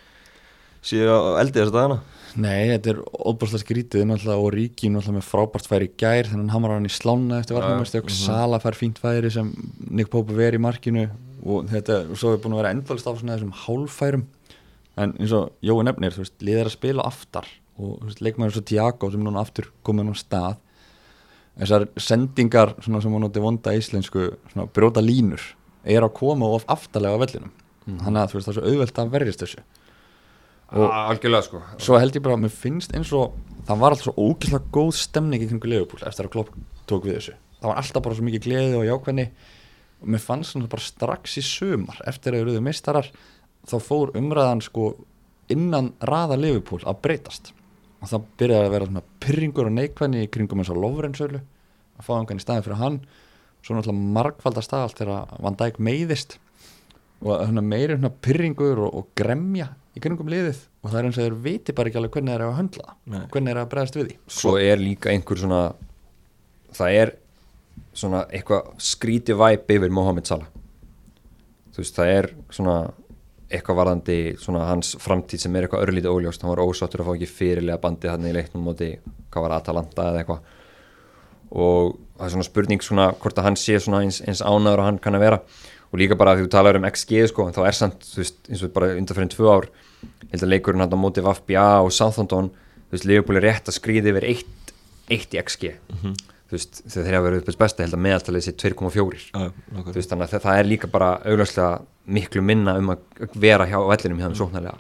séu 0.83 1.09
á 1.11 1.41
eldi 1.43 1.59
þess 1.61 1.73
að 1.73 1.77
dagana? 1.79 1.99
Nei, 2.39 2.69
þetta 2.71 2.91
er 2.93 2.99
óbúrslega 3.27 3.63
skrítið. 3.65 4.05
Náttúrulega 4.07 4.43
og 4.45 4.51
Ríki 4.55 4.91
náttúrulega 4.93 5.17
með 5.19 5.27
frábært 5.27 5.67
færi 5.71 5.89
gær 5.99 6.29
þannig 6.29 6.45
hann 6.45 6.53
hamar 6.55 6.75
hann 6.77 6.87
í 6.87 6.93
slána 6.93 7.41
eftir 7.41 7.57
varnumestök 7.59 8.11
Sala 8.15 8.61
fær 8.63 8.77
fínt 8.79 9.01
færi 9.03 9.31
sem 9.33 9.49
Nick 9.91 10.11
Pope 10.13 10.37
veri 10.37 10.61
í 10.61 10.63
markinu 10.63 11.09
og 11.45 11.67
þetta 11.73 12.03
og 12.13 12.19
svo 12.21 12.35
er 12.37 12.43
búin 12.45 12.55
að 12.55 12.61
vera 12.63 12.75
endalist 12.77 13.09
svona 13.09 13.35
þessum 13.39 13.55
hálfærum 13.65 14.27
en 14.99 15.15
eins 15.19 15.33
og 15.33 15.51
Jói 15.63 15.83
nefnir, 15.87 16.11
þú 16.15 16.25
veist, 16.25 16.37
liðið 16.43 16.61
er 16.61 16.71
að 16.71 16.75
spila 16.77 17.07
aftar 17.09 17.47
og 17.79 18.01
veist, 18.05 18.21
leikmaður 18.23 18.57
svo 18.59 18.65
Tiago 18.67 19.11
sem 19.11 19.23
núna 19.25 19.41
aftur 19.43 19.69
komin 19.87 20.11
á 20.11 20.15
stað. 20.19 20.57
Þessar 21.59 21.89
sendingar 21.99 22.75
svona 22.83 23.01
sem 23.03 23.13
hann 23.15 23.25
noti 23.25 23.43
vonda 23.43 23.73
íslensku 23.75 24.29
svona 24.53 24.69
brjóta 24.75 25.03
línur 25.03 25.43
er 25.87 26.03
að 26.07 26.13
koma 26.19 26.47
of 26.55 26.67
aftarlega 26.71 27.19
á 27.19 27.23
vellinum. 27.23 27.53
Þannig 27.89 28.21
að 28.21 28.31
þú 28.31 28.37
veist, 28.39 28.49
það 28.49 28.53
er 28.53 28.59
svo 28.59 28.67
auðvelt 28.73 28.99
að 29.03 29.13
verjast 29.15 29.43
þessu. 29.45 29.63
Og- 29.63 29.78
algjörlega 30.69 31.47
sko. 31.47 31.63
svo 31.81 31.99
held 32.01 32.17
ég 32.17 32.25
bara 32.25 32.37
að 32.37 32.45
mér 32.45 32.53
finnst 32.53 32.93
eins 32.97 33.13
og 33.17 33.37
það 33.69 33.81
var 33.83 33.95
alltaf 33.95 34.09
svo 34.09 34.15
ógeðslega 34.17 34.73
góð 34.73 34.91
stemning 34.97 35.45
í 35.45 35.49
kringu 35.49 35.71
Leopold 35.71 36.05
eftir 36.09 36.29
að 36.29 36.33
Klopp 36.35 36.55
tók 36.89 37.05
við 37.05 37.19
þessu. 37.19 37.37
Það 37.59 37.71
var 37.71 37.81
alltaf 37.83 38.05
bara 38.05 38.17
svo 38.19 38.27
mikið 38.29 38.45
gleði 38.47 38.79
og 38.79 38.87
jákvæðni. 38.89 39.27
Og 39.99 40.11
mér 40.15 40.23
fannst 40.23 40.55
svona 40.55 40.71
bara 40.71 40.85
strax 40.85 41.39
í 41.41 41.45
sumar 41.45 42.01
eftir 42.07 42.33
að 42.33 42.41
þeir 42.41 42.53
eru 42.55 42.65
meistarar 42.65 43.09
þá 43.69 43.77
fór 43.83 44.13
umræðan 44.17 44.63
sko 44.65 44.93
innan 45.53 45.93
raða 46.01 46.39
Leopold 46.39 46.87
að 46.89 47.01
breytast. 47.05 47.53
Og 47.99 48.13
það 48.13 48.29
byrjaði 48.41 48.69
að 48.69 48.75
vera 48.77 48.89
svona 48.89 49.05
pyrringur 49.25 49.69
og 49.69 49.75
neikvæðni 49.75 50.25
í 50.25 50.31
kringum 50.33 50.63
eins 50.63 50.71
og 50.73 50.79
Lovrennsölu 50.85 51.41
að 51.99 52.07
fá 52.07 52.13
einhvern 52.15 52.39
í 52.39 52.45
staðin 52.45 52.67
fyrir 52.69 52.83
hann. 52.83 53.01
Svo 53.65 53.75
náttúrulega 53.75 54.15
margfaldast 54.17 54.73
að 54.77 54.85
allt 54.87 55.01
þegar 55.03 55.41
Van 55.43 55.59
Dijk 55.59 55.81
meiðist 55.83 56.39
og 57.19 57.63
meiri 57.63 57.97
hérna 57.97 58.11
pyrringur 58.23 58.85
og, 58.87 58.95
og 59.01 59.09
gremja 59.19 59.73
í 59.97 60.03
kringum 60.03 60.29
liðið 60.31 60.61
og 60.83 60.93
það 60.93 60.99
er 61.01 61.09
eins 61.09 61.19
og 61.19 61.25
þeir 61.25 61.39
viti 61.45 61.75
bara 61.75 61.91
ekki 61.91 61.99
alveg 62.01 62.15
hvernig 62.15 62.33
þeir 62.35 62.43
eru 62.45 62.53
að 62.53 62.59
höndla 62.61 62.85
það 62.87 63.15
Nei. 63.15 63.19
og 63.21 63.33
hvernig 63.33 63.51
þeir 63.51 63.57
eru 63.57 63.65
að 63.65 63.73
bregðast 63.73 63.99
við 63.99 64.07
því. 64.07 64.17
Svo 64.39 64.53
er 64.63 64.83
líka 64.83 65.11
einhver 65.13 65.41
svona 65.43 65.63
það 66.79 67.01
er 67.01 67.13
svona 67.99 68.23
eitthvað 68.31 68.71
skríti 68.91 69.37
væp 69.39 69.75
yfir 69.75 69.95
Mohamed 69.95 70.31
Salah. 70.31 70.51
Þú 71.75 71.83
veist 71.83 71.99
það 71.99 72.13
er 72.15 72.31
svona 72.55 72.77
eitthvað 73.49 73.79
varðandi 73.81 74.19
svona 74.39 74.67
hans 74.69 74.93
framtíð 75.01 75.43
sem 75.43 75.57
er 75.57 75.67
eitthvað 75.67 75.87
örlítið 75.87 76.13
óljóst. 76.13 76.45
Hann 76.45 76.53
var 76.53 76.63
ósáttur 76.63 77.03
að 77.03 77.09
fá 77.09 77.15
ekki 77.17 77.31
fyrirlega 77.33 77.81
bandið 77.83 78.13
hann 78.13 78.29
í 78.29 78.35
leiknum 78.37 78.67
móti 78.69 78.93
hvað 79.33 79.47
var 79.47 79.57
Atalanta 79.57 80.11
eða 80.13 80.23
eitthvað. 80.23 80.55
Og 81.49 81.97
það 82.19 82.27
er 82.27 82.35
svona 82.35 82.49
spurning 82.51 82.85
svona 82.85 83.09
hvort 83.17 83.41
að 83.41 83.49
hann 83.49 83.59
sé 83.59 83.79
svona 83.81 84.03
eins, 84.05 84.21
eins 84.21 84.45
ánæður 84.45 84.83
og 84.83 84.89
hann 84.91 85.01
kann 85.03 85.17
að 85.17 85.25
vera 85.25 85.41
og 85.93 85.99
líka 86.01 86.17
bara 86.21 86.35
að 86.37 86.43
þú 86.45 86.49
talar 86.53 86.77
um 86.77 86.85
XG 86.91 87.27
sko 87.33 87.49
þá 87.55 87.61
er 87.67 87.77
samt 87.79 88.03
þú 88.05 88.23
veist 88.23 88.39
eins 88.51 88.63
og 88.67 88.73
bara 88.77 88.91
undanfyrir 88.99 89.31
tvö 89.33 89.53
ár 89.55 89.69
held 90.33 90.43
að 90.45 90.51
leikurinn 90.53 90.81
hann 90.85 90.93
á 90.93 90.99
móti 91.01 91.23
VFBA 91.25 91.69
og 91.85 91.93
Southampton 91.97 92.51
þú 92.89 92.97
veist 92.97 93.07
Liverpool 93.09 93.37
er 93.41 93.47
rétt 93.49 93.69
að 93.71 93.79
skrýði 93.79 94.13
yfir 94.13 94.27
eitt, 94.29 94.73
eitt 95.11 95.33
í 95.35 95.41
XG 95.43 95.73
þú 96.49 96.57
veist 96.57 96.83
þegar 96.89 97.05
þeir 97.09 97.17
hafa 97.19 97.27
verið 97.29 97.41
upp 97.43 97.49
þess 97.51 97.61
besta 97.61 97.85
held 97.85 97.97
að 97.97 98.05
meðaltalið 98.07 98.45
sé 98.47 98.53
2,4 98.57 99.23
þú 99.89 99.95
veist 99.99 100.11
þannig 100.13 100.29
að 100.29 100.43
það- 100.45 100.59
er 100.59 100.69
líka 100.71 100.89
bara 100.93 101.11
augljóslega 101.25 101.81
miklu 102.09 102.41
minna 102.43 102.77
um 102.81 102.91
að 102.95 103.33
vera 103.37 103.67
hjá 103.69 103.77
vellinum 103.85 104.19
hjá 104.23 104.29
þeim 104.31 104.39
sóknarlega. 104.39 104.77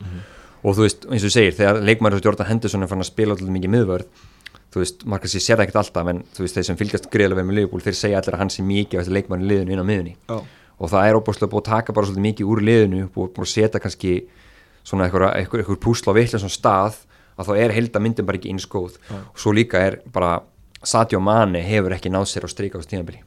Og 0.64 0.74
þú 0.74 0.86
veist 0.86 1.04
eins 1.06 1.22
og 1.24 1.28
þú 1.28 1.32
segir 1.34 1.52
þegar 1.58 1.82
leikmæður 1.84 2.22
Jordan 2.24 2.46
Henderson 2.48 2.82
er 2.82 2.88
fann 2.88 3.00
að 3.04 3.10
spila 3.12 3.34
alltaf 3.36 3.52
mikið 3.52 3.70
miðvörð 3.74 4.06
þú 4.72 4.80
veist 4.82 5.04
margar 5.06 5.28
sér 5.28 5.40
sér 5.44 5.56
það 5.60 5.64
ekkert 5.66 5.80
alltaf 5.82 6.08
en 6.08 6.22
þú 6.34 6.40
veist 6.46 6.56
þeir 6.56 6.64
sem 6.70 6.76
fylgjast 6.80 7.10
greiðlega 7.12 7.36
vel 7.36 7.44
með 7.50 7.54
Liverpool 7.60 7.84
þeir 7.84 7.94
segja 8.00 8.18
allir 8.22 8.34
að 8.34 8.38
hann 8.42 8.50
sé 8.52 8.64
mikið 8.64 8.98
af 8.98 9.04
þessi 9.06 9.16
leikmæður 9.18 9.46
liðinu 9.52 9.72
inn 9.76 9.84
á 9.84 9.90
miðunni 9.92 10.14
Já. 10.28 10.38
Og 10.78 10.90
það 10.92 11.08
er 11.08 11.18
óbúslega 11.18 11.50
búið 11.52 11.62
að 11.64 11.70
taka 11.72 11.92
bara 11.96 12.06
svolítið 12.06 12.26
mikið 12.28 12.50
úr 12.52 12.60
liðinu 12.68 13.08
búið, 13.14 13.32
búið 13.36 13.46
að 13.48 13.52
setja 13.54 13.80
kannski 13.82 14.12
svona 14.86 15.08
eitthvað, 15.08 15.32
eitthvað, 15.40 15.60
eitthvað 15.64 15.80
púsla 15.84 16.12
á 16.14 16.18
vitlega 16.18 16.42
svona 16.44 16.54
stað 16.54 17.00
að 17.38 17.48
þá 17.48 17.52
er 17.64 17.74
heildamyndin 17.76 18.26
bara 18.26 18.38
ekki 18.38 18.50
eins 18.54 18.66
góð. 18.70 18.96
Og 19.12 19.38
svo 19.38 19.52
líka 19.54 19.78
er 19.86 19.98
bara 20.14 20.40
Sadio 20.82 21.18
Mane 21.20 21.60
hefur 21.66 21.94
ekki 21.96 22.10
náð 22.14 22.26
sér 22.30 22.46
á 22.46 22.48
stríka 22.50 22.78
á 22.78 22.80
þessu 22.80 22.92
tímabili. 22.94 23.20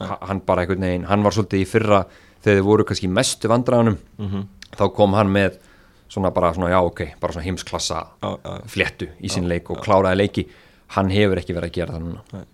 Ha- 0.00 0.18
hann 0.28 0.40
bara 0.46 0.62
einhvern 0.64 0.80
veginn, 0.84 1.04
hann 1.08 1.22
var 1.22 1.32
svolítið 1.36 1.62
í 1.64 1.66
fyrra 1.68 2.02
þegar 2.44 2.58
þið 2.60 2.64
voru 2.68 2.84
kannski 2.88 3.08
mestu 3.10 3.48
vandræðanum 3.50 3.98
þá 4.78 4.84
kom 4.94 5.12
hann 5.14 5.32
með 5.32 5.58
svona 6.08 6.30
bara 6.32 6.52
svona 6.54 6.70
já 6.70 6.78
ok, 6.80 7.00
bara 7.20 7.32
svona 7.34 7.44
heimsklassa 7.44 8.06
fléttu 8.66 9.08
í 9.20 9.28
sín 9.28 9.48
leik 9.48 9.70
og 9.70 9.82
kláraði 9.84 10.16
leiki. 10.22 10.46
Hann 10.96 11.10
hefur 11.10 11.36
ekki 11.42 11.52
verið 11.56 11.68
að 11.68 11.74
gera 11.80 11.92
það 11.92 12.04
núna 12.06 12.44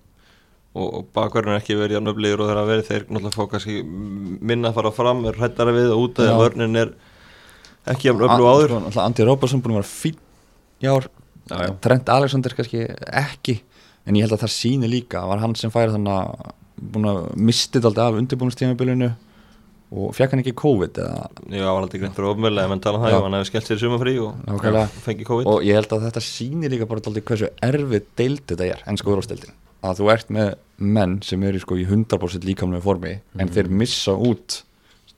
og, 0.75 1.05
bakverðin 1.15 1.55
er 1.55 1.61
ekki 1.63 1.77
verið 1.79 1.99
jafnöfligur 1.99 2.43
og 2.45 2.51
þeir 2.51 2.61
að 2.61 2.71
verið. 2.73 2.89
Þeir 2.89 3.05
náttúrulega 3.09 3.37
fá 3.37 3.51
kannski 3.53 3.77
minna 4.51 4.71
að 4.71 4.79
fara 4.81 4.95
fram, 4.95 5.23
er 5.31 5.39
hrættara 5.39 5.75
við 5.77 5.93
og 5.95 6.07
út 6.09 6.23
að 6.25 6.33
vörnin 6.41 6.81
er 6.83 6.95
ekki 7.95 8.11
jafnöflug 8.11 8.49
áður. 8.51 8.75
Andi 9.05 9.29
Róbersson 9.29 9.63
búin 9.65 9.77
að 9.77 9.83
vera 9.83 9.93
fín 9.93 10.19
í 10.83 10.91
ár. 10.91 11.09
Trent 11.85 12.11
Alexander 12.11 12.57
kannski 12.57 12.87
ekki 12.91 13.61
en 14.05 14.19
ég 14.19 14.27
held 14.27 14.37
að 14.37 14.47
það 14.47 14.55
síni 14.57 14.91
líka. 14.91 15.23
Það 15.23 15.31
var 15.33 15.45
hann 15.45 15.55
sem 15.61 15.73
færi 15.73 15.95
þannig 15.95 16.17
að 16.19 16.51
búin 16.95 17.11
að 17.13 17.21
mistið 17.39 17.87
alltaf 17.89 18.11
af 18.11 18.19
undirbúinustímabilinu 18.21 19.13
og 19.95 20.15
fekk 20.17 20.33
hann 20.35 20.41
ekki 20.43 20.55
COVID 20.59 20.97
eða, 20.99 21.27
Já, 21.55 21.65
hann 21.69 21.85
haldi 21.85 22.01
greint 22.03 22.17
fyrir 22.17 22.33
ofmjölega, 22.33 22.71
menn 22.73 22.81
tala 22.83 22.99
um 22.99 23.05
það, 23.05 23.13
já, 23.15 23.19
hann 23.23 23.37
hefði 23.37 23.49
skellt 23.53 23.69
sér 23.69 23.79
sumafrí 23.79 24.15
og 24.25 24.41
Nákvæmlega. 24.49 25.03
fengi 25.05 25.27
COVID. 25.29 25.51
Og 25.53 25.67
ég 25.69 25.79
held 25.79 25.93
að 25.95 26.07
þetta 26.09 26.23
síni 26.25 26.71
líka 26.73 26.89
bara 26.91 27.05
alltaf 27.05 27.29
hversu 27.31 27.51
erfið 27.63 28.09
deild 28.19 28.43
þetta 28.51 28.67
er 28.73 28.83
enn 28.91 28.99
skóðurásdeildin 28.99 29.55
að 29.85 30.01
þú 30.01 30.13
ert 30.15 30.31
með 30.35 30.55
menn 30.97 31.19
sem 31.25 31.43
eru 31.47 31.61
sko 31.63 31.79
í 31.79 31.85
100% 31.87 32.47
líkamlega 32.49 32.85
formi 32.85 33.19
en 33.39 33.53
þeir 33.53 33.71
missa 33.71 34.15
út 34.17 34.63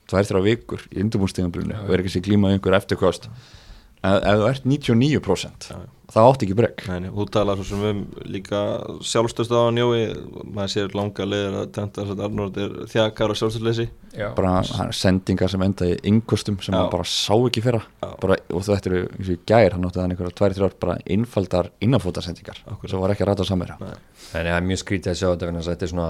tvær 0.07 0.27
þrjá 0.27 0.43
vikur 0.45 0.83
í 0.91 1.01
undirbúinustímabilinu 1.03 1.79
og 1.83 1.93
er 1.93 2.03
ekki 2.03 2.17
sér 2.17 2.25
glíma 2.27 2.51
einhver 2.53 2.77
eftirkost 2.77 3.27
ef, 3.27 3.55
ef 4.03 4.41
þú 4.41 4.49
ert 4.49 4.65
99% 4.67 5.69
Já. 5.71 5.77
þá 6.07 6.17
átt 6.23 6.43
ekki 6.45 6.55
breyk 6.55 6.83
Nei, 6.87 6.99
nei, 7.03 7.09
hún 7.11 7.27
tala 7.33 7.55
svo 7.57 7.65
sem 7.67 7.81
um 7.89 8.03
líka 8.31 8.59
sjálfstöðst 9.03 9.51
á 9.51 9.59
hann 9.65 9.79
Jói, 9.81 10.05
maður 10.53 10.71
sér 10.71 10.93
langa 10.95 11.25
leiðir 11.27 11.57
að 11.63 11.71
tenta 11.75 12.03
þess 12.05 12.13
að 12.15 12.21
Arnóð 12.27 12.59
er 12.63 12.75
þjakar 12.93 13.33
og 13.33 13.39
sjálfstöðleysi 13.41 13.87
bara 14.37 14.53
hann- 14.61 14.93
sendingar 14.95 15.49
sem 15.51 15.65
enda 15.67 15.89
í 15.91 15.97
yngkostum 16.07 16.61
sem 16.63 16.73
Já. 16.73 16.79
hann 16.79 16.93
bara 16.93 17.03
sá 17.03 17.33
ekki 17.35 17.61
fyrra 17.65 17.81
Já. 18.03 18.09
bara, 18.21 18.37
og 18.53 18.63
þetta 18.69 18.91
eru, 18.93 19.03
eins 19.17 19.33
og 19.35 19.43
gær 19.51 19.75
hann 19.75 19.89
átti 19.89 19.99
hann 20.03 20.11
einhverja 20.15 20.37
tvær, 20.39 20.55
þrjár 20.57 20.77
bara 20.79 20.97
innfaldar 21.17 21.71
innanfótasendingar 21.81 22.63
Akkúrat. 22.67 22.89
sem 22.93 22.99
var 23.03 23.09
ekki 23.15 23.25
að 23.27 23.33
ræta 23.33 23.45
samverja 23.51 23.77
Nei. 23.81 23.93
Þannig 24.31 24.47
að 24.47 24.55
það 24.55 24.61
er 24.61 24.67
mjög 24.71 24.83
skrítið 24.85 25.11
að 25.11 25.19
sjá 25.21 25.27
þetta 25.33 25.51
að 25.57 25.69
þetta 25.73 25.83
er 25.89 25.93
svona 25.95 26.09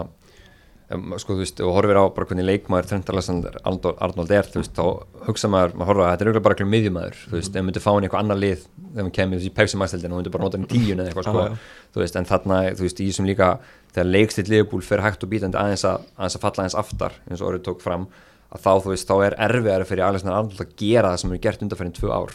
sko 0.88 1.36
þú 1.36 1.42
veist, 1.42 1.60
og 1.60 1.74
horfir 1.76 1.98
á 2.00 2.04
bara 2.16 2.28
hvernig 2.30 2.46
leikmaður 2.48 2.86
Trent 2.88 3.10
Alexander 3.12 3.58
Arnold, 3.68 4.30
er 4.32 4.48
þú 4.48 4.62
veist, 4.62 4.78
þá 4.78 4.86
hugsa 5.28 5.50
maður, 5.52 5.74
maður 5.76 5.90
horfa 5.92 6.04
að 6.06 6.12
þetta 6.14 6.24
er 6.24 6.30
auðvitað 6.30 6.46
bara 6.48 6.68
miðjumæður, 6.72 7.18
þú 7.26 7.36
veist, 7.36 7.50
ef 7.50 7.56
maður 7.58 7.68
myndi 7.68 7.82
fá 7.84 7.90
hann 7.92 8.00
í 8.00 8.08
eitthvað 8.08 8.24
annar 8.24 8.40
lið 8.40 8.62
þegar 8.64 9.04
maður 9.04 9.16
kemur 9.18 9.38
í 9.44 9.52
pepsi 9.58 9.80
mæsteldin 9.82 10.14
og 10.14 10.22
myndi 10.22 10.32
bara 10.32 10.46
nota 10.46 10.56
hann 10.58 10.64
í 10.64 10.72
tíun 10.72 11.02
eða 11.04 11.12
eitthvað 11.12 11.28
sko, 11.28 11.44
þú 11.92 12.04
veist, 12.04 12.16
en 12.16 12.30
þarna, 12.30 12.60
þú 12.72 12.86
veist, 12.86 13.02
í 13.04 13.10
þessum 13.10 13.28
líka 13.28 13.50
þegar 13.92 14.08
leikstill 14.14 14.48
liðbúl 14.54 14.84
fer 14.88 15.04
hægt 15.04 15.26
og 15.28 15.32
bítandi 15.34 15.60
aðeins 15.60 15.84
að, 15.90 16.08
aðeins 16.16 16.38
að 16.40 16.46
falla 16.46 16.64
aðeins 16.64 16.80
aftar 16.80 17.14
eins 17.28 17.42
og 17.44 17.48
orðið 17.52 17.66
tók 17.68 17.84
fram, 17.84 18.08
að 18.48 18.64
þá, 18.64 18.72
þú 18.86 18.90
veist, 18.94 19.08
þá 19.12 19.16
er 19.28 19.36
erfiðari 19.44 19.86
fyrir 19.90 20.06
Alexander 20.08 20.38
Arnold 20.38 20.62
að 20.64 20.72
gera 20.80 21.12
það 21.12 21.20
sem 21.24 21.34
er 21.36 21.42
gert 21.44 21.64
undanferðin 21.66 21.98
tvö 21.98 22.10
ár. 22.16 22.32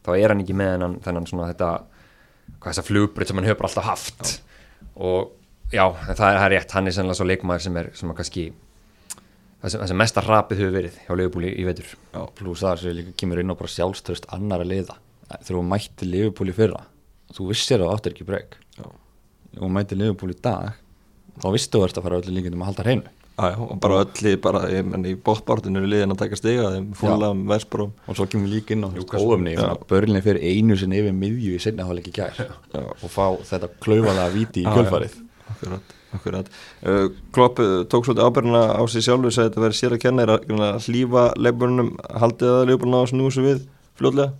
Þá 0.00 0.10
er 0.16 0.32
já, 5.72 5.84
en 5.86 6.16
það 6.18 6.26
er, 6.26 6.38
það 6.40 6.46
er 6.46 6.52
rétt, 6.56 6.74
hann 6.76 6.90
er 6.90 6.96
sennilega 6.96 7.20
svo 7.20 7.28
leikmaður 7.30 7.66
sem 7.66 7.80
er, 7.80 7.90
sem 7.98 8.12
að 8.12 8.18
kannski 8.20 8.46
það 9.60 9.74
sem, 9.74 9.82
það 9.82 9.90
sem 9.92 10.00
mesta 10.02 10.24
rapið 10.24 10.62
hefur 10.62 10.76
verið 10.78 10.98
hjá 11.04 11.12
Leifbúli 11.20 11.52
í 11.52 11.66
vetur. 11.68 11.92
Pluss 12.38 12.64
það 12.64 12.82
sem 12.84 12.96
líka 12.96 13.16
kemur 13.22 13.42
inn 13.42 13.52
á 13.52 13.60
bara 13.60 13.74
sjálfstöðst 13.74 14.30
annara 14.34 14.66
liða. 14.66 14.96
Þegar 15.30 15.52
þú 15.58 15.66
mætti 15.70 16.08
Liverpool 16.08 16.50
í 16.50 16.56
fyrra 16.56 16.82
þú 17.36 17.46
vissir 17.50 17.80
að 17.80 17.86
þú 17.86 17.94
áttir 17.94 18.16
ekki 18.16 18.26
og 18.80 18.92
þú 19.54 19.70
mætti 19.74 19.98
Liverpool 19.98 20.34
í 20.34 20.38
dag 20.42 20.76
þá 21.40 21.48
vistu 21.54 21.78
þú 21.78 21.88
að 21.88 22.04
fara 22.04 22.20
öllu 22.20 22.36
líkindum 22.36 22.62
að 22.64 22.70
halda 22.70 22.86
hreinu. 22.86 23.16
Og 23.40 23.78
bara 23.80 24.02
öllu, 24.04 24.34
bara, 24.42 24.60
ég 24.68 24.84
menn, 24.84 25.06
í 25.08 25.14
bóttbártinu 25.16 25.80
er 25.80 25.86
liðin 25.88 26.12
að 26.12 26.18
taka 26.26 26.36
stiga, 26.36 26.72
þeim 26.74 26.90
fúlam, 26.98 27.46
vesparum 27.48 27.94
og 28.04 28.18
svo 28.18 28.26
kemur 28.28 28.50
líka 28.52 28.74
inn 28.74 28.84
á 28.84 28.90
óöfni 28.92 29.54
börlinni 29.88 30.20
fyrir 30.24 30.44
einu 30.44 30.76
sinni 30.76 31.00
yfir 31.00 31.16
miðju 31.16 31.54
í 31.56 31.62
sinna 31.62 31.86
hálf 31.88 32.02
ekki 32.02 32.12
gær 32.18 32.42
og 32.76 33.06
fá 33.08 33.24
þetta 33.48 33.70
klaufalega 33.80 34.34
viti 34.34 34.66
í 34.66 34.68
kjölfarið 34.68 35.16
Akkurat, 35.50 35.94
akkurat. 36.16 36.50
Uh, 36.82 37.06
Klopp 37.34 37.60
uh, 37.62 37.82
tók 37.90 38.06
svolítið 38.06 38.26
ábyrguna 38.26 38.62
á 38.78 38.82
sig 38.90 39.06
sjálfur, 39.06 39.34
sagði 39.34 39.50
þetta 39.50 39.64
verið 39.66 39.80
sér 39.80 39.96
að 39.96 40.02
kenna, 40.04 40.24
er 40.24 40.34
að 40.34 40.44
greinilega 40.46 40.82
hlífa 40.86 41.24
leifbörnum, 41.36 41.94
haldið 42.24 42.52
að 42.56 42.66
leifbörnum 42.70 42.98
á 42.98 43.02
að 43.02 43.32
sig 43.36 43.46
við 43.46 43.64
fljóðlega? 44.00 44.30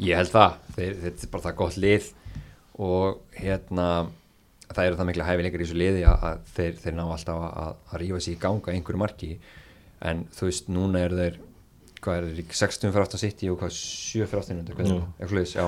Ég 0.00 0.16
held 0.16 0.32
það, 0.32 0.56
þetta 0.78 1.12
er 1.12 1.32
bara 1.34 1.46
það 1.46 1.58
gott 1.60 1.78
lið 1.80 2.10
og 2.80 3.20
hérna 3.36 3.86
það 4.70 4.86
eru 4.86 4.98
það 4.98 5.08
mikla 5.10 5.28
hæfileikar 5.28 5.62
í 5.62 5.66
þessu 5.66 5.78
liði 5.78 6.02
að, 6.08 6.26
að 6.28 6.42
þeir, 6.56 6.74
þeir 6.84 6.96
ná 6.96 7.04
alltaf 7.06 7.40
að, 7.40 7.54
að, 7.62 7.72
að 7.90 8.02
rífa 8.02 8.20
sig 8.24 8.36
í 8.36 8.40
ganga 8.40 8.74
einhverju 8.74 9.00
marki 9.00 9.30
en 10.10 10.22
þú 10.36 10.48
veist, 10.48 10.70
núna 10.72 11.02
eru 11.04 11.18
þeir 11.18 11.38
hvað 12.00 12.16
er 12.20 12.28
þeir, 12.30 12.54
60 12.56 12.92
fyrir 12.94 13.04
aftan 13.06 13.20
sitt 13.22 13.42
og 13.52 13.58
hvað 13.60 13.74
7 13.76 14.26
fyrir 14.30 14.40
aftan 14.40 14.56
Já. 14.90 14.94
já, 15.58 15.66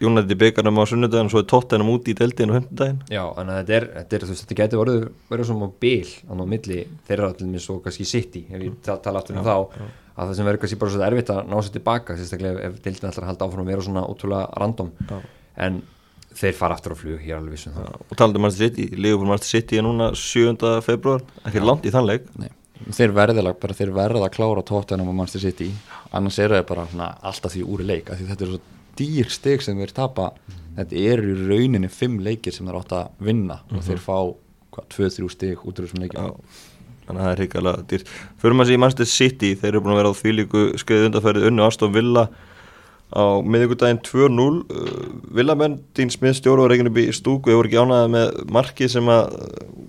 Jónætti 0.00 0.34
byggarnum 0.40 0.78
á 0.80 0.84
sunnudaginn 0.88 1.28
og 1.28 1.32
svo 1.34 1.40
er 1.42 1.48
tóttinum 1.52 1.90
úti 1.92 2.14
í 2.14 2.16
deildinu 2.16 2.54
og 2.54 2.62
hundudaginn. 2.62 3.00
já, 3.12 3.20
þannig 3.36 3.52
að 3.52 3.58
þetta 3.60 3.74
er, 3.76 3.86
þetta 3.98 4.16
er 4.16 4.22
þú 4.24 4.30
veist, 4.32 4.44
þetta 4.46 4.56
getur 4.62 4.80
orðið, 4.84 5.02
verið 5.30 5.48
svona 5.50 5.68
þannig 5.84 6.40
á 6.40 6.44
milli 6.54 6.78
þeirra 7.10 7.28
allir 7.34 7.50
minn 7.50 7.60
svo 7.66 7.76
kannski 7.84 8.06
sitt 8.08 8.36
ef 8.40 8.62
ég 8.64 8.78
ta- 8.82 8.96
tala 9.04 9.20
aftur 9.20 9.36
um 9.36 9.44
þá 9.44 9.56
að 10.20 10.30
það 10.30 10.34
sem 10.38 10.46
verður 10.48 10.60
kannski 10.64 10.78
bara 10.80 10.90
svo 10.94 11.04
erfitt 11.04 11.30
að 11.34 11.42
ná 11.52 11.56
sér 11.60 11.74
tilbaka 11.76 12.16
sérstaklega 12.16 12.64
ef 12.70 12.80
deildin 12.84 13.10
ætlar 13.10 13.24
að 13.26 13.30
halda 13.30 13.46
áfram 13.50 13.64
að 13.66 13.70
vera 13.74 13.84
svona 13.90 14.06
ótrúlega 14.08 14.58
random 14.60 14.90
Já. 15.10 15.18
en 15.68 15.82
þeir 16.40 16.54
fara 16.56 16.74
aftur 16.78 16.92
á 16.94 16.96
flug, 16.96 17.20
er 17.28 17.36
alveg 17.36 17.56
vissum 17.58 17.72
það 17.76 17.92
Og 18.10 18.16
talaðu 18.16 18.40
Manchester 18.40 18.68
City, 18.70 18.88
Liverpool 18.96 19.28
Manchester 19.28 19.60
City 19.60 19.76
er 19.80 19.84
núna 19.84 20.10
7. 20.16 20.80
februar, 20.86 21.20
ekki 21.44 21.60
langt 21.60 21.84
í 21.84 21.92
þann 21.92 22.06
leik. 22.08 22.24
Nei. 22.38 22.48
Þeir 22.96 23.14
verða 23.16 23.54
bara 23.62 23.76
þeir 23.76 23.94
verða 23.96 24.24
að 24.26 24.34
klára 24.36 24.64
tóttunum 24.66 25.12
á 25.12 25.14
Manchester 25.14 25.44
City 25.46 25.70
annars 26.16 26.38
eru 26.42 26.58
þeir 26.58 26.68
bara 26.68 26.86
svona, 26.90 27.10
alltaf 27.22 27.54
því 27.54 27.64
úr 27.66 27.84
í 27.84 27.88
leik 27.90 28.12
því 28.12 28.28
þetta 28.32 28.46
er 28.46 28.52
svo 28.54 28.60
dýr 29.00 29.30
stig 29.32 29.64
sem 29.64 29.78
þeir 29.80 29.94
tapa 29.96 30.30
þetta 30.76 31.04
eru 31.12 31.34
í 31.34 31.46
rauninni 31.48 31.90
fimm 31.92 32.18
leikir 32.24 32.54
sem 32.56 32.66
þeir 32.68 32.80
átt 32.80 32.96
að 32.96 33.24
vinna 33.30 33.60
og 33.70 33.84
þeir 33.86 34.02
fá 34.02 34.16
hvað, 34.74 34.90
2-3 34.96 35.30
stig 35.36 35.64
út 35.64 35.78
úr 35.78 35.88
þessum 35.88 36.02
Já, 36.02 36.06
leikim 36.06 36.68
þannig 37.10 37.24
að 37.24 37.26
það 37.26 37.32
er 37.32 37.42
hrikalega 37.42 37.86
dýrt. 37.90 38.12
Fyrir 38.40 38.56
maður 38.56 38.70
sér 38.70 38.76
í 38.76 38.80
Manchester 38.84 39.10
City, 39.10 39.50
þeir 39.58 39.72
eru 39.72 39.82
búin 39.84 39.94
að 39.94 40.00
vera 40.00 40.12
á 40.12 40.18
því 40.20 40.34
líku 40.36 40.62
skeiði 40.80 41.10
undarfærið 41.10 41.46
unnu 41.50 41.66
Aston 41.66 41.94
Villa 41.94 42.26
á 43.10 43.24
miðvikudaginn 43.42 44.02
2-0. 44.06 44.48
Uh, 44.70 44.90
Villamenn, 45.34 45.80
Dín 45.96 46.12
Smith, 46.14 46.38
stjóru 46.38 46.64
og 46.64 46.70
Reykjavík 46.70 47.10
í 47.10 47.16
stúku, 47.16 47.50
hefur 47.50 47.68
ekki 47.68 47.80
ánaði 47.82 48.12
með 48.14 48.36
markið 48.54 48.92
sem 48.94 49.10
að, 49.10 49.40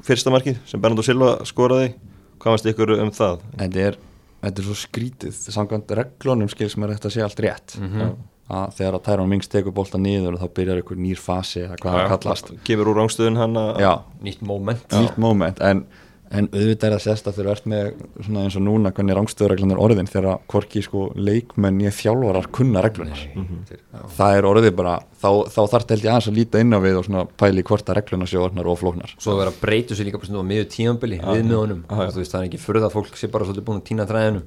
fyrsta 0.07 0.33
markið 0.33 0.57
sem 0.69 0.81
Bernardo 0.81 1.05
Silva 1.05 1.35
skoraði. 1.47 1.93
Hvað 2.41 2.55
varst 2.55 2.69
ykkur 2.71 2.95
um 2.97 3.13
það? 3.13 3.45
þetta 3.59 3.85
er, 3.87 3.97
þetta 4.41 4.61
er 4.63 4.67
svo 4.67 4.77
skrítið. 4.81 5.39
Samkvæmt 5.55 5.95
reglunum 6.01 6.51
skil 6.51 6.69
sem 6.73 6.85
er 6.85 6.95
þetta 6.95 7.09
að 7.11 7.15
sé 7.15 7.25
allt 7.27 7.41
rétt. 7.45 7.79
Mhm. 7.79 8.13
að 8.51 8.73
þegar 8.75 8.95
að 8.97 9.03
Tyrone 9.05 9.31
Mings 9.31 9.47
tekur 9.47 9.71
bolta 9.71 9.99
niður 10.01 10.35
og 10.35 10.41
þá 10.41 10.47
byrjar 10.57 10.79
einhver 10.81 10.97
nýr 10.99 11.19
fasi 11.21 11.61
eða 11.61 11.77
hvað 11.79 11.93
það 11.97 12.09
kallast. 12.11 12.49
Kemur 12.67 12.89
úr 12.91 12.97
rángstöðun 12.99 13.37
hann 13.39 13.59
að... 13.61 13.77
nýtt 14.25 14.41
moment. 14.43 14.83
Nýtt 14.91 15.21
moment 15.21 15.61
en, 15.63 15.85
en 16.31 16.47
auðvitað 16.47 16.85
er 16.87 16.93
það 16.95 17.01
sérst 17.03 17.25
að 17.27 17.35
þeir 17.37 17.43
eru 17.45 17.51
ert 17.51 17.65
með 17.71 17.87
svona 18.23 18.43
eins 18.45 18.55
og 18.55 18.63
núna 18.63 18.91
hvernig 18.95 19.15
rangstöðurreglunar 19.17 19.79
orðin 19.83 20.07
þegar 20.07 20.37
hvorki 20.51 20.83
sko 20.85 21.01
leikmenn 21.19 21.81
ég 21.83 21.95
þjálfarar 21.97 22.47
kunna 22.55 22.83
reglunir 22.85 23.21
Þeir- 23.67 23.81
já. 23.81 23.99
það 24.17 24.35
er 24.37 24.47
orðið 24.51 24.75
bara 24.79 24.93
þá, 25.21 25.29
þá 25.51 25.59
þarf 25.59 25.83
þetta 25.83 25.95
held 25.97 26.05
ég 26.07 26.11
aðeins 26.13 26.29
að 26.31 26.37
líta 26.39 26.61
inn 26.63 26.71
á 26.71 26.79
við 26.85 26.95
og 27.01 27.05
svona 27.09 27.25
pæli 27.43 27.65
hvort 27.67 27.91
að 27.91 27.97
reglunar 27.99 28.31
séu 28.31 28.41
orðnar 28.45 28.69
og 28.71 28.79
flóknar. 28.79 29.11
Svo 29.19 29.35
að 29.35 29.41
vera 29.43 29.51
að 29.51 29.59
breytu 29.65 29.97
sér 29.99 30.07
líka 30.07 30.21
bara 30.21 30.31
svona 30.31 30.41
á 30.41 30.49
miður 30.51 30.67
tímanbili 30.71 31.19
við 31.19 31.43
miðunum, 31.51 31.83
þú 31.91 32.21
veist 32.23 32.31
það 32.31 32.41
er 32.41 32.47
ekki 32.49 32.61
fyrir 32.63 32.81
það 32.85 32.95
fólk 32.95 33.19
sé 33.19 33.31
bara 33.35 33.45
svolítið 33.49 33.67
búin 33.67 33.81
að 33.81 33.87
týna 33.91 34.07
þræðinu 34.09 34.41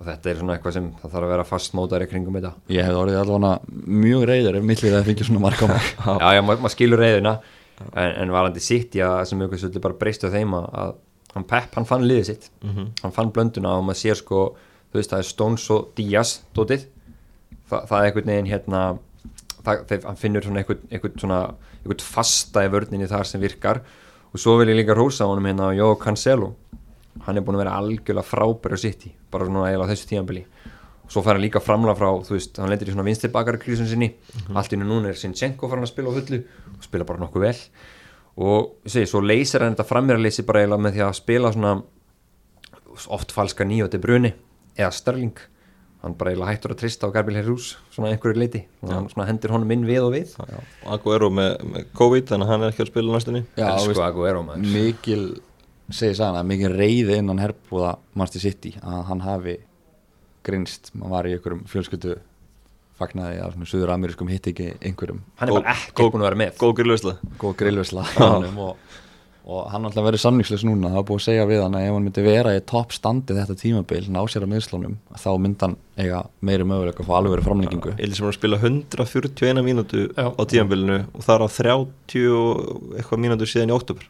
og 0.00 0.08
þetta 0.08 0.30
er 0.32 0.40
svona 0.40 0.56
eitthvað 0.56 0.76
sem 0.80 0.88
það 1.02 1.10
þarf 1.14 1.24
að 1.28 1.32
vera 1.36 1.44
fast 1.52 1.76
mótar 1.76 2.00
í 2.02 2.08
kringum 2.10 2.40
þetta. 2.40 2.52
Ég 2.72 2.88
hef 2.88 2.96
orðið 3.04 3.20
allavega 3.20 3.52
mjög 3.86 4.22
reyður 4.32 4.56
ef 4.56 4.64
það 7.20 7.40
en, 7.96 8.10
en 8.22 8.32
varandi 8.34 8.60
sitt, 8.60 8.94
já, 8.98 9.08
sem 9.24 9.40
eitthvað 9.40 9.62
svolítið 9.64 9.84
bara 9.86 9.96
breystu 10.00 10.30
þeim 10.32 10.52
að, 10.58 10.66
að 10.82 10.90
hann 11.34 11.44
Pep, 11.46 11.74
hann 11.76 11.86
fann 11.86 12.02
liðið 12.06 12.26
sitt. 12.26 12.50
Hann 13.02 13.12
fann 13.12 13.30
blönduna 13.32 13.76
og 13.78 13.84
maður 13.86 14.00
sér 14.02 14.18
sko 14.18 14.56
þú 14.90 14.98
veist, 14.98 15.10
það 15.10 15.18
er 15.22 15.28
Stones 15.28 15.70
og 15.70 15.92
Díaz 15.96 16.40
dótið, 16.54 16.86
Þa, 17.70 17.86
það 17.86 17.96
er 18.00 18.06
einhvern 18.08 18.30
veginn 18.32 18.50
hérna 18.50 18.80
það, 19.62 19.84
þeir, 19.86 20.00
hann 20.08 20.16
finnur 20.18 20.42
svona 20.42 20.58
einhvern, 20.64 20.80
einhvern 20.90 21.20
svona 21.22 21.40
einhvern 21.84 22.02
fasta 22.02 22.64
í 22.66 22.70
vörninni 22.72 23.06
þar 23.06 23.28
sem 23.30 23.40
virkar. 23.40 23.82
Og 24.32 24.42
svo 24.42 24.56
vil 24.58 24.72
ég 24.72 24.80
líka 24.80 24.94
rósa 24.98 25.28
honum 25.30 25.46
hérna 25.46 25.70
Jó 25.76 25.92
Cancelo, 25.98 26.56
hann 27.26 27.38
er 27.38 27.44
búin 27.46 27.58
að 27.58 27.64
vera 27.64 27.76
algjörlega 27.78 28.26
frábæri 28.26 28.74
á 28.74 28.78
sitt 28.82 29.06
bara 29.30 29.46
svona 29.46 29.68
eiginlega 29.68 29.86
á 29.86 29.90
þessu 29.92 30.10
tíðanbili 30.10 30.44
svo 31.10 31.22
fær 31.26 31.34
hann 31.34 31.42
líka 31.42 31.62
framla 31.62 31.94
frá, 31.98 32.10
þú 32.22 32.36
veist, 32.36 32.58
hann 32.62 32.70
lendir 32.70 32.90
í 32.90 32.94
svona 32.94 33.06
vinstri 33.06 33.30
bakarkrísun 33.34 33.88
sinni, 33.90 34.12
allt 34.54 34.74
innu 34.76 34.86
núna 34.86 35.10
er 35.10 35.18
Sinchenko 35.18 35.66
farin 35.70 35.86
að 35.86 35.90
spila 35.90 36.12
á 36.12 36.14
hullu 36.14 36.38
og 36.76 36.84
spila 36.86 37.06
bara 37.08 37.22
nokkuð 37.24 37.46
vel 37.48 37.56
og 38.40 38.88
segi, 38.88 39.08
svo 39.10 39.20
leysir 39.24 39.64
hann 39.64 39.74
þetta 39.76 39.88
frammeiraleysi 39.88 40.44
bara 40.48 40.62
eiginlega 40.62 40.84
með 40.86 40.96
því 40.96 41.06
að 41.06 41.16
spila 41.18 41.52
svona 41.54 41.74
oft 43.16 43.32
falska 43.34 43.66
nýjóti 43.68 44.00
bruni 44.02 44.32
eða 44.78 44.92
Störling 44.96 45.42
hann 46.00 46.16
bara 46.16 46.32
eiginlega 46.32 46.54
hættur 46.54 46.74
að 46.74 46.80
trista 46.80 47.08
á 47.08 47.12
Gabriel 47.12 47.42
Jesus 47.42 47.74
svona 47.92 48.14
einhverju 48.14 48.40
leiti, 48.40 48.62
og 48.80 48.92
hann 48.94 49.08
svona 49.12 49.28
hendur 49.28 49.52
honum 49.52 49.74
inn 49.74 49.84
við 49.84 50.06
og 50.06 50.14
við. 50.14 50.32
Aguero 50.88 51.28
með, 51.34 51.50
með 51.74 51.90
COVID, 51.98 52.30
þannig 52.30 52.46
að 52.46 52.52
hann 52.54 52.64
er 52.64 52.72
ekki 52.72 52.84
að 52.86 52.90
spila 52.94 53.16
næstunni. 53.16 53.42
Já, 53.60 53.66
Elsku 53.74 54.04
Aguero, 54.06 54.44
maður. 54.46 54.70
mikil 54.72 55.24
segi 55.90 56.22
að 56.24 56.40
mikil 56.46 56.70
reyði 56.72 57.18
innan 57.20 57.42
herbúða 57.42 57.96
Manchester 58.14 58.46
City 58.46 58.72
að 58.80 59.04
hann 59.10 59.24
hafi 59.26 59.56
grinst, 60.46 60.92
maður 60.96 61.12
var 61.16 61.28
í 61.28 61.34
einhverjum 61.36 61.64
fjölskyldu 61.68 62.16
fagnaði 63.00 63.42
að 63.42 63.54
svona 63.56 63.70
suður 63.70 63.94
amerískum 63.96 64.30
hitt 64.30 64.50
ekki 64.52 64.72
einhverjum. 64.78 65.22
Hann 65.40 65.50
er 65.50 65.58
bara 65.58 65.76
ekkert 65.76 66.14
búin 66.14 66.24
að 66.24 66.28
vera 66.28 66.40
með. 66.44 66.56
Góð 66.60 66.74
gríðlausla. 66.80 67.14
góð 67.40 67.54
honum 68.20 68.60
og, 68.66 68.96
og 69.50 69.68
hann 69.72 69.88
alltaf 69.88 70.06
verið 70.06 70.22
samningsleis 70.22 70.64
núna. 70.68 70.90
Það 70.92 70.98
var 71.00 71.06
búið 71.10 71.20
að 71.20 71.26
segja 71.26 71.46
við 71.50 71.62
hann 71.64 71.78
að 71.78 71.86
ef 71.88 71.94
hann 71.96 72.06
myndi 72.06 72.24
vera 72.26 72.54
í 72.56 72.62
topp 72.72 72.96
standi 72.96 73.36
þetta 73.38 73.56
tímabil, 73.60 74.02
ná 74.12 74.20
sér 74.30 74.46
að 74.46 74.52
miðslunum 74.54 74.96
þá 75.24 75.30
myndi 75.40 75.66
hann 75.66 75.76
eiga 76.00 76.22
meiri 76.44 76.66
möguleika 76.68 77.04
að 77.04 77.10
fá 77.10 77.14
alveg 77.18 77.36
verið 77.36 77.48
framlengingu. 77.50 77.94
Eili 77.98 78.16
sem 78.16 78.28
er 78.28 78.34
að 78.34 78.38
spila 78.38 78.60
141 78.60 79.64
mínútu 79.66 80.06
á 80.16 80.42
tímanbylunu 80.44 81.00
og 81.08 81.24
það 81.26 81.36
er 81.36 81.44
á 81.44 81.48
30 81.56 82.28
og 82.36 82.98
eitthvað 83.00 83.24
mínútu 83.26 83.48
síðan 83.50 83.72
í 83.72 83.76
óttúber. 83.76 84.06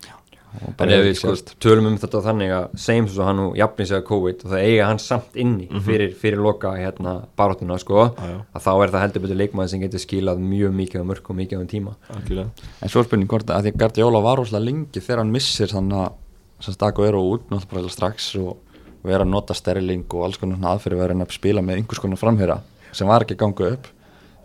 Og 0.50 0.82
en 0.82 0.92
ef 0.94 1.02
við 1.06 1.16
sko, 1.18 1.34
tölum 1.62 1.88
um 1.90 1.98
þetta 2.00 2.22
þannig 2.24 2.54
að 2.56 2.78
segjum 2.84 3.08
svo 3.10 3.26
hann 3.26 3.38
nú 3.38 3.48
jafnir 3.58 3.88
sig 3.90 3.98
að 4.00 4.06
COVID 4.08 4.44
og 4.44 4.54
það 4.54 4.64
eiga 4.66 4.88
hann 4.90 5.02
samt 5.02 5.36
inni 5.38 5.68
fyrir, 5.86 6.14
fyrir 6.18 6.42
loka 6.42 6.72
hérna 6.74 7.16
baróttuna 7.38 7.78
sko, 7.80 8.08
já. 8.16 8.38
að 8.42 8.64
þá 8.66 8.70
er 8.72 8.94
það 8.94 9.04
heldur 9.04 9.24
betur 9.26 9.40
leikmaður 9.42 9.72
sem 9.74 9.84
getur 9.84 10.02
skilað 10.02 10.42
mjög 10.42 10.74
mikið 10.80 11.04
á 11.04 11.08
mörg 11.10 11.30
og 11.30 11.38
mikið 11.38 11.60
á 11.60 11.62
um 11.62 11.70
tíma. 11.70 11.94
Algjörlega. 12.16 12.66
en 12.80 12.92
svo 12.92 13.04
er 13.04 13.08
spurning 13.08 13.30
hvort 13.30 13.54
að 13.54 13.68
því 13.68 13.74
að 13.74 13.84
Guardiola 13.84 14.24
var 14.26 14.42
rosalega 14.42 14.68
lengi 14.70 15.04
þegar 15.04 15.22
hann 15.22 15.32
missir 15.36 15.70
þannig 15.70 16.02
að 16.02 16.18
sem 16.60 16.76
stakku 16.76 17.06
eru 17.06 17.22
út 17.34 17.46
náttúrulega 17.48 17.86
bara 17.86 17.94
strax 17.94 18.34
og 18.40 18.58
vera 19.06 19.24
að 19.24 19.32
nota 19.32 19.56
sterling 19.56 20.04
og 20.12 20.26
alls 20.26 20.40
konar 20.40 20.58
svona 20.58 20.74
aðferði 20.74 21.00
verið 21.00 21.24
að 21.24 21.32
spila 21.38 21.64
með 21.64 21.80
einhvers 21.80 22.02
konar 22.02 22.20
framherra 22.20 22.58
sem 22.92 23.08
var 23.08 23.24
ekki 23.24 23.36
að 23.38 23.42
ganga 23.44 23.70
upp. 23.76 23.88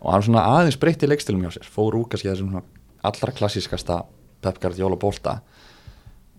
Og 0.06 0.13
hann 0.13 0.24
svona 0.24 0.46
aðeins 0.54 0.78
breytti 0.80 1.10
leikstilum 1.10 1.44
hjá 1.44 1.56
sér 1.58 1.68
fór 1.68 1.98
úr 1.98 2.08
kannski 2.12 2.30
þessum 2.30 2.54
svona 2.54 2.63
allra 3.06 3.34
klassískasta 3.36 4.04
Pep 4.46 4.60
Guardiola 4.62 4.98
bolta 5.02 5.39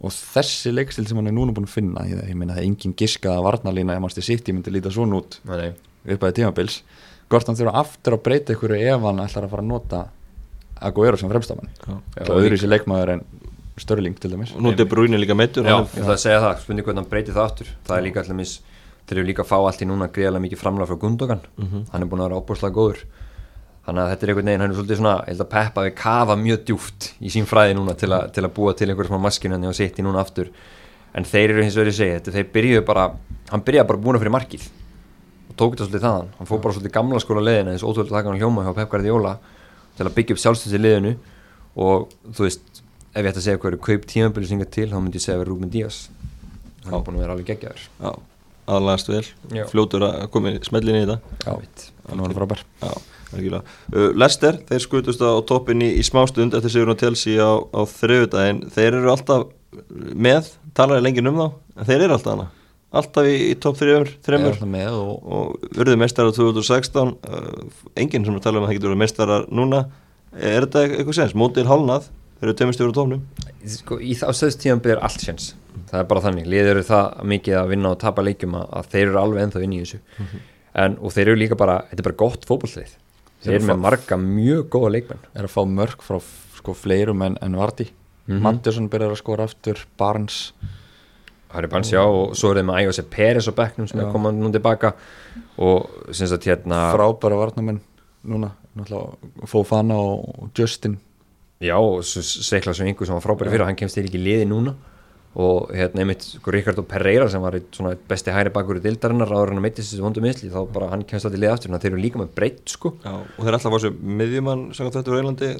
og 0.05 0.13
þessi 0.13 0.73
leikstil 0.75 1.07
sem 1.09 1.19
hann 1.19 1.31
er 1.31 1.35
núna 1.37 1.55
búin 1.57 1.67
að 1.69 1.77
finna 1.79 2.05
ég, 2.09 2.21
ég 2.29 2.37
meina 2.37 2.57
það 2.57 2.63
er 2.63 2.69
engin 2.69 2.95
giskaða 3.01 3.45
varnalína 3.47 3.97
ef 3.97 4.03
mannstu 4.05 4.25
sitt 4.25 4.49
ég 4.49 4.57
myndi 4.57 4.75
líta 4.75 4.93
svona 4.93 5.21
út. 5.23 5.39
Nei, 5.49 5.71
upp 6.13 6.27
að 6.27 6.37
tímabils. 6.41 6.83
Hvort 7.33 7.49
hann 7.49 7.59
þurfa 7.59 7.81
aftur 7.81 8.17
að 8.19 8.23
breyta 8.29 8.55
ykkur 8.55 8.77
ef 8.77 9.09
hann 9.09 9.25
ætlar 9.25 9.49
að 9.49 9.55
fara 9.57 9.65
að 9.65 9.71
nota 9.73 10.05
Aguero 10.87 11.17
sem 11.17 11.33
fremstamann. 11.33 11.73
Já. 11.81 11.97
og 12.27 12.35
öðru 12.37 12.59
í 12.59 12.61
sér 12.61 12.75
leikmaður 12.75 13.15
en 13.17 13.27
Störling 13.81 14.17
til 14.21 14.33
dæmis. 14.33 14.55
Og 14.57 14.63
nú 14.65 14.73
er 14.73 14.89
Bruyne 14.89 15.19
líka 15.21 15.35
meittur. 15.37 15.65
Já, 15.65 15.77
hann 15.77 15.89
ég 15.89 16.05
ætla 16.05 16.15
að 16.15 16.23
segja 16.23 16.41
það, 16.41 16.61
spurning 16.63 16.87
hvernig 16.87 17.03
hann 17.03 17.11
breytir 17.11 17.35
það 17.37 17.49
aftur. 17.49 17.73
Það 17.85 17.97
er 17.97 18.05
líka 18.07 18.23
allir 18.23 18.39
mis, 18.39 18.53
þeir 19.09 19.19
eru 19.19 19.29
líka 19.29 19.45
að 19.45 19.51
fá 19.51 19.57
allt 19.59 19.83
í 19.85 19.89
núna 19.89 20.09
greiðlega 20.13 20.45
mikið 20.47 20.61
framlega 20.63 20.89
frá 20.89 21.01
Gundogan. 21.03 21.43
Hann 21.93 22.05
er 22.05 22.09
búin 22.09 22.23
að 22.25 22.29
vera 22.31 22.41
óbúrslega 22.41 22.77
góður 22.77 23.03
þannig 23.87 24.03
að 24.03 24.09
þetta 24.11 24.27
er 24.27 24.31
einhvern 24.33 24.49
veginn, 24.51 24.63
hann 24.65 24.73
er 24.73 24.77
svolítið 24.77 24.99
svona 25.01 25.15
ég 25.21 25.29
held 25.31 25.43
að 25.45 25.53
Peppa 25.53 25.85
við 25.87 25.95
kafa 26.01 26.35
mjög 26.41 26.65
djúft 26.67 27.01
í 27.23 27.31
sín 27.31 27.47
fræði 27.47 27.77
núna 27.79 27.95
til, 27.99 28.11
a, 28.11 28.19
til 28.35 28.43
að 28.43 28.55
búa 28.57 28.73
til 28.75 28.89
einhverjum 28.91 29.15
hann 29.17 29.69
og 29.71 29.75
í 29.79 30.03
núna 30.03 30.21
aftur. 30.25 30.49
En 31.17 31.25
þeir 31.25 31.49
eru 31.55 31.63
hins 31.63 31.77
vegar 31.79 31.91
ég 31.93 31.97
segi 31.97 32.17
þetta 32.19 32.35
þeir 32.35 32.49
byrjuðu 32.57 32.83
bara, 32.89 33.05
hann 33.53 33.63
byrjaði 33.65 33.89
bara 33.89 34.03
búin 34.03 34.17
að 34.19 34.23
fyrir 34.25 34.35
markið 34.35 34.65
og 34.67 35.55
tók 35.55 35.71
þetta 35.73 35.87
svolítið 35.87 36.05
þaðan. 36.07 36.29
Hann 36.37 36.49
fór 36.51 36.61
bara 36.65 36.75
svolítið 36.77 36.97
gamla 36.99 37.23
skóla 37.23 37.47
leiðina 37.47 37.71
eins 37.73 37.85
og 37.87 37.89
ótrúlega 37.95 38.17
taka 38.19 38.29
hann 38.33 38.41
hljóma 38.43 38.67
hjá 38.67 38.73
Pep 38.77 38.91
Guardiola 38.93 39.33
til 39.97 40.05
að 40.05 40.17
byggja 40.19 40.33
upp 40.35 40.43
sjálfstöðs 40.43 40.77
í 40.77 40.83
liðinu. 40.83 41.13
Og 41.81 41.99
þú 42.37 42.41
veist, 42.45 42.65
ef 43.15 43.23
ég 43.23 43.31
ætti 43.31 43.41
að 43.41 43.47
segja 43.47 43.61
hvað 43.63 43.71
eru 43.71 43.81
kaup 43.87 44.03
tímabili 44.11 44.51
singa 44.51 44.69
til, 44.69 44.91
þá 44.91 44.99
myndi 45.01 45.23
Uh, 53.93 54.11
Lester, 54.19 54.61
þeir 54.69 54.83
skutust 54.85 55.23
á 55.23 55.35
toppin 55.49 55.83
í, 55.85 55.91
smástund 56.07 56.55
eftir 56.57 56.75
sigur 56.75 56.95
á 56.95 57.01
Chelsea 57.01 57.43
á, 57.43 57.59
á 57.59 57.81
þriðudaginn. 57.91 58.63
Þeir 58.75 59.01
eru 59.01 59.13
alltaf 59.13 59.49
með, 60.15 60.53
talar 60.77 61.01
ég 61.01 61.09
lengið 61.09 61.33
um 61.33 61.43
þá, 61.43 61.49
en 61.77 61.91
þeir 61.91 62.07
eru 62.07 62.17
alltaf 62.19 62.37
hana. 62.37 62.49
Alltaf 62.97 63.29
í, 63.29 63.37
í 63.51 63.55
topp 63.61 63.81
alltaf 64.55 64.71
með 64.71 64.95
og 65.01 65.33
og 65.37 65.67
urðu 65.75 65.99
mestarar 66.01 66.37
2016. 66.37 67.17
Uh, 67.27 67.83
enginn 67.99 68.29
sem 68.29 68.39
er 68.39 68.47
tala 68.47 68.61
um 68.61 68.67
að 68.67 68.73
það 68.73 68.79
getur 68.79 68.93
verið 68.93 69.05
mestarar 69.05 69.51
núna. 69.51 69.87
Er 70.37 70.69
þetta 70.69 70.87
eitthvað 70.87 71.19
sens? 71.21 71.37
Mótil 71.39 71.67
hálnað, 71.69 72.11
þeir 72.39 72.51
eru 72.51 72.59
tveimur 72.61 72.79
stjóru 72.79 72.95
á 72.95 72.99
tónum. 73.01 73.23
sko, 73.73 73.99
í 73.99 74.15
þá 74.17 74.29
stöðstíðan 74.31 74.83
byrjar 74.85 75.07
allt 75.07 75.25
sjens 75.25 75.55
það 75.91 76.01
er 76.01 76.09
bara 76.11 76.23
þannig, 76.25 76.51
liður 76.51 76.83
það 76.87 77.25
mikið 77.33 77.59
að 77.61 77.73
vinna 77.73 77.93
og 77.95 77.99
tapa 78.03 78.25
leikjum 78.25 78.57
að, 78.59 78.69
að 78.79 78.93
þeir 78.95 79.07
eru 79.07 79.21
alveg 79.23 79.45
ennþá 79.45 79.65
inn 79.67 79.75
í 79.77 79.83
þessu 79.83 80.01
en, 80.83 80.97
og 81.01 81.15
þeir 81.15 81.27
eru 81.27 81.41
líka 81.41 81.59
bara, 81.59 81.77
þetta 81.91 82.03
er 82.03 82.09
bara 82.09 82.21
gott 82.23 82.49
fótballtlið 82.49 82.95
þeir 83.47 83.59
eru 83.61 83.69
með 83.71 83.83
marga 83.85 84.19
mjög 84.21 84.65
góða 84.75 84.91
leikmenn. 84.97 85.23
Er 85.35 85.47
að 85.49 85.55
fá 85.55 85.63
mörg 85.71 86.03
frá 86.05 86.19
sko 86.57 86.75
fleirum 86.77 87.23
en, 87.27 87.39
en 87.43 87.57
Vardy. 87.59 87.89
Mhm. 88.27 88.43
Manderson 88.43 88.89
byrjar 88.91 89.15
að 89.15 89.21
skora 89.23 89.47
aftur 89.47 89.85
Barnes. 89.99 90.53
Harry 91.55 91.71
Barnes 91.71 91.93
já 91.95 92.03
og 92.03 92.35
svo 92.37 92.51
er 92.51 92.59
þeir 92.59 92.67
með 92.69 92.79
Ayose 92.81 93.05
Peres 93.09 93.47
á 93.49 93.53
bekknum 93.55 93.87
sem 93.89 94.01
Já. 94.01 94.05
er 94.05 94.13
komað 94.13 94.41
nú 94.41 94.51
tilbaka. 94.53 94.93
Og 95.63 95.87
sem 96.13 96.29
sagt 96.29 96.45
hérna 96.45 96.91
frábæra 96.93 97.39
varnamenn 97.39 97.81
núna 98.27 98.51
Fofana 99.47 99.97
og 99.97 100.51
Justin. 100.59 100.99
Já 101.63 101.79
og 101.79 102.03
svo 102.05 102.21
Seikla 102.23 102.75
sem 103.07 103.15
var 103.15 103.25
frábæri 103.25 103.55
fyrir 103.55 103.65
hann 103.65 103.79
kemst 103.79 103.97
þeir 103.97 104.11
ekki 104.11 104.21
liði 104.21 104.49
núna 104.51 104.75
og 105.37 105.69
hérna 105.77 106.01
einmitt 106.01 106.23
sko, 106.25 106.53
Ricardo 106.55 106.81
Pereira 106.89 107.27
sem 107.29 107.43
var 107.45 107.59
einn 107.59 107.67
svona 107.75 107.91
einn 107.93 108.05
besti 108.09 108.33
hæri 108.33 108.49
bakur 108.55 108.79
í 108.79 108.83
dildarinnar 108.85 109.29
áður 109.29 109.51
en 109.53 109.61
að 109.61 109.65
meittist 109.67 109.93
þessu 109.93 110.05
vondu 110.07 110.23
misli 110.25 110.49
þá 110.49 110.63
bara 110.73 110.89
hann 110.95 111.03
kemst 111.05 111.29
alltaf 111.29 111.37
í 111.37 111.41
liði 111.43 111.51
aftur 111.53 111.69
þannig 111.69 111.77
að 111.77 111.85
þeir 111.85 111.93
eru 111.93 112.05
líka 112.07 112.21
með 112.23 112.31
breytt 112.39 112.73
sko. 112.73 112.93
Já, 113.05 113.13
og 113.21 113.43
þeir 113.45 113.59
alltaf 113.59 113.75
var 113.75 113.85
sem 113.85 113.99
miðjumann 114.23 114.63
samkvæmt 114.79 114.97
þetta 114.97 115.13
úr 115.13 115.21
Eilandi, 115.21 115.51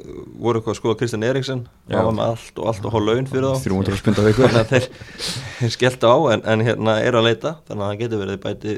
voru 0.41 0.63
eitthvað 0.63 0.73
að 0.73 0.81
skoða 0.81 0.99
Kristjan 1.03 1.27
Já. 1.27 1.99
hann 1.99 2.09
var 2.09 2.17
með 2.17 2.33
allt 2.33 2.63
og 2.63 2.71
allt 2.73 2.89
og 2.89 2.97
há 2.97 2.99
laun 3.05 3.29
fyrir 3.29 3.49
þá. 3.53 3.69
300 3.69 4.01
spynda 4.01 4.25
viku. 4.25 4.47
Þannig 4.47 4.63
að 4.63 4.73
þeir, 4.73 4.89
þeir 5.61 5.77
skelltu 5.77 6.09
á 6.09 6.17
en, 6.33 6.47
en 6.55 6.67
hérna 6.71 6.99
er 7.05 7.21
að 7.21 7.29
leita 7.29 7.57
þannig 7.69 7.85
að 7.85 7.93
það 7.93 8.01
getur 8.07 8.23
verið 8.25 8.43
bæti 8.47 8.77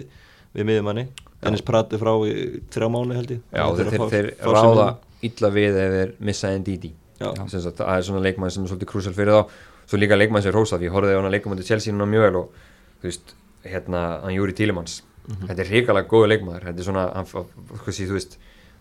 við 0.59 0.71
miðjumanni. 0.73 1.09
Dennis 1.39 1.63
Prati 1.63 2.03
frá 2.03 2.15
í 2.27 2.35
þrjá 2.75 2.91
mánu 2.91 3.15
held 3.15 3.37
ég. 3.37 3.43
Já, 3.55 3.65
þeir, 3.79 3.93
þeir, 3.95 4.03
að 4.03 4.15
þeir 4.17 4.31
ráða 4.59 4.89
illa 5.29 5.51
við 5.55 5.79
ef 5.79 5.95
þeir 5.95 6.15
missa 6.27 6.51
Ndidi. 6.59 6.95
Já. 7.19 7.31
Sem 7.51 7.63
sagt, 7.63 7.79
það 7.79 7.95
er 7.95 8.07
svona 8.07 8.23
leikmann 8.23 8.53
sem 8.55 8.65
er 8.65 8.73
svolítið 8.73 8.91
krúsal 8.91 9.15
fyrir 9.15 9.39
þá 9.39 9.57
svo 9.89 10.01
líka 10.01 10.19
leikmann 10.19 10.45
sem 10.45 10.53
er 10.53 10.59
rósað, 10.59 10.85
ég 10.87 10.95
horfði 10.95 11.17
á 11.17 11.19
hann 11.19 11.29
að 11.31 11.37
leikum 11.39 11.55
undir 11.55 11.67
Chelsea 11.67 11.95
núna 11.95 12.09
mjög 12.11 12.27
vel 12.29 12.41
og 12.43 12.59
þú 13.01 13.09
veist, 13.09 13.35
hérna, 13.65 14.03
hann 14.25 14.37
Júri 14.37 14.57
Tílimanns 14.57 15.01
þetta 15.29 15.65
er 15.65 15.71
hrikalega 15.73 16.09
góðu 16.09 16.29
leikmaður. 16.33 16.69
Þetta 16.69 16.83
er 16.83 16.87
svona, 16.87 17.07
þú 17.85 18.15
veist 18.17 18.39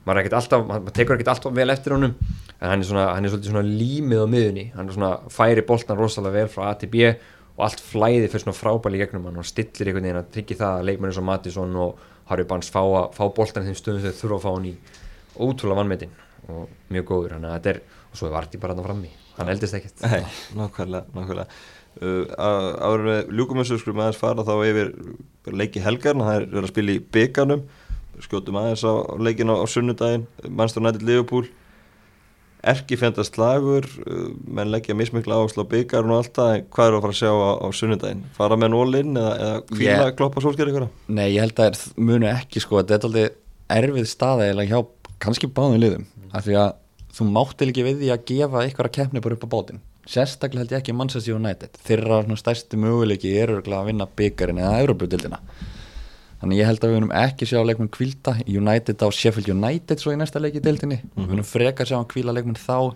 maður 0.07 0.37
alltaf, 0.39 0.67
maður 0.67 0.93
tekur 0.95 1.17
ekkert 1.17 1.31
alltaf 1.33 1.55
vel 1.55 1.71
eftir 1.73 1.95
honum 1.97 2.13
en 2.57 2.69
hann 2.71 2.83
er 2.83 2.87
svona, 2.87 3.07
hann 3.11 3.27
er 3.27 3.33
svolítið 3.33 3.51
svona 3.51 3.63
límið 3.67 4.21
á 4.23 4.27
miðunni, 4.31 4.63
hann 4.75 4.87
er 4.87 4.95
svona 4.95 5.09
færi 5.33 5.63
boltan 5.67 5.99
rosalega 5.99 6.37
vel 6.37 6.51
frá 6.53 6.69
A 6.69 6.75
til 6.79 6.89
B 6.93 7.09
og 7.57 7.65
allt 7.65 7.81
flæði 7.83 8.29
fyrir 8.29 8.45
svona 8.45 8.55
frábæli 8.55 9.01
gegnum 9.01 9.27
hann 9.27 9.41
og 9.41 9.49
stillir 9.49 9.89
einhvern 9.89 10.07
veginn 10.07 10.21
að 10.21 10.31
tryggja 10.35 10.59
það 10.61 10.77
að 10.77 10.87
leikmenn 10.87 11.11
eins 11.11 11.19
og 11.19 11.27
Mattisson 11.27 11.75
og 11.83 12.05
Harry 12.29 12.47
Barnes 12.47 12.71
fá, 12.71 12.81
fá 13.11 13.23
boltan 13.35 13.65
í 13.65 13.71
þeim 13.71 13.79
stöðum 13.81 14.03
sem 14.03 14.13
þeir 14.13 14.21
þurfa 14.21 14.37
að 14.37 14.45
fá 14.45 14.49
hann 14.53 14.69
í. 14.71 14.73
Ótrúlega 15.37 15.79
vannmetinn 15.81 16.15
og 16.47 16.93
mjög 16.93 17.09
góður 17.11 17.37
þannig 17.37 17.49
að 17.49 17.57
þetta 17.57 17.73
er, 17.73 17.81
og 18.11 18.19
svo 18.19 18.29
er 18.29 18.37
Vardí 18.37 18.61
bara 18.61 18.77
hann 18.77 18.87
frammi. 18.87 19.11
Hann 19.37 19.51
eldist 19.53 19.77
ekkert. 19.77 20.05
Nei, 20.05 20.23
nákvæmlega, 20.57 21.11
nákvæmlega. 21.17 21.59
Uh, 21.97 22.29
áður 22.37 23.01
en 23.01 23.07
við 23.09 23.35
ljúkum 23.39 23.59
þessu 23.63 23.79
skulum 23.81 24.03
aðeins 24.03 24.21
fara 24.21 24.45
þá 24.45 24.55
yfir 24.67 24.91
leiki 25.49 25.81
helgarna, 25.81 26.27
það 26.27 26.43
er 26.45 26.65
að 26.67 26.73
spila 26.73 26.93
í 26.93 27.03
byggarnum 27.15 27.63
skjótum 28.23 28.57
aðeins 28.59 28.83
á 28.85 28.93
leikin 29.21 29.53
á, 29.53 29.55
á 29.61 29.65
sunnudaginn, 29.69 30.27
Manchester 30.49 30.83
United 30.83 31.05
Liverpool. 31.05 31.47
Erkifendast 32.67 33.37
slagur. 33.37 33.85
Uh, 34.03 34.31
menn 34.49 34.71
leggja 34.73 34.95
mismikla 34.97 35.37
áherslu 35.37 35.63
á 35.63 35.71
byggarn 35.71 36.11
og 36.11 36.23
allt 36.23 36.33
það, 36.37 36.53
hvað 36.73 36.89
er 36.89 36.97
að 36.97 37.03
fara 37.05 37.15
að 37.15 37.19
sjá 37.19 37.31
á, 37.31 37.51
á 37.61 37.67
sunnudaginn? 37.79 38.23
Fara 38.37 38.59
með 38.59 38.73
nólinn 38.73 39.19
eða, 39.19 39.33
eða 39.47 39.59
kvíla 39.71 39.91
yeah. 39.91 40.15
kloppa 40.17 40.43
sólsker 40.43 40.71
ykkur 40.71 40.87
Nei, 41.07 41.27
ég 41.35 41.43
held 41.45 41.61
að 41.63 41.83
munu 42.01 42.29
ekki 42.31 42.63
sko. 42.63 42.81
Þetta 42.81 42.97
er 42.97 43.09
aldrei 43.11 43.27
erfið 43.77 44.09
staða 44.09 44.49
eða 44.53 44.65
hjá 44.67 44.79
kannski 45.23 45.49
báðum 45.49 45.79
liðum 45.81 46.07
af 46.35 46.47
því 46.47 46.57
að 46.61 46.73
þú 47.17 47.29
máttil 47.33 47.69
ekki 47.71 47.85
við 47.87 48.01
því 48.03 48.11
að 48.13 48.25
gefa 48.31 48.65
ykkur 48.69 48.89
að 48.89 48.97
keppni 48.99 49.23
bara 49.23 49.37
upp 49.37 49.47
á 49.47 49.53
bátinn. 49.55 49.81
Sérstaklega 50.07 50.63
held 50.63 50.75
ég 50.75 50.81
ekki 50.83 50.95
Manchester 50.95 51.35
United. 51.35 51.79
Þeirra 51.83 52.37
stærsti 52.39 52.79
möguleiki 52.79 53.33
er 53.35 53.51
örugglega 53.51 53.81
að 53.81 53.89
vinna 53.91 54.07
byggarinn 54.19 54.61
eða 54.61 54.83
Európa-dildina 54.83 55.41
þannig 56.37 56.59
ég 56.59 56.67
held 56.69 56.83
að 56.83 56.91
við 56.91 56.99
munum 56.99 57.13
ekki 57.17 57.47
sjá 57.49 57.59
leikmenn 57.65 57.89
kvílda 57.93 58.33
United 58.45 59.01
á 59.01 59.07
Sheffield 59.09 59.49
United 59.49 60.01
svo 60.01 60.13
í 60.13 60.19
næsta 60.19 60.41
leiki 60.41 60.61
dildinni 60.61 60.99
við 61.15 61.31
munum 61.31 61.47
frekar 61.47 61.89
sjá 61.89 61.97
hann 61.97 62.09
kvíla 62.09 62.35
leikmenn 62.35 62.59
þá. 62.61 62.93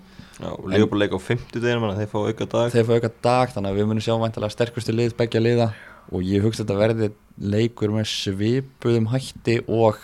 Liverpool 0.69 1.01
leik 1.01 1.15
á 1.17 1.19
50 1.22 1.63
deginu 1.63 1.89
þeir 1.97 2.11
fá 2.11 2.19
auka 2.22 2.47
dag. 2.53 2.74
Þeir 2.74 2.86
fá 2.88 2.93
auka 2.99 3.11
dag 3.26 3.55
þannig 3.55 3.74
að 3.74 3.80
við 3.80 3.89
munum 3.89 4.05
sjá 4.05 4.13
væntalega 4.22 4.55
sterkustu 4.55 4.95
lið 4.95 5.17
begja 5.17 5.41
liða. 5.41 5.72
Og 6.11 6.26
ég 6.26 6.45
hugsa 6.45 6.63
þetta 6.63 6.78
verði 6.78 7.09
leikur 7.41 7.93
með 7.95 8.09
svipuðum 8.11 9.09
hætti 9.13 9.59
og 9.69 9.97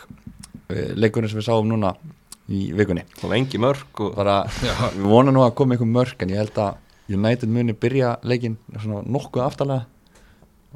uh, 0.72 0.88
leikurinn 0.96 1.32
sem 1.32 1.42
við 1.42 1.50
sáum 1.50 1.70
núna 1.70 1.94
í 2.48 2.70
vikunni. 2.76 3.04
Og 3.28 3.36
engi 3.36 3.60
mörg 3.60 4.04
og 4.06 4.16
bara, 4.16 4.42
við 4.98 5.08
vonum 5.08 5.36
nú 5.36 5.44
að 5.46 5.56
koma 5.60 5.76
einhver 5.76 5.92
mörg 5.92 6.24
en 6.24 6.34
ég 6.36 6.44
held 6.46 6.62
að 6.64 6.84
United 7.08 7.52
muni 7.52 7.76
byrja 7.78 8.18
leikin 8.28 8.58
nokkuð 9.08 9.46
aftalega 9.46 9.86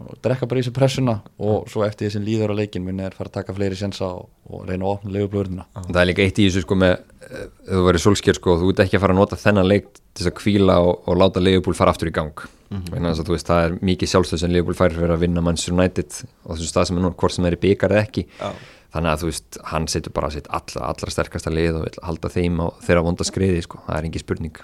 og 0.01 0.15
drekka 0.23 0.47
bara 0.49 0.61
í 0.61 0.65
sig 0.65 0.73
pressuna 0.73 1.17
og 1.41 1.67
svo 1.69 1.83
eftir 1.85 2.07
því 2.07 2.13
sem 2.13 2.23
líður 2.25 2.53
á 2.55 2.59
leikin 2.61 2.85
muni 2.85 3.03
er 3.05 3.15
fara 3.15 3.29
að 3.29 3.37
taka 3.39 3.55
fleiri 3.55 3.77
sensa 3.77 4.07
og, 4.15 4.29
og 4.47 4.63
reyna 4.69 4.87
að 4.87 4.93
opna 4.95 5.13
leigublöðurna 5.15 5.67
það 5.75 6.01
er 6.01 6.09
líka 6.09 6.25
eitt 6.25 6.39
í 6.39 6.47
þessu 6.47 6.63
sko 6.65 6.77
með 6.79 6.93
eh, 6.95 7.45
þú 7.67 7.83
verður 7.89 8.05
solskjör 8.05 8.39
sko, 8.39 8.57
þú 8.61 8.71
ert 8.71 8.83
ekki 8.85 8.97
að 8.97 9.03
fara 9.03 9.17
að 9.17 9.21
nota 9.21 9.41
þennan 9.41 9.67
leik 9.67 9.91
til 9.91 10.23
þess 10.23 10.31
að 10.31 10.37
kvíla 10.39 10.79
og, 10.87 11.03
og 11.05 11.19
láta 11.21 11.43
Leopold 11.43 11.77
fara 11.77 11.93
aftur 11.93 12.11
í 12.11 12.15
gang 12.15 12.45
mm 12.72 12.84
-hmm. 12.88 13.07
að 13.11 13.24
þú 13.28 13.36
veist, 13.36 13.47
það 13.47 13.63
er 13.65 13.78
mikið 13.82 14.11
sjálfstöð 14.11 14.43
sem 14.43 14.51
Leopold 14.51 14.78
fær 14.78 14.95
fyrir 14.95 15.15
að 15.15 15.24
vinna 15.26 15.41
Manchester 15.41 15.74
United 15.74 16.11
og 16.45 16.57
þessu 16.57 16.69
stað 16.69 16.86
sem 16.88 16.97
er 16.97 17.03
nú, 17.03 17.13
hvort 17.15 17.36
sem 17.36 17.45
er 17.45 17.57
í 17.57 17.63
byggar 17.65 17.91
eða 17.91 18.05
ekki 18.07 18.26
Já. 18.39 18.51
þannig 18.93 19.11
að 19.11 19.22
þú 19.22 19.32
veist, 19.32 19.57
hann 19.63 19.88
setur 19.88 20.11
bara 20.11 20.30
sitt 20.30 20.47
allra, 20.49 20.88
allra 20.88 21.11
sterkasta 21.11 21.51
lið 21.51 21.76
og 21.76 21.84
vil 21.84 22.03
halda 22.03 22.30
þeim 22.30 22.59
á 22.63 22.67
þeirra 22.82 23.03
vonda 23.03 23.24
skriði, 23.24 23.61
sko, 23.61 23.80
það 23.88 23.97
er 23.97 24.05
engin 24.05 24.26
spurning 24.26 24.57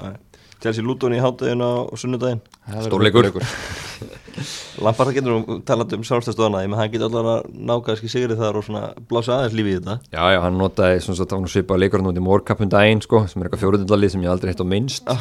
Chelsea 0.58 0.84
Luton 0.84 1.14
í 1.14 1.20
hátteginu 1.22 1.62
á 1.62 1.74
sunnudaginn 1.94 2.40
Það 2.66 2.78
verður 2.78 2.88
Stórleikur. 2.90 3.28
leikur. 3.28 3.44
Lampard 4.86 5.10
það 5.10 5.18
getur 5.18 5.36
nú 5.36 5.58
talað 5.66 5.94
um 5.98 6.06
sjálfstæðstofana 6.08 6.64
en 6.66 6.74
hann 6.78 6.92
getur 6.94 7.12
allar 7.12 7.30
að 7.36 7.52
ná 7.54 7.74
kannski 7.86 8.10
sigrið 8.10 8.42
þar 8.42 8.58
og 8.58 8.72
blása 9.10 9.38
aðeins 9.38 9.58
lífið 9.58 9.76
í 9.76 9.78
þetta 9.78 9.98
Já, 10.14 10.24
já, 10.34 10.40
hann 10.42 10.58
notaði 10.58 11.04
svona 11.06 11.20
svo 11.20 11.30
tánu 11.30 11.52
svipaða 11.52 11.84
leikurinn 11.84 12.10
út 12.10 12.18
í 12.18 12.26
Morkapun 12.26 12.74
daginn, 12.74 13.02
sko, 13.06 13.28
sem 13.30 13.42
er 13.42 13.50
eitthvað 13.50 13.64
fjóruðundalið 13.66 14.14
sem 14.16 14.26
ég 14.26 14.34
aldrei 14.34 14.54
hitt 14.54 14.66
á 14.66 14.68
minnst 14.74 15.14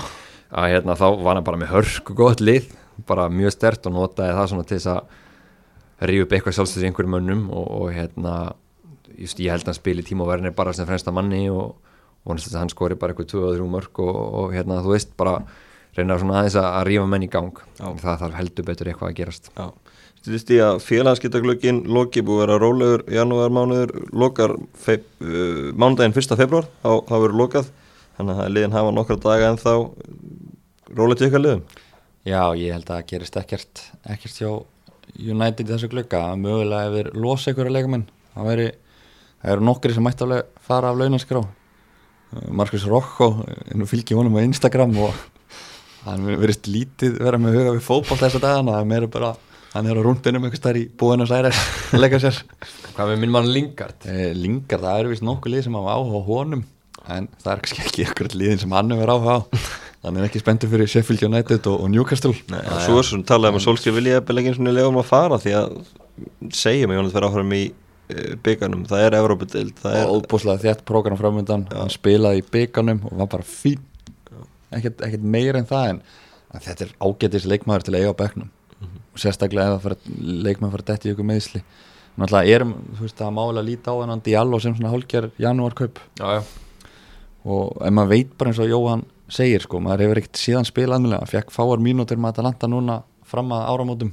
að 0.51 0.69
hérna 0.75 0.97
þá 0.99 1.07
var 1.25 1.39
hann 1.39 1.47
bara 1.47 1.61
með 1.61 1.73
hörku 1.75 2.17
gott 2.17 2.43
lið, 2.45 2.69
bara 3.09 3.29
mjög 3.33 3.55
stert 3.57 3.89
og 3.89 3.97
notaði 3.97 4.37
það 4.37 4.53
svona 4.53 4.67
til 4.69 4.79
þess 4.79 4.93
að 4.93 6.07
rífa 6.11 6.27
upp 6.27 6.37
eitthvað 6.37 6.57
sjálfstöðs 6.59 6.85
í 6.85 6.89
einhverjum 6.91 7.17
mönnum 7.17 7.45
og, 7.51 7.67
og 7.81 7.93
hérna, 7.97 8.35
just, 9.17 9.41
ég 9.41 9.53
held 9.53 9.65
að 9.65 9.73
hann 9.73 9.79
spili 9.81 10.05
tíma 10.07 10.27
og 10.27 10.33
verðin 10.33 10.57
bara 10.57 10.75
sem 10.77 10.89
fremsta 10.89 11.15
manni 11.15 11.47
og 11.53 11.77
vonast 12.27 12.51
að 12.53 12.61
hann 12.65 12.73
skori 12.73 12.99
bara 12.99 13.15
eitthvað 13.15 13.33
2-3 13.33 13.69
mörg 13.71 14.03
og, 14.05 14.19
og 14.41 14.57
hérna, 14.57 14.83
þú 14.85 14.93
veist, 14.93 15.15
bara 15.19 15.39
reyna 15.97 16.19
svona 16.21 16.41
aðeins 16.43 16.59
að, 16.61 16.79
rífa 16.91 17.09
menn 17.09 17.25
í 17.25 17.31
gang 17.33 17.63
Já. 17.79 17.89
það 18.03 18.23
þarf 18.25 18.39
heldur 18.41 18.69
betur 18.69 18.91
eitthvað 18.91 19.13
að 19.13 19.19
gerast 19.21 19.51
Já, 19.55 19.67
stýttist 20.21 20.53
í 20.53 20.61
að 20.65 20.81
félagskiptaglöggin 20.85 21.83
loki 21.97 22.25
búið 22.27 22.43
að 22.43 22.45
vera 22.45 22.59
rólegur 22.61 23.05
janúar 23.17 23.55
mánuður 23.57 23.95
lokar 24.13 24.57
uh, 24.57 25.01
mánudaginn 25.73 26.17
1. 26.17 26.37
februar 26.37 26.69
þá, 26.83 26.91
þá 27.09 27.15
verður 27.17 27.41
lokað 27.41 27.73
þannig 28.17 28.33
að 28.33 28.39
það 28.39 28.47
er 28.47 28.55
liðin 28.57 28.77
hafa 28.77 28.95
nokkra 28.97 29.19
daga 29.23 29.51
en 29.53 29.61
þá 29.61 29.73
rólegt 30.97 31.23
í 31.23 31.29
ykkar 31.29 31.45
liðum? 31.45 31.63
Já, 32.27 32.43
ég 32.59 32.75
held 32.75 32.89
að 32.89 32.97
það 32.97 33.07
gerist 33.13 33.39
ekkert 33.41 33.85
ekkert 34.03 34.41
hjá 34.41 34.51
United 35.17 35.63
í 35.69 35.71
þessu 35.71 35.89
glugga. 35.93 36.25
Að 36.33 36.43
mögulega 36.43 36.89
ef 36.89 36.97
þeir 36.97 37.11
losa 37.23 37.53
ykkur 37.53 37.71
að 37.71 37.77
leikamenn 37.77 38.09
það 38.35 38.51
væri, 38.51 38.67
það 39.41 39.55
eru 39.55 39.67
nokkri 39.71 39.95
sem 39.97 40.07
mætti 40.07 40.27
alveg 40.27 40.51
fara 40.67 40.91
af 40.91 41.01
launaskrá 41.01 41.45
Marcus 42.51 42.85
Rocco, 42.91 43.31
nú 43.79 43.87
fylgji 43.89 44.17
honum 44.19 44.37
á 44.37 44.43
Instagram 44.43 44.97
og 45.07 45.15
hann 46.07 46.27
verist 46.43 46.67
lítið 46.71 47.21
vera 47.23 47.39
með 47.41 47.61
huga 47.61 47.75
við 47.77 47.85
fótboll 47.87 48.19
þessa 48.19 48.43
dagana, 48.43 48.75
það 48.75 48.83
er 48.83 48.91
meira 48.91 49.11
bara 49.11 49.31
hann 49.73 49.89
er 49.91 49.99
á 49.99 50.03
rúndinum 50.05 50.47
einhvers 50.47 50.63
þar 50.65 50.81
í 50.81 50.85
Buenos 50.99 51.33
Aires 51.35 51.59
að 51.95 52.03
leika 52.03 52.21
sér. 52.23 52.43
Hvað 52.97 53.13
með 53.13 53.23
minn 53.23 53.35
mann 53.35 53.51
Lingard? 53.53 54.07
e, 54.09 54.33
Lingar, 54.37 54.83
það 54.83 55.03
eru 55.03 55.13
vist 55.15 55.25
nokkuð 55.27 55.55
lið 55.55 55.67
sem 55.67 55.79
hafa 55.79 55.97
áhuga 55.97 56.21
á 56.21 56.29
honum 56.31 56.67
en 57.13 57.29
það 57.43 57.53
er 57.53 57.65
kannski 57.65 57.85
ekki 57.85 58.07
ykkur 58.07 58.31
liðin 58.35 58.63
sem 58.63 58.75
hann 58.75 58.95
hefur 58.95 59.13
áhuga 59.15 59.37
á 59.39 59.41
hann 60.07 60.21
er 60.21 60.29
ekki 60.29 60.43
spenntur 60.43 60.71
fyrir 60.71 60.91
Sheffield 60.91 61.25
United 61.27 61.67
og, 61.71 61.81
og 61.83 61.91
Newcastle. 61.91 62.35
Nei, 62.53 62.61
og 62.63 62.83
svo 62.85 63.01
er 63.01 63.09
svona 63.09 63.27
talað 63.27 63.55
um 63.55 63.59
að 63.61 63.65
Solskjaer 63.65 63.97
vilja 63.97 64.21
eða 64.21 64.37
ekki 64.37 64.53
eins 64.53 64.61
og 64.61 64.69
lefum 64.77 65.01
að 65.01 65.09
fara 65.09 65.39
því 65.43 65.55
að 65.59 65.75
segja 66.55 66.89
mig 66.89 67.01
hann 67.01 67.09
að 67.09 67.17
vera 67.17 67.31
áfram 67.31 67.55
í 67.57 67.63
uh, 67.73 68.37
bygganum, 68.47 68.85
það 68.91 69.07
er 69.07 69.17
Evrópudeild 69.19 69.81
það 69.83 69.97
er, 69.99 70.11
og 70.11 70.21
óbúslega 70.21 70.63
þétt 70.63 70.85
program 70.89 71.19
framöndan 71.21 71.67
hann 71.73 71.93
spilaði 71.93 72.45
í 72.45 72.47
bygganum 72.55 73.03
og 73.11 73.17
var 73.23 73.33
bara 73.35 73.49
fín 73.49 73.83
ekkert, 74.75 75.03
ekkert 75.09 75.27
meir 75.37 75.59
en 75.59 75.67
það 75.69 75.91
en, 75.95 76.05
en 76.55 76.65
þetta 76.69 76.87
er 76.87 76.95
ágætis 77.03 77.49
leikmaður 77.51 77.89
til 77.89 77.97
að 77.97 78.05
eiga 78.05 78.15
á 78.15 78.21
bekknum. 78.23 78.53
Og 79.17 79.21
sérstaklega 79.21 79.73
ef 79.73 79.79
að 79.79 79.85
fara, 79.89 79.99
leikmaður 80.47 80.77
fara 80.77 80.89
dætt 80.93 81.09
í 81.09 81.13
ykkur 81.15 81.29
meðsli 81.33 81.65
náttúrulega 82.17 82.55
erum, 82.57 82.71
þú 82.97 83.05
veist, 83.05 83.19
það 83.19 83.35
mála 83.37 83.65
líta 83.65 83.93
á 83.93 83.97
þennan 83.99 84.23
Diallo 84.25 84.61
sem 84.63 84.77
svona 84.77 84.93
hálkjar 84.93 85.27
janúarkaup. 85.41 86.01
Já, 86.17 86.39
já, 86.39 86.41
og 87.47 87.77
ef 87.87 87.95
maður 87.95 88.13
veit 88.13 88.33
bara 88.39 88.51
eins 88.53 88.61
og 88.65 88.71
Jóhann 88.71 89.05
segir 89.33 89.63
sko, 89.65 89.81
maður 89.83 90.05
hefur 90.07 90.21
ekkert 90.23 90.41
síðan 90.43 90.67
spilað 90.69 90.99
annilega, 91.01 91.27
fekk 91.31 91.51
fáar 91.55 91.83
mínútur 91.83 92.19
með 92.21 92.35
Atalanta 92.35 92.69
núna 92.71 93.01
fram 93.27 93.51
að 93.55 93.67
áramótum. 93.73 94.13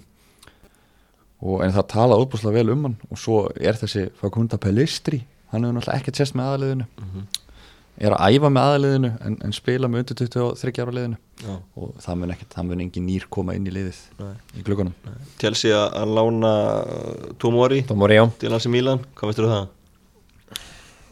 Og 1.43 1.61
en 1.65 1.73
það 1.75 1.87
tala 1.91 2.17
útbúslega 2.23 2.55
vel 2.61 2.71
um 2.73 2.85
hann. 2.87 2.97
Og 3.11 3.19
svo 3.19 3.39
er 3.59 3.75
þessi 3.75 4.07
Fakunda 4.21 4.57
Pellistri, 4.61 5.19
hann 5.51 5.65
hefur 5.65 5.75
náttúrulega 5.79 5.99
ekkert 6.01 6.21
sérst 6.21 6.37
með 6.39 6.51
aðaliðinu 6.53 6.87
er 8.03 8.09
að 8.15 8.33
æfa 8.33 8.49
með 8.49 8.63
aðaliðinu 8.67 9.09
en, 9.27 9.35
en 9.45 9.51
spila 9.53 9.85
með 9.91 9.99
undir 10.01 10.17
23 10.23 10.81
ára 10.81 10.93
liðinu. 10.97 11.17
Já. 11.43 11.53
og 11.77 11.91
það 12.01 12.15
mun 12.23 12.31
ekkert, 12.33 12.49
það 12.55 12.65
mun 12.71 12.81
engin 12.87 13.05
nýr 13.05 13.25
koma 13.29 13.53
inn 13.57 13.67
í 13.69 13.73
liðið 13.75 13.99
Nei. 14.17 14.31
í 14.57 14.63
klukkunum 14.65 14.93
Chelsea 15.41 15.77
að- 15.77 16.13
lána 16.17 16.51
Tomori 17.41 17.83
Tomori, 17.85 18.15
já. 18.17 18.25
til 18.39 18.49
hans 18.53 18.65
í 18.65 18.71
Milan, 18.73 19.03
hvað 19.13 19.29
veistu 19.29 19.45
um 19.45 19.51
það? 19.53 19.67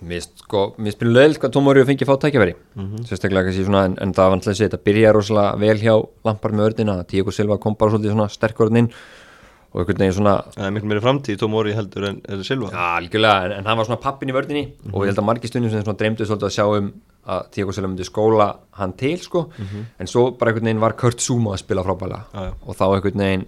Mér 0.02 0.24
sko, 0.26 0.62
mér 0.82 0.96
spilur 0.96 1.14
löðilt 1.14 1.38
hvað 1.44 1.52
Tomori 1.54 1.84
fengi 1.86 2.06
að 2.08 2.10
fá 2.10 2.16
tækjaværi 2.26 2.54
sérstaklega 3.06 3.44
kannski 3.48 3.66
svona, 3.68 3.84
en, 3.86 3.98
en 4.02 4.14
það 4.18 4.30
var 4.32 4.38
alltaf 4.40 4.50
að 4.54 4.56
segja 4.58 4.70
þetta 4.72 4.86
byrja 4.88 5.12
rosalega 5.14 5.60
vel 5.62 5.76
hjá 5.84 5.94
Lampar 6.26 6.56
með 6.58 6.66
ördina 6.72 6.96
Tíko 7.06 7.34
Silva 7.36 7.60
kom 7.62 7.76
bara 7.78 7.94
svolítið 7.94 8.16
svona 8.16 8.26
sterkur 8.34 8.72
inn 8.82 8.90
og 9.72 9.80
einhvern 9.84 10.02
veginn 10.02 10.16
svona 10.18 10.34
Það 10.56 10.66
er 10.68 10.74
miklu 10.76 10.90
meiri 10.92 11.04
framtíð 11.06 11.38
Tomori 11.44 11.76
heldur 11.78 12.08
en 12.10 12.18
er 12.28 12.42
Silva. 12.44 12.72
Já, 12.74 12.82
algjörlega, 12.98 13.46
en, 13.46 13.54
en 13.62 13.70
hann 13.70 13.78
var 13.80 13.88
svona 13.88 14.02
pappin 14.04 14.34
í 14.34 14.36
vördinni 14.36 14.64
og 14.92 15.06
ég 15.06 15.12
held 15.14 15.22
að 15.22 15.28
margir 15.30 15.54
stundum 15.54 15.72
sem 15.72 15.86
svona 15.86 16.00
dreymdu 16.02 16.26
svolítið 16.28 16.50
að 16.50 16.56
sjá 16.58 16.66
um 16.82 16.90
að 17.32 17.46
Tíko 17.56 17.76
Silva 17.78 17.92
myndi 17.94 18.08
skóla 18.10 18.50
hann 18.82 18.98
til 19.00 19.16
sko, 19.22 19.46
en 19.62 20.10
svo 20.10 20.32
bara 20.34 20.52
einhvern 20.52 20.72
veginn 20.72 20.82
var 20.82 20.98
Kurt 21.00 21.22
Zuma 21.22 21.54
að 21.54 21.62
spila 21.62 21.86
frábælega 21.86 22.26
Já, 22.34 22.50
já. 22.50 22.54
og 22.66 22.80
þá 22.82 22.86
einhvern 22.90 23.22
veginn 23.28 23.46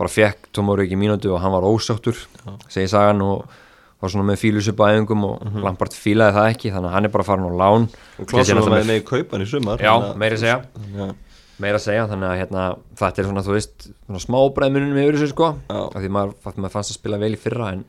bara 0.00 0.08
fekk 0.16 0.48
Tomori 0.56 0.88
ekki 0.88 0.96
mínútu 0.98 1.28
og 1.36 1.42
hann 1.44 1.52
var 1.52 1.68
ósáttur 1.68 2.16
segi 2.72 2.88
sagan 2.88 3.20
og 3.28 3.44
var 4.00 4.12
svona 4.14 4.26
með 4.30 4.38
fílus 4.40 4.68
upp 4.72 4.80
á 4.80 4.84
æfingum 4.94 5.24
og 5.28 5.58
Lampard 5.64 5.92
fílaði 5.96 6.36
það 6.38 6.50
ekki 6.54 6.72
þannig 6.74 6.90
að 6.90 6.94
hann 6.96 7.08
er 7.08 7.12
bara 7.16 7.26
farin 7.28 7.48
á 7.48 7.52
lán. 7.62 7.88
Og 8.20 8.30
var 8.32 8.46
náttúrulega 8.48 8.86
með 8.88 9.00
í 9.00 9.04
kaupan 9.10 9.44
í 9.44 9.48
sumar 9.50 9.82
Já, 9.84 9.92
meira 10.16 10.38
að 10.38 10.44
segja. 10.44 10.58
Já, 10.96 11.08
meira 11.60 11.76
að 11.80 11.84
segja, 11.84 12.06
þannig 12.08 12.30
að 12.30 12.38
hérna, 12.40 12.66
þetta 13.02 13.20
er 13.20 13.28
svona, 13.28 13.44
þú 13.44 13.56
veist, 13.58 13.88
svona 14.06 14.22
smá 14.24 14.38
bræðmunum 14.56 15.00
yfir 15.04 15.18
þessu 15.18 15.32
sko, 15.34 15.50
Já. 15.68 15.80
af 15.84 15.98
því 16.00 16.12
maður, 16.16 16.34
að 16.48 16.60
maður 16.64 16.74
fannst 16.78 16.94
að 16.94 17.00
spila 17.02 17.20
vel 17.20 17.34
í 17.36 17.40
fyrra 17.40 17.72
en 17.76 17.84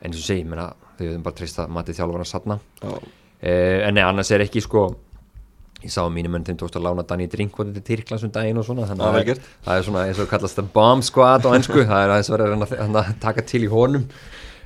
en 0.00 0.08
eins 0.14 0.16
og 0.16 0.24
segi, 0.30 0.44
menna, 0.48 0.70
þau 0.96 1.02
höfum 1.10 1.24
bara 1.26 1.36
treyst 1.36 1.58
að 1.60 1.72
matið 1.76 1.98
þjálfur 1.98 2.22
að 2.22 2.28
satna 2.30 2.54
eh, 3.42 3.82
en 3.84 3.96
nei, 3.98 4.04
annars 4.04 4.30
er 4.32 4.44
ekki 4.46 4.62
sko 4.64 4.84
ég 5.80 5.92
sá 5.92 6.02
að 6.04 6.14
mínum 6.14 6.34
enn 6.36 6.44
þeim 6.46 6.58
tókst 6.60 6.76
að 6.76 6.86
lána 6.86 7.04
Danny 7.08 7.26
Drinkwater 7.30 7.72
til 7.76 7.84
Tyrklands 7.84 8.24
um 8.26 8.32
daginn 8.34 8.60
og 8.60 8.66
svona 8.68 8.86
þannig 8.88 9.06
að 9.10 9.28
gert. 9.30 9.50
það 9.64 9.78
er 9.80 9.86
svona 9.86 10.02
eins 10.08 10.20
og 10.20 10.30
kallast 10.32 10.58
það 10.60 10.70
bomb 10.74 11.04
squad 11.06 11.46
á 11.48 11.50
ennsku, 11.56 11.84
það 11.88 12.02
er 12.04 12.14
aðeins 12.14 12.32
verið 12.34 12.46
að 12.54 12.64
að- 12.66 12.74
reyna 12.80 13.02
að 13.04 13.12
taka 13.22 13.44
til 13.48 13.62
í 13.64 13.70
honum. 13.72 14.04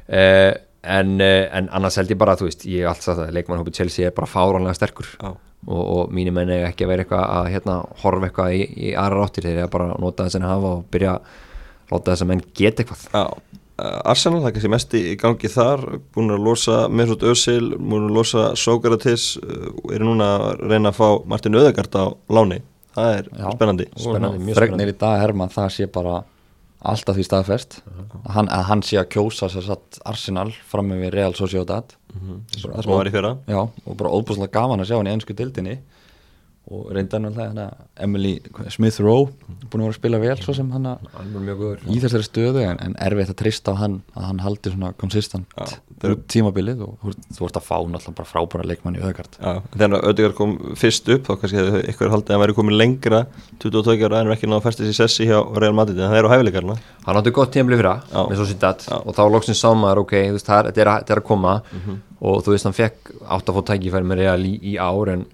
Eh, 0.09 0.53
en, 0.85 1.17
eh, 1.21 1.49
en 1.57 1.71
annars 1.73 1.97
held 2.01 2.13
ég 2.13 2.21
bara, 2.21 2.37
þú 2.37 2.49
veist, 2.49 2.67
ég 2.69 2.85
hef 2.85 2.93
alltaf 2.93 3.17
það 3.17 3.25
að 3.27 3.35
leikmannhópi 3.39 3.75
Chelsea 3.75 4.07
er 4.09 4.15
bara 4.17 4.31
fáránlega 4.31 4.77
sterkur. 4.79 5.11
Og, 5.25 5.81
og 5.81 6.13
mínir 6.13 6.35
menn 6.37 6.53
eiga 6.53 6.69
ekki 6.69 6.85
að 6.85 6.93
vera 6.93 7.05
eitthvað 7.05 7.25
að 7.25 7.51
hérna, 7.55 7.77
horfa 8.03 8.29
eitthvað 8.29 8.57
í, 8.57 8.65
í 8.77 8.95
aðra 9.01 9.23
ráttir 9.23 9.47
þeir 9.49 9.61
eru 9.63 9.73
bara 9.73 9.91
að 9.95 10.03
nota 10.05 10.27
þess 10.27 10.41
að 10.41 10.49
hafa 10.51 10.73
og 10.75 10.83
byrja 10.93 11.15
að 11.15 11.31
láta 11.93 12.11
þess 12.11 12.25
að 12.25 12.31
menn 12.33 12.43
geta 12.53 12.85
eitthvað. 12.85 13.07
Já. 13.15 13.61
Uh, 13.75 13.99
Arsenal, 14.07 14.39
það 14.39 14.47
er 14.47 14.53
kannski 14.55 14.71
mest 14.71 14.93
í 14.95 15.01
gangi 15.19 15.49
þar. 15.51 15.81
Búin 16.15 16.31
að 16.31 16.45
losa 16.47 16.77
Mesut 16.95 17.25
Özil 17.27 17.73
búin 17.75 18.05
að 18.07 18.21
losa 18.21 18.45
Sókratis 18.55 19.33
uh, 19.41 19.73
eru 19.91 20.13
núna 20.13 20.29
að 20.37 20.63
reyna 20.69 20.93
að 20.93 21.01
fá 21.01 21.09
Martin 21.33 21.59
Öðegard 21.59 21.99
á 21.99 22.05
láni. 22.37 22.61
Það 22.95 23.17
er 23.17 23.33
Já. 23.33 23.49
spennandi. 23.57 23.89
Spennandi, 23.99 24.45
mjög 24.47 24.61
fregnir 24.61 24.93
í 24.93 24.97
dag 25.01 25.17
Herman 25.19 25.51
það 25.51 25.73
sé 25.75 25.89
bara 25.91 26.21
alltaf 26.85 27.17
því 27.19 27.25
staðfest. 27.27 27.79
Að, 28.25 28.31
hann, 28.37 28.49
að 28.53 28.65
hann 28.69 28.83
sé 28.87 28.99
að 29.01 29.11
kjósa 29.17 29.49
sér 29.53 29.67
satt 29.71 29.99
Arsenal 30.09 30.51
fram 30.69 30.91
með 30.93 31.11
Real 31.15 31.35
Sociedad. 31.39 31.97
Það 32.15 32.83
sem 32.85 32.93
var 32.93 33.11
í 33.11 33.15
fyrra. 33.15 33.35
Já, 33.51 33.61
og 33.65 33.97
bara 34.01 34.13
óbúslega 34.15 34.53
gaman 34.55 34.85
að 34.85 34.91
sjá 34.93 34.99
hann 35.01 35.11
í 35.11 35.15
ennsku 35.17 35.37
dildinni 35.39 35.79
og 36.73 36.87
reynda 36.97 37.19
náttúrulega 37.21 37.65
Emily 38.01 38.39
Smith 38.73 38.97
Rowe 39.05 39.27
búin 39.69 39.83
að 39.83 39.85
vera 39.85 39.93
að 39.93 39.99
spila 39.99 40.19
vel 40.23 40.37
svo 40.41 40.55
sem 40.57 40.71
hann 40.73 40.87
að 40.89 41.03
hann 41.13 41.35
er 41.37 41.43
mjög 41.45 41.59
góður. 41.61 41.83
í 41.93 41.99
þessari 42.01 42.25
stöðu 42.25 42.63
en, 42.65 42.79
en 42.81 42.95
erfitt 43.05 43.33
að 43.35 43.37
treysta 43.43 43.75
á 43.77 43.81
hann 43.83 43.99
að 44.17 44.25
hann 44.31 44.41
haldi 44.41 44.73
svona 44.73 44.93
konsistent 44.97 45.53
Já, 45.59 45.67
þeir- 46.01 46.15
út 46.17 46.23
tímabilið 46.33 46.81
og 46.87 47.05
þú 47.37 47.49
ert 47.51 47.59
að 47.61 47.67
fá 47.69 47.77
náttúrulega 47.85 48.17
bara 48.23 48.31
frábæra 48.31 48.65
leikmann 48.71 48.97
í 48.97 49.03
auðgard 49.05 49.37
Já, 49.37 49.53
þegar 49.77 50.07
Ödegard 50.09 50.39
kom 50.41 50.57
fyrst 50.81 51.13
upp 51.13 51.29
þá 51.29 51.33
kannski 51.43 51.61
hefði 51.61 51.85
ykkur 51.93 52.13
haldið 52.15 52.33
að 52.33 52.39
hann 52.39 52.45
væri 52.47 52.57
komin 52.63 52.79
lengra 52.81 53.21
22 53.61 54.09
ára 54.09 54.23
en 54.25 54.33
er 54.33 54.37
ekki 54.39 54.49
að 54.57 54.65
festast 54.71 54.89
í 54.89 54.97
sessi 54.97 55.29
hjá 55.29 55.39
Real 55.61 55.77
Madrid 55.77 56.01
en 56.01 56.09
það 56.15 56.23
er 56.23 56.31
á 56.31 56.33
hæfileikarna 56.33 56.79
hann 57.05 57.21
átti 57.21 57.35
gott 57.43 57.53
tímli 57.53 57.77
fyrra 57.77 57.99
með 58.09 58.41
svo 58.41 58.49
Já. 58.89 59.03
og 59.05 59.13
þá 59.13 59.23
loksins 59.37 59.61
sá 59.61 59.69
maður 59.77 60.07
ok, 60.07 60.17
er, 60.17 60.41
þetta 60.41 60.81
er, 60.81 60.93
að- 60.97 61.11
er 61.13 61.21
að 61.21 61.29
koma 61.29 61.59
og 62.25 62.41
þú 62.41 62.55
veist, 62.55 62.65
hann 62.65 62.73
fekk 62.77 63.11
átt 63.29 63.51
að 63.53 63.59
fá 63.59 63.65
tækifæri 63.75 64.07
með 64.09 64.21
Real 64.25 64.45
í, 64.49 64.55
í 64.73 64.77
ár 64.81 65.11
en 65.13 65.27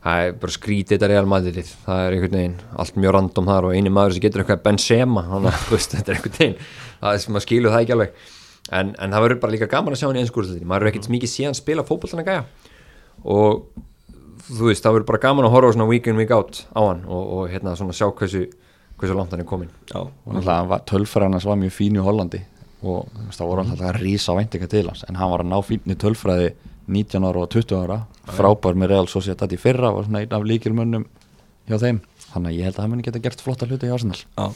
það 0.00 0.24
er 0.24 0.36
bara 0.42 0.56
skrítið 0.56 0.96
þetta 0.96 1.10
Real 1.12 1.28
Madrid 1.28 1.72
það 1.84 2.02
er 2.04 2.16
einhvern 2.16 2.36
veginn, 2.38 2.58
allt 2.80 3.00
mjög 3.00 3.16
random 3.16 3.50
þar 3.50 3.68
og 3.68 3.76
eini 3.76 3.92
maður 3.92 4.16
sem 4.16 4.24
getur 4.24 4.44
eitthvað 4.44 4.62
Benzema 4.64 5.26
þannig 5.28 5.50
að 5.56 5.84
þetta 5.84 6.00
er 6.00 6.16
einhvern 6.16 6.38
veginn 6.38 6.56
það 7.00 7.12
er 7.12 7.22
sem 7.24 7.34
maður 7.36 7.46
skilur 7.46 7.74
það 7.74 7.84
ekki 7.84 7.96
alveg. 7.96 8.24
En, 8.70 8.90
en 9.02 9.14
það 9.14 9.24
verður 9.24 9.38
bara 9.42 9.54
líka 9.56 9.68
gaman 9.70 9.96
að 9.96 10.00
sjá 10.00 10.06
hann 10.06 10.18
í 10.18 10.24
einskúrslutinni 10.24 10.68
maður 10.68 10.86
er 10.86 10.92
ekkert 10.92 11.10
mikið 11.10 11.32
síðan 11.32 11.56
spila 11.58 11.84
fótboltan 11.88 12.20
að 12.22 12.28
gæja. 12.30 12.42
Og 13.24 13.64
þú 14.50 14.70
veist, 14.70 14.84
það 14.84 14.96
verður 14.96 15.08
bara 15.10 15.22
gaman 15.22 15.46
að 15.48 15.54
horfa 15.54 15.74
svona 15.76 15.88
week 15.90 16.08
in 16.10 16.18
week 16.20 16.32
out 16.34 16.62
á 16.74 16.80
hann 16.80 17.02
og, 17.06 17.20
og 17.36 17.52
hérna 17.52 17.74
svona 17.78 17.96
sjá 17.96 18.08
hversu, 18.08 18.46
hversu 19.00 19.16
langt 19.16 19.34
hann 19.34 19.44
er 19.44 19.48
komin 19.48 19.70
Já, 19.90 20.00
og 20.02 20.34
náttúrulega 20.34 20.80
tölfræðan 20.90 21.36
hans 21.36 21.46
var 21.48 21.60
mjög 21.60 21.76
fín 21.76 21.98
í 21.98 22.04
Hollandi 22.04 22.42
og 22.80 23.10
það 23.36 23.50
voru 23.50 23.64
alltaf 23.64 23.86
að 23.90 24.00
rísa 24.00 24.34
væntinga 24.36 24.70
til 24.72 24.86
hans 24.88 25.04
en 25.06 25.18
hann 25.20 25.32
var 25.32 25.44
að 25.44 25.50
ná 25.52 25.58
fínni 25.66 25.96
tölfræði 26.00 26.52
19 26.90 27.26
ára 27.28 27.44
og 27.44 27.50
20 27.54 27.78
ára. 27.80 27.98
Frábær 28.30 28.78
með 28.78 28.94
Real 28.94 29.08
Sociedad 29.10 29.52
í 29.52 29.58
fyrra 29.60 29.92
var 29.94 30.06
svona 30.06 30.24
einn 30.24 30.36
af 30.36 30.46
líkilmönnum 30.46 31.06
hjá 31.70 31.78
þeim. 31.82 32.02
Þannig 32.30 32.52
að 32.52 32.58
ég 32.58 32.68
held 32.68 32.76
að 32.76 32.84
hann 32.84 32.94
muni 32.94 33.06
geta 33.06 33.22
gert 33.22 33.42
flotta 33.42 33.68
hluti 33.68 33.88
hjá 33.88 33.96
Arsenal. 33.96 34.20
Já. 34.20 34.50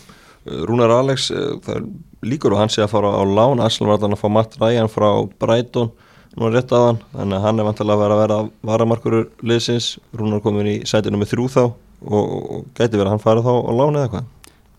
Rúnar 0.68 0.92
Alex, 0.92 1.30
er 1.32 1.86
líkur 2.26 2.52
og 2.52 2.60
hann 2.60 2.72
sé 2.72 2.82
að 2.84 2.92
fara 2.92 3.14
á 3.16 3.22
lán, 3.24 3.62
Arsenal 3.64 3.94
var 3.94 4.02
þannig 4.02 4.18
að 4.18 4.24
fá 4.24 4.34
Matt 4.34 4.58
Ryan 4.60 4.90
frá 4.92 5.08
Brighton 5.40 5.94
nú 6.34 6.48
er 6.48 6.56
rétt 6.58 6.72
að 6.74 6.84
hann, 6.88 7.00
þannig 7.14 7.38
að 7.38 7.44
hann 7.46 7.60
er 7.60 7.68
vantilega 7.68 7.94
að 7.94 8.02
vera 8.02 8.14
að 8.14 8.22
vera 8.22 8.38
varamarkurur 8.70 9.26
liðsins. 9.46 9.90
Rúnar 10.18 10.42
komin 10.44 10.70
í 10.70 10.76
sætinu 10.88 11.20
með 11.20 11.34
þrjú 11.34 11.48
þá 11.54 11.62
og, 11.64 11.74
og 12.14 12.64
gæti 12.74 12.98
verið 12.98 13.06
að 13.06 13.12
hann 13.14 13.24
fara 13.24 13.44
þá 13.44 13.52
á 13.54 13.72
lán 13.78 13.98
eða 14.00 14.12
hvað? 14.14 14.30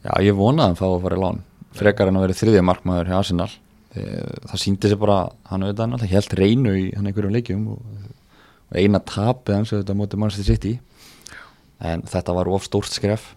Já, 0.05 0.11
ég 0.27 0.37
vonaði 0.37 0.65
að 0.65 0.71
hann 0.71 0.79
fá 0.81 0.87
að 0.89 1.05
fara 1.05 1.19
í 1.19 1.23
lán. 1.23 1.39
Frekar 1.75 2.11
en 2.11 2.19
að 2.19 2.25
vera 2.25 2.39
þriðja 2.41 2.65
markmaður 2.65 3.11
hjá 3.11 3.17
Arsenal. 3.21 3.49
Eh, 3.49 3.64
það 3.95 4.61
síndi 4.61 4.91
sér 4.91 4.99
bara 5.01 5.17
hann 5.49 5.65
auðvitað 5.65 5.91
náttúrulega 5.91 6.15
helt 6.15 6.37
reynu 6.39 6.75
í 6.79 6.85
hann 6.95 7.09
einhverjum 7.09 7.35
leikjum 7.35 7.65
og, 7.73 7.81
og 8.69 8.79
eina 8.79 9.01
tapið 9.01 9.59
hans 9.59 9.73
auðvitað 9.73 9.99
mótið 10.01 10.21
Manchester 10.23 10.49
City. 10.49 10.73
En 11.85 12.05
þetta 12.07 12.35
var 12.37 12.49
of 12.51 12.65
stórt 12.67 12.93
skref 12.93 13.33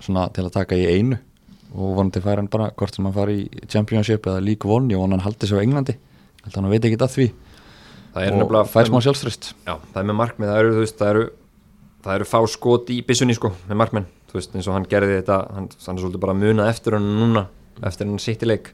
svona 0.00 0.28
til 0.34 0.46
að 0.46 0.54
taka 0.56 0.78
í 0.78 0.86
einu. 0.88 1.20
Og 1.70 1.94
vonandi 1.98 2.22
fær 2.24 2.40
hann 2.40 2.50
bara 2.50 2.70
hvort 2.74 2.96
sem 2.96 3.06
hann 3.06 3.14
fari 3.14 3.44
í 3.46 3.66
Championship 3.70 4.26
eða 4.26 4.42
League 4.42 4.66
One, 4.66 4.90
ég 4.90 4.98
vona 4.98 5.18
hann 5.18 5.26
haldi 5.26 5.46
sér 5.46 5.62
á 5.62 5.64
Englandi. 5.64 5.94
Að 6.46 6.56
hann 6.58 6.72
veit 6.72 6.86
ekki 6.88 6.98
að 6.98 7.14
því. 7.14 7.28
Og 8.10 8.56
fær 8.66 8.88
smá 8.88 8.98
sjálfströst 9.04 9.52
Já, 9.62 9.76
það 9.92 10.00
er 10.00 10.06
með 10.08 10.16
markmið, 10.18 10.48
það 10.50 10.60
eru, 10.60 10.70
þú 10.74 10.80
veist, 10.82 10.96
það 10.98 11.10
eru 11.12 11.26
það 12.04 12.16
eru 12.16 12.28
fá 12.28 12.38
skot 12.48 12.92
í 12.92 13.00
byssunni 13.06 13.36
sko 13.36 13.52
með 13.68 13.80
markmenn, 13.82 14.06
þú 14.30 14.38
veist, 14.38 14.54
eins 14.56 14.68
og 14.70 14.76
hann 14.76 14.86
gerði 14.90 15.18
þetta 15.18 15.38
hann, 15.56 15.68
hann 15.84 15.98
er 15.98 16.04
svolítið 16.04 16.22
bara 16.24 16.34
að 16.36 16.44
muna 16.44 16.68
eftir 16.72 16.96
hann 16.96 17.08
núna 17.20 17.44
eftir 17.86 18.08
hann 18.08 18.22
sitt 18.22 18.44
í 18.44 18.48
leik 18.48 18.72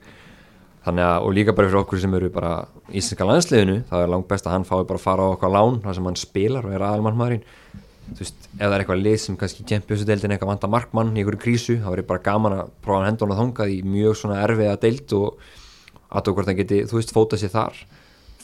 þannig 0.86 1.02
að, 1.02 1.24
og 1.26 1.34
líka 1.34 1.54
bara 1.56 1.70
fyrir 1.70 1.82
okkur 1.82 2.00
sem 2.02 2.14
eru 2.14 2.30
bara 2.30 2.52
í 2.92 3.00
íslenska 3.00 3.26
landsliðinu, 3.26 3.80
það 3.88 4.04
er 4.04 4.12
langt 4.12 4.28
best 4.30 4.46
að 4.46 4.54
hann 4.54 4.66
fái 4.68 4.76
bara 4.78 5.00
að 5.00 5.02
fara 5.02 5.26
á 5.26 5.34
okkar 5.34 5.52
lán, 5.52 5.80
það 5.82 5.98
sem 5.98 6.08
hann 6.10 6.20
spilar 6.20 6.68
og 6.68 6.76
er 6.76 6.86
aðalmarkmaðurinn, 6.86 7.44
þú 8.06 8.22
veist 8.22 8.46
ef 8.46 8.62
það 8.62 8.76
er 8.76 8.84
eitthvað 8.84 9.02
lið 9.02 9.18
sem 9.24 9.38
kannski 9.40 9.66
Champions-deildin 9.66 10.36
eitthvað 10.36 10.52
vanta 10.52 10.70
markmann 10.70 11.10
í 11.16 11.24
einhverju 11.24 11.42
krísu, 11.42 11.78
þá 11.82 11.90
er 11.90 12.04
bara 12.06 12.22
gaman 12.22 12.58
að 12.60 12.72
prófa 12.86 13.02
að 13.02 13.08
henda 13.10 13.26
hann 13.26 13.34
að 13.34 13.42
þangað 13.42 13.74
í 13.74 13.80
mjög 13.96 14.18
svona 14.20 14.40
erfiða 14.44 14.78
deild 14.86 15.16
og 15.18 15.46
að 16.06 16.32
hvort 16.36 16.50
hann 16.52 16.60
geti, 16.60 16.82
þú 16.86 17.00
veist, 17.00 17.14
fóta 17.16 17.40
sér 17.40 17.54
þar 17.56 17.82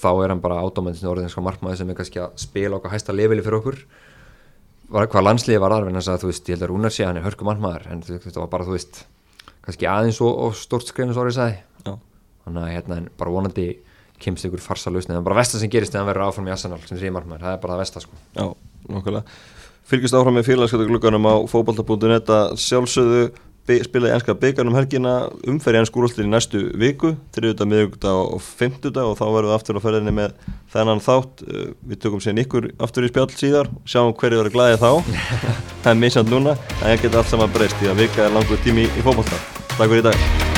þá 0.02 0.10
er 0.10 0.32
hann 0.34 0.42
bara 0.42 0.60
átómændisni 0.66 1.10
orðin 1.10 1.30
sko 1.30 1.44
markmaður 1.46 1.78
sem 1.78 1.92
er 1.92 1.98
kannski 1.98 2.22
að 2.22 2.34
spila 2.42 2.78
okkar 2.78 2.96
hæsta 2.96 3.14
leveli 3.14 3.44
fyrir 3.44 3.60
okkur. 3.60 3.78
Hvað 4.92 5.26
landsliði 5.28 5.60
var 5.62 5.76
þar 5.76 5.86
þú 6.20 6.30
veist, 6.32 6.48
ég 6.48 6.56
held 6.56 6.66
að 6.66 6.72
Rúnar 6.72 6.92
sé 6.92 7.04
að 7.04 7.12
hann 7.12 7.20
er 7.20 7.26
hörku 7.28 7.46
markmaður 7.46 7.86
en 7.94 8.02
þetta 8.02 8.40
var 8.42 8.50
bara, 8.52 8.66
þú 8.66 8.74
veist 8.74 9.04
kannski 9.62 9.86
aðeins 9.86 10.18
og, 10.24 10.32
og 10.46 10.56
stort 10.58 10.90
skreinu 10.90 11.14
svo 11.14 11.22
orðið 11.22 11.38
Já, 11.38 11.54
þannig 12.44 12.62
að 12.66 12.74
hérna, 12.76 13.00
bara 13.18 13.34
vonandi 13.34 13.66
kemst 14.22 14.46
ykkur 14.46 14.62
farsa 14.62 14.92
lausni, 14.92 15.14
það 15.14 15.22
er 15.22 15.26
bara 15.26 15.40
vesta 15.40 15.58
sem 15.58 15.70
gerist 15.72 15.94
þegar 15.94 16.04
hann 16.04 16.12
verður 16.12 16.28
áfram 16.28 16.50
í 16.50 16.54
Arsenal 16.54 16.78
sem 16.84 16.98
þriði 16.98 17.16
markmaður, 17.16 17.46
það 17.46 17.56
er 17.56 17.62
bara 17.64 17.74
það 17.74 17.82
vesta 17.82 18.04
sko. 18.04 18.20
Já, 18.36 18.44
nokkulega 18.92 19.24
fylgjast 19.92 20.16
áfram 20.16 20.38
með 20.38 20.50
félagskaptaglugganum 20.50 21.26
á 21.26 21.34
fókbalta.net 21.50 22.30
að 22.32 22.52
sjálfsögðu 22.62 23.24
spilaði 23.62 24.16
enska 24.16 24.34
byggarnum 24.34 24.74
helgina. 24.74 25.12
Umferði 25.48 25.82
enn 25.82 25.88
skúrústin 25.88 26.26
í 26.26 26.32
næstu 26.32 26.64
viku 26.78 27.12
þriðuta, 27.34 27.66
miðugta 27.68 28.14
og 28.18 28.42
fymtuta 28.42 29.04
og 29.06 29.14
þá 29.20 29.24
verðum 29.28 29.50
við 29.52 29.56
aftur 29.56 29.78
á 29.78 29.84
ferðinni 29.84 30.14
með 30.16 30.34
þennan 30.74 31.02
þátt. 31.04 31.44
Uh, 31.46 31.68
við 31.86 32.02
tökum 32.02 32.22
sér 32.24 32.42
ykkur 32.42 32.72
aftur 32.82 33.06
í 33.06 33.12
spjall 33.12 33.28
síðar 33.36 33.70
sjáum 33.86 34.14
hverju 34.18 34.42
verður 34.42 34.56
glæðið 34.56 34.82
þá. 34.82 35.20
Það 35.82 35.92
er 35.94 36.00
misjand 36.02 36.32
núna, 36.32 36.56
en 36.78 36.86
það 36.86 37.04
geta 37.06 37.22
allt 37.22 37.34
saman 37.34 37.54
breyst 37.54 37.78
því 37.82 37.92
að 37.92 38.02
vika 38.04 38.26
er 38.26 38.34
langur 38.38 38.64
tími 38.66 38.86
í 38.86 39.04
fókbalta 39.06 39.42
Takk 39.74 39.86
fyrir 39.88 40.02
í 40.04 40.08
dag 40.12 40.51